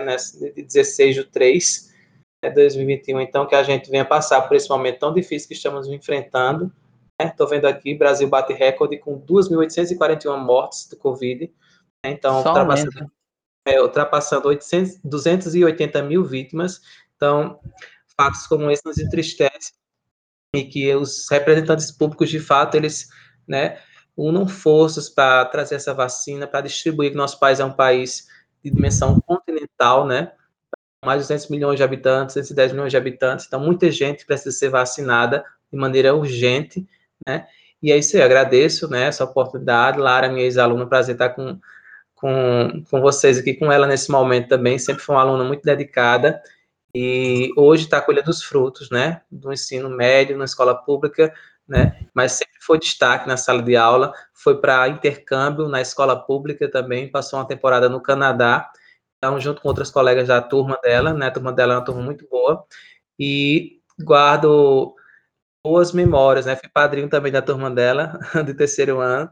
de 0.55 0.63
16 0.63 1.15
de 1.15 1.23
3 1.25 1.93
de 2.41 2.49
2021. 2.49 3.19
Então, 3.19 3.45
que 3.45 3.53
a 3.53 3.63
gente 3.63 3.91
venha 3.91 4.05
passar 4.05 4.43
por 4.43 4.55
esse 4.55 4.69
momento 4.69 4.99
tão 4.99 5.13
difícil 5.13 5.49
que 5.49 5.53
estamos 5.53 5.86
enfrentando. 5.89 6.71
Estou 7.21 7.45
né? 7.49 7.57
vendo 7.57 7.65
aqui, 7.65 7.93
Brasil 7.93 8.30
bate 8.30 8.53
recorde 8.53 8.99
com 8.99 9.19
2.841 9.19 10.38
mortes 10.38 10.88
do 10.88 10.95
Covid. 10.95 11.51
Né? 12.05 12.11
Então, 12.11 12.38
ultrapassando, 12.38 13.11
é, 13.68 13.82
ultrapassando 13.82 14.47
800, 14.47 14.99
280 15.03 16.01
mil 16.03 16.24
vítimas. 16.24 16.82
Então, 17.15 17.59
fatos 18.15 18.47
como 18.47 18.72
esse 18.72 18.86
nos 18.86 18.97
entristecem 18.97 19.76
e 20.55 20.63
que 20.63 20.95
os 20.95 21.30
representantes 21.30 21.91
públicos, 21.91 22.30
de 22.30 22.39
fato, 22.39 22.76
eles 22.76 23.09
né, 23.45 23.78
unam 24.15 24.47
forças 24.47 25.09
para 25.09 25.43
trazer 25.45 25.76
essa 25.76 25.93
vacina, 25.93 26.47
para 26.47 26.61
distribuir, 26.61 27.13
nosso 27.13 27.39
país 27.39 27.59
é 27.59 27.65
um 27.65 27.74
país 27.74 28.28
de 28.63 28.72
dimensão 28.72 29.20
continental, 29.22 30.07
né, 30.07 30.32
mais 31.05 31.22
de 31.22 31.28
200 31.28 31.49
milhões 31.49 31.78
de 31.78 31.84
habitantes, 31.84 32.34
110 32.34 32.72
milhões 32.72 32.91
de 32.91 32.97
habitantes, 32.97 33.45
então 33.45 33.59
muita 33.59 33.91
gente 33.91 34.26
precisa 34.26 34.51
ser 34.51 34.70
vacinada 34.70 35.45
de 35.72 35.78
maneira 35.78 36.15
urgente, 36.15 36.88
né, 37.28 37.47
e 37.84 37.91
é 37.91 37.97
isso 37.97 38.15
aí, 38.15 38.24
agradeço, 38.24 38.89
né, 38.89 39.03
essa 39.03 39.24
oportunidade, 39.24 39.99
Lara, 39.99 40.30
minha 40.30 40.43
ex-aluna, 40.43 40.88
prazer 40.88 41.13
estar 41.15 41.30
com, 41.30 41.59
com, 42.18 42.84
com 42.89 43.01
vocês 43.01 43.38
aqui, 43.38 43.53
com 43.53 43.72
ela 43.72 43.88
nesse 43.88 44.11
momento 44.11 44.49
também, 44.49 44.78
sempre 44.78 45.03
foi 45.03 45.15
uma 45.15 45.22
aluna 45.22 45.43
muito 45.43 45.63
dedicada, 45.63 46.41
e 46.93 47.51
hoje 47.55 47.84
está 47.86 48.01
colhendo 48.01 48.30
os 48.30 48.43
frutos, 48.43 48.89
né, 48.89 49.22
do 49.32 49.53
ensino 49.53 49.89
médio 49.89 50.38
na 50.38 50.45
escola 50.45 50.76
pública, 50.76 51.34
né? 51.68 52.07
Mas 52.13 52.34
sempre 52.34 52.55
foi 52.61 52.80
destaque 52.80 53.28
na 53.28 53.38
sala 53.38 53.61
de 53.61 53.76
aula, 53.76 54.13
foi 54.34 54.59
para 54.59 54.88
intercâmbio 54.88 55.68
na 55.68 55.82
escola 55.82 56.15
pública 56.15 56.70
também, 56.70 57.11
passou 57.11 57.39
uma 57.39 57.47
temporada 57.47 57.89
no 57.89 58.01
Canadá, 58.01 58.70
então, 59.18 59.39
junto 59.39 59.61
com 59.61 59.68
outras 59.68 59.91
colegas 59.91 60.28
da 60.28 60.41
turma 60.41 60.80
dela, 60.82 61.13
né? 61.13 61.28
A 61.28 61.32
turma 61.32 61.51
dela 61.51 61.74
é 61.74 61.78
uma 61.78 61.86
turma 61.86 62.01
muito 62.01 62.28
boa, 62.30 62.65
e 63.20 63.80
guardo 63.99 64.95
boas 65.63 65.91
memórias, 65.91 66.45
né? 66.45 66.55
Fui 66.55 66.70
padrinho 66.70 67.09
também 67.09 67.32
da 67.32 67.41
turma 67.41 67.70
dela, 67.70 68.20
de 68.45 68.53
terceiro 68.53 68.99
ano, 68.99 69.30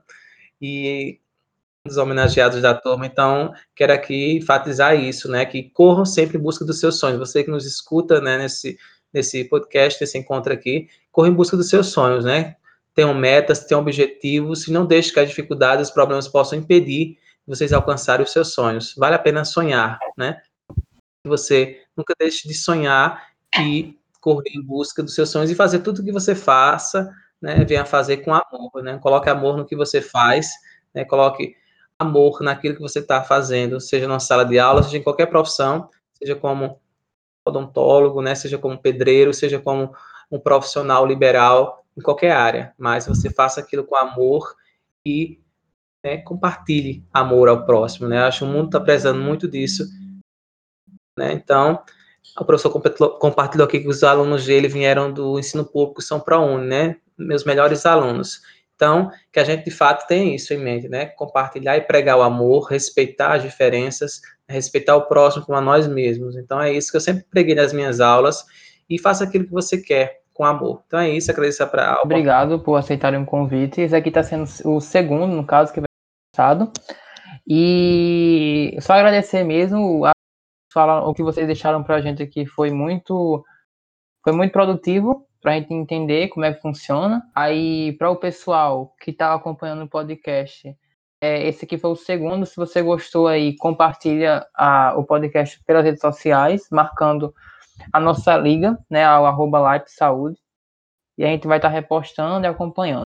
e 0.62 1.20
dos 1.86 1.98
homenageados 1.98 2.62
da 2.62 2.74
turma, 2.74 3.06
então 3.06 3.54
quero 3.76 3.94
aqui 3.94 4.38
enfatizar 4.38 4.96
isso, 4.96 5.30
né? 5.30 5.46
Que 5.46 5.70
corram 5.70 6.06
sempre 6.06 6.38
em 6.38 6.42
busca 6.42 6.66
dos 6.66 6.80
seus 6.80 7.00
sonhos. 7.00 7.20
Você 7.20 7.44
que 7.44 7.52
nos 7.52 7.66
escuta, 7.66 8.20
né? 8.20 8.38
Nesse 8.38 8.78
nesse 9.16 9.46
podcast, 9.46 10.02
nesse 10.02 10.18
encontro 10.18 10.52
aqui, 10.52 10.90
corra 11.10 11.30
em 11.30 11.34
busca 11.34 11.56
dos 11.56 11.70
seus 11.70 11.88
sonhos, 11.88 12.26
né? 12.26 12.58
Tenham 12.94 13.14
metas, 13.14 13.64
tenham 13.64 13.80
objetivos, 13.80 14.68
e 14.68 14.72
não 14.72 14.86
deixe 14.86 15.14
que 15.14 15.20
as 15.20 15.30
dificuldades, 15.30 15.88
os 15.88 15.94
problemas 15.94 16.28
possam 16.28 16.60
impedir 16.60 17.18
vocês 17.48 17.72
alcançarem 17.72 18.26
os 18.26 18.32
seus 18.32 18.54
sonhos. 18.54 18.94
Vale 18.98 19.16
a 19.16 19.20
pena 19.20 19.46
sonhar, 19.46 19.98
né? 20.18 20.42
Você 21.26 21.82
nunca 21.96 22.14
deixe 22.20 22.46
de 22.48 22.54
sonhar 22.54 23.30
e 23.60 23.98
correr 24.20 24.50
em 24.54 24.62
busca 24.62 25.02
dos 25.02 25.16
seus 25.16 25.30
sonhos 25.30 25.50
e 25.50 25.56
fazer 25.56 25.80
tudo 25.80 26.04
que 26.04 26.12
você 26.12 26.36
faça, 26.36 27.10
né? 27.42 27.64
Venha 27.64 27.86
fazer 27.86 28.18
com 28.18 28.34
amor, 28.34 28.84
né? 28.84 28.98
Coloque 28.98 29.30
amor 29.30 29.56
no 29.56 29.66
que 29.66 29.78
você 29.78 30.02
faz, 30.02 30.50
né? 30.94 31.06
Coloque 31.06 31.56
amor 32.00 32.42
naquilo 32.42 32.76
que 32.76 32.82
você 32.82 33.00
está 33.00 33.24
fazendo, 33.24 33.80
seja 33.80 34.08
na 34.08 34.20
sala 34.20 34.44
de 34.44 34.60
aula, 34.60 34.84
seja 34.84 34.98
em 34.98 35.04
qualquer 35.04 35.28
profissão, 35.28 35.90
seja 36.14 36.36
como 36.36 36.80
odontólogo, 37.48 38.22
né, 38.22 38.36
seja 38.36 38.58
como 38.58 38.78
pedreiro, 38.78 39.34
seja 39.34 39.60
como 39.60 39.94
um 40.32 40.40
profissional 40.40 41.06
liberal 41.06 41.86
em 41.98 42.02
qualquer 42.02 42.32
área, 42.32 42.74
mas 42.78 43.08
você 43.08 43.30
faça 43.30 43.62
aquilo 43.62 43.84
com 43.84 43.96
amor 43.96 44.56
e 45.06 45.40
né, 46.04 46.18
compartilhe 46.18 47.04
amor 47.14 47.48
ao 47.48 47.66
próximo, 47.66 48.08
né? 48.08 48.20
Acho 48.20 48.40
que 48.40 48.46
o 48.46 48.48
mundo 48.48 48.66
está 48.66 48.80
precisando 48.80 49.20
muito 49.20 49.48
disso, 49.48 49.86
né? 51.18 51.34
Então, 51.34 51.82
o 52.38 52.46
professor 52.46 52.72
compartilhou 53.20 53.66
aqui 53.66 53.80
que 53.80 53.88
os 53.88 54.04
alunos 54.04 54.46
dele 54.46 54.68
vieram 54.68 55.12
do 55.12 55.40
ensino 55.40 55.66
público 55.66 56.02
São 56.02 56.24
Uni, 56.28 56.68
né? 56.68 56.98
Meus 57.18 57.46
melhores 57.46 57.86
alunos. 57.86 58.42
Então, 58.76 59.10
que 59.32 59.40
a 59.40 59.44
gente 59.44 59.64
de 59.64 59.72
fato 59.72 60.06
tenha 60.06 60.36
isso 60.36 60.54
em 60.54 60.58
mente, 60.58 60.90
né? 60.90 61.06
Compartilhar 61.06 61.78
e 61.78 61.82
pregar 61.82 62.18
o 62.18 62.22
amor, 62.22 62.68
respeitar 62.68 63.34
as 63.34 63.42
diferenças, 63.42 64.22
respeitar 64.48 64.96
o 64.98 65.08
próximo 65.08 65.46
como 65.46 65.58
a 65.58 65.62
nós 65.62 65.88
mesmos. 65.88 66.36
Então, 66.36 66.62
é 66.62 66.74
isso 66.74 66.92
que 66.92 66.98
eu 66.98 67.02
sempre 67.02 67.24
preguei 67.30 67.56
nas 67.56 67.72
minhas 67.72 68.02
aulas 68.02 68.44
e 68.90 69.00
faça 69.00 69.24
aquilo 69.24 69.46
que 69.46 69.52
você 69.52 69.82
quer 69.82 70.22
com 70.34 70.44
amor. 70.44 70.84
Então, 70.86 71.00
é 71.00 71.10
isso. 71.10 71.32
Agradeço 71.32 71.66
para 71.68 71.94
a 71.94 72.02
Obrigado 72.02 72.60
por 72.60 72.76
aceitarem 72.76 73.22
o 73.22 73.26
convite. 73.26 73.82
Esse 73.82 73.96
aqui 73.96 74.10
está 74.10 74.22
sendo 74.22 74.44
o 74.66 74.82
segundo, 74.82 75.34
no 75.34 75.46
caso, 75.46 75.72
que 75.72 75.80
vai 75.80 75.88
ser 75.88 76.38
passado. 76.38 76.72
E 77.48 78.76
só 78.82 78.94
agradecer 78.94 79.44
mesmo 79.44 80.06
a 80.06 80.12
o 81.06 81.14
que 81.14 81.24
vocês 81.24 81.48
deixaram 81.48 81.82
para 81.84 81.96
a 81.96 82.02
gente 82.02 82.22
aqui 82.22 82.46
foi 82.46 82.70
muito 82.70 83.42
foi 84.22 84.34
muito 84.34 84.52
produtivo 84.52 85.26
para 85.46 85.52
a 85.52 85.60
gente 85.60 85.72
entender 85.72 86.30
como 86.30 86.44
é 86.44 86.52
que 86.52 86.60
funciona. 86.60 87.22
Aí, 87.36 87.94
para 88.00 88.10
o 88.10 88.16
pessoal 88.16 88.96
que 89.00 89.12
está 89.12 89.32
acompanhando 89.32 89.84
o 89.84 89.88
podcast, 89.88 90.76
é, 91.22 91.48
esse 91.48 91.66
aqui 91.66 91.78
foi 91.78 91.92
o 91.92 91.96
segundo. 91.96 92.48
Se 92.48 92.56
você 92.56 92.82
gostou 92.82 93.28
aí, 93.28 93.56
compartilha 93.56 94.44
a, 94.56 94.96
o 94.98 95.04
podcast 95.04 95.64
pelas 95.64 95.86
redes 95.86 96.02
sociais, 96.02 96.68
marcando 96.72 97.32
a 97.94 98.00
nossa 98.00 98.36
liga, 98.36 98.76
né, 98.90 99.06
ao 99.06 99.28
arroba 99.28 99.84
Saúde. 99.86 100.40
E 101.16 101.24
a 101.24 101.28
gente 101.28 101.46
vai 101.46 101.60
estar 101.60 101.70
tá 101.70 101.76
repostando 101.76 102.44
e 102.44 102.50
acompanhando. 102.50 103.06